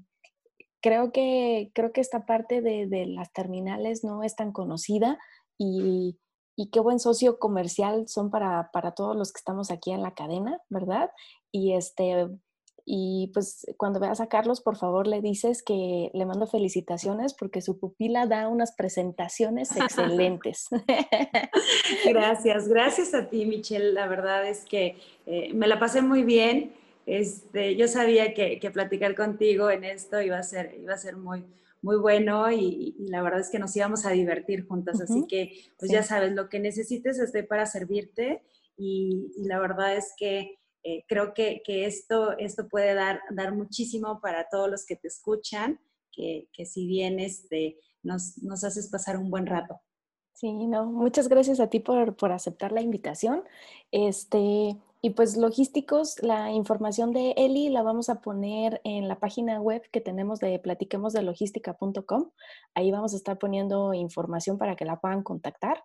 creo, 0.81 1.13
que, 1.13 1.71
creo 1.75 1.93
que 1.93 2.01
esta 2.01 2.27
parte 2.27 2.61
de, 2.61 3.07
las 3.07 3.33
terminales 3.33 4.03
no 4.03 4.25
es 4.25 4.35
tan 4.35 4.53
conocida 4.53 5.19
y, 5.57 6.19
y 6.57 6.71
qué 6.71 6.81
buen 6.81 6.99
socio 6.99 7.39
comercial 7.39 8.09
son 8.09 8.31
para, 8.31 8.71
para, 8.73 8.93
todos 8.93 9.17
los 9.17 9.33
que 9.33 9.39
estamos 9.39 9.71
aquí 9.71 9.93
en 9.93 10.03
la 10.03 10.15
cadena, 10.15 10.61
¿verdad? 10.69 11.11
Y 11.53 11.75
este, 11.75 12.29
y 12.89 13.33
pues 13.35 13.67
cuando 13.77 13.99
veas 13.99 14.21
a 14.21 14.29
Carlos, 14.29 14.61
por 14.61 14.77
favor 14.77 15.09
le 15.09 15.21
dices 15.21 15.65
que 15.65 16.09
le 16.15 16.25
mando 16.25 16.47
felicitaciones 16.47 17.35
porque 17.35 17.61
su 17.61 17.81
pupila 17.81 18.27
da 18.27 18.47
unas 18.47 18.77
presentaciones 18.77 19.71
excelentes. 19.77 20.69
gracias, 22.07 22.69
gracias 22.69 23.13
a 23.13 23.29
ti, 23.29 23.45
Michelle. 23.45 23.93
La 23.93 24.07
verdad 24.07 24.47
es 24.47 24.65
que 24.65 24.97
eh, 25.27 25.53
me 25.53 25.67
la 25.67 25.81
pasé 25.81 26.01
muy 26.01 26.23
bien. 26.23 26.75
Este, 27.07 27.75
yo 27.75 27.89
sabía 27.89 28.35
que, 28.35 28.61
platicar 28.73 29.17
contigo 29.17 29.69
en 29.69 29.83
esto 29.83 30.23
iba 30.23 30.39
a 30.39 30.45
ser, 30.45 30.77
iba 30.81 30.95
a 30.95 30.99
ser 30.99 31.17
muy, 31.17 31.45
muy 31.83 31.97
bueno 31.97 32.53
y, 32.53 32.95
la 32.99 33.21
verdad 33.21 33.41
es 33.41 33.51
que 33.51 33.59
nos 33.59 33.75
íbamos 33.77 34.07
a 34.07 34.11
divertir 34.11 34.65
juntas. 34.65 35.01
Así 35.01 35.27
que, 35.27 35.51
pues 35.77 35.91
ya 35.91 36.05
sabes, 36.05 36.33
lo 36.35 36.49
que 36.49 36.61
necesites 36.61 37.19
estoy 37.19 37.43
para 37.43 37.67
servirte 37.67 38.43
y 38.79 39.33
la 39.39 39.59
verdad 39.59 39.97
es 39.97 40.15
que 40.17 40.59
eh, 40.89 41.05
creo 41.09 41.35
que, 41.35 41.63
esto, 41.67 42.39
esto 42.39 42.69
puede 42.69 42.95
dar, 42.95 43.21
dar 43.31 43.53
muchísimo 43.53 44.21
para 44.21 44.47
todos 44.49 44.71
los 44.71 44.87
que 44.87 44.95
te 44.95 45.09
escuchan, 45.09 45.81
que, 46.13 46.49
si 46.65 46.87
bien 46.87 47.19
este, 47.19 47.77
nos, 48.05 48.39
nos, 48.39 48.63
haces 48.63 48.89
pasar 48.89 49.17
un 49.19 49.29
buen 49.29 49.47
rato. 49.47 49.81
Sí, 50.33 50.53
no, 50.53 50.87
muchas 50.87 51.29
gracias 51.29 51.59
a 51.59 51.69
ti 51.69 51.81
por, 51.81 52.15
por 52.15 52.31
aceptar 52.31 52.71
la 52.71 52.83
invitación. 52.83 53.43
Este, 53.91 54.77
y 55.07 55.11
pues 55.11 55.37
logísticos, 55.37 56.21
la 56.21 56.51
información 56.51 57.13
de 57.13 57.31
Eli 57.37 57.69
la 57.69 57.85
vamos 57.85 58.09
a 58.09 58.21
poner 58.21 58.81
en 58.83 59.07
la 59.07 59.21
página 59.21 59.61
web 59.61 59.81
que 59.93 60.01
tenemos 60.01 60.41
de 60.41 60.59
platiquemosdelogística.com. 60.59 62.31
Ahí 62.75 62.91
vamos 62.91 63.15
a 63.15 63.17
estar 63.17 63.39
poniendo 63.39 63.95
información 63.95 64.59
para 64.59 64.75
que 64.75 64.85
la 64.85 64.99
puedan 64.99 65.23
contactar. 65.23 65.81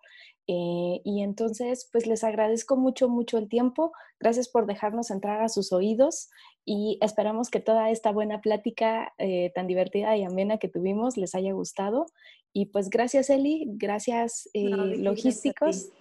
Eh, 0.48 1.02
y 1.04 1.22
entonces, 1.22 1.88
pues 1.92 2.08
les 2.08 2.24
agradezco 2.24 2.76
mucho, 2.76 3.08
mucho 3.08 3.38
el 3.38 3.48
tiempo. 3.48 3.92
Gracias 4.18 4.48
por 4.48 4.66
dejarnos 4.66 5.12
entrar 5.12 5.40
a 5.40 5.48
sus 5.48 5.72
oídos 5.72 6.28
y 6.64 6.98
esperamos 7.00 7.48
que 7.48 7.60
toda 7.60 7.90
esta 7.90 8.10
buena 8.10 8.40
plática 8.40 9.14
eh, 9.18 9.52
tan 9.54 9.68
divertida 9.68 10.16
y 10.16 10.24
amena 10.24 10.58
que 10.58 10.66
tuvimos 10.66 11.16
les 11.16 11.36
haya 11.36 11.52
gustado. 11.52 12.06
Y 12.52 12.66
pues 12.66 12.90
gracias 12.90 13.30
Eli, 13.30 13.66
gracias 13.68 14.50
eh, 14.52 14.96
logísticos 14.98 15.92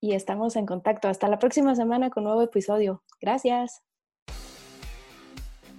y 0.00 0.14
estamos 0.14 0.56
en 0.56 0.66
contacto. 0.66 1.08
Hasta 1.08 1.28
la 1.28 1.38
próxima 1.38 1.74
semana 1.74 2.10
con 2.10 2.24
nuevo 2.24 2.42
episodio. 2.42 3.02
Gracias. 3.20 3.82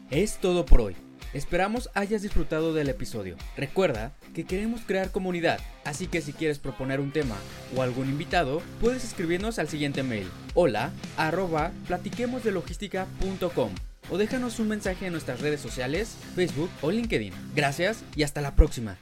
Es 0.09 0.37
todo 0.37 0.65
por 0.65 0.81
hoy. 0.81 0.95
Esperamos 1.33 1.89
hayas 1.93 2.21
disfrutado 2.21 2.73
del 2.73 2.89
episodio. 2.89 3.37
Recuerda 3.55 4.11
que 4.33 4.43
queremos 4.43 4.81
crear 4.81 5.11
comunidad, 5.11 5.59
así 5.85 6.07
que 6.07 6.19
si 6.19 6.33
quieres 6.33 6.59
proponer 6.59 6.99
un 6.99 7.13
tema 7.13 7.37
o 7.75 7.81
algún 7.81 8.09
invitado, 8.09 8.61
puedes 8.81 9.05
escribirnos 9.05 9.57
al 9.57 9.69
siguiente 9.69 10.03
mail: 10.03 10.29
hola 10.53 10.91
arroba 11.15 11.71
o 14.09 14.17
déjanos 14.17 14.59
un 14.59 14.67
mensaje 14.67 15.05
en 15.05 15.13
nuestras 15.13 15.39
redes 15.39 15.61
sociales, 15.61 16.17
Facebook 16.35 16.69
o 16.81 16.91
LinkedIn. 16.91 17.33
Gracias 17.55 18.03
y 18.15 18.23
hasta 18.23 18.41
la 18.41 18.55
próxima. 18.57 18.97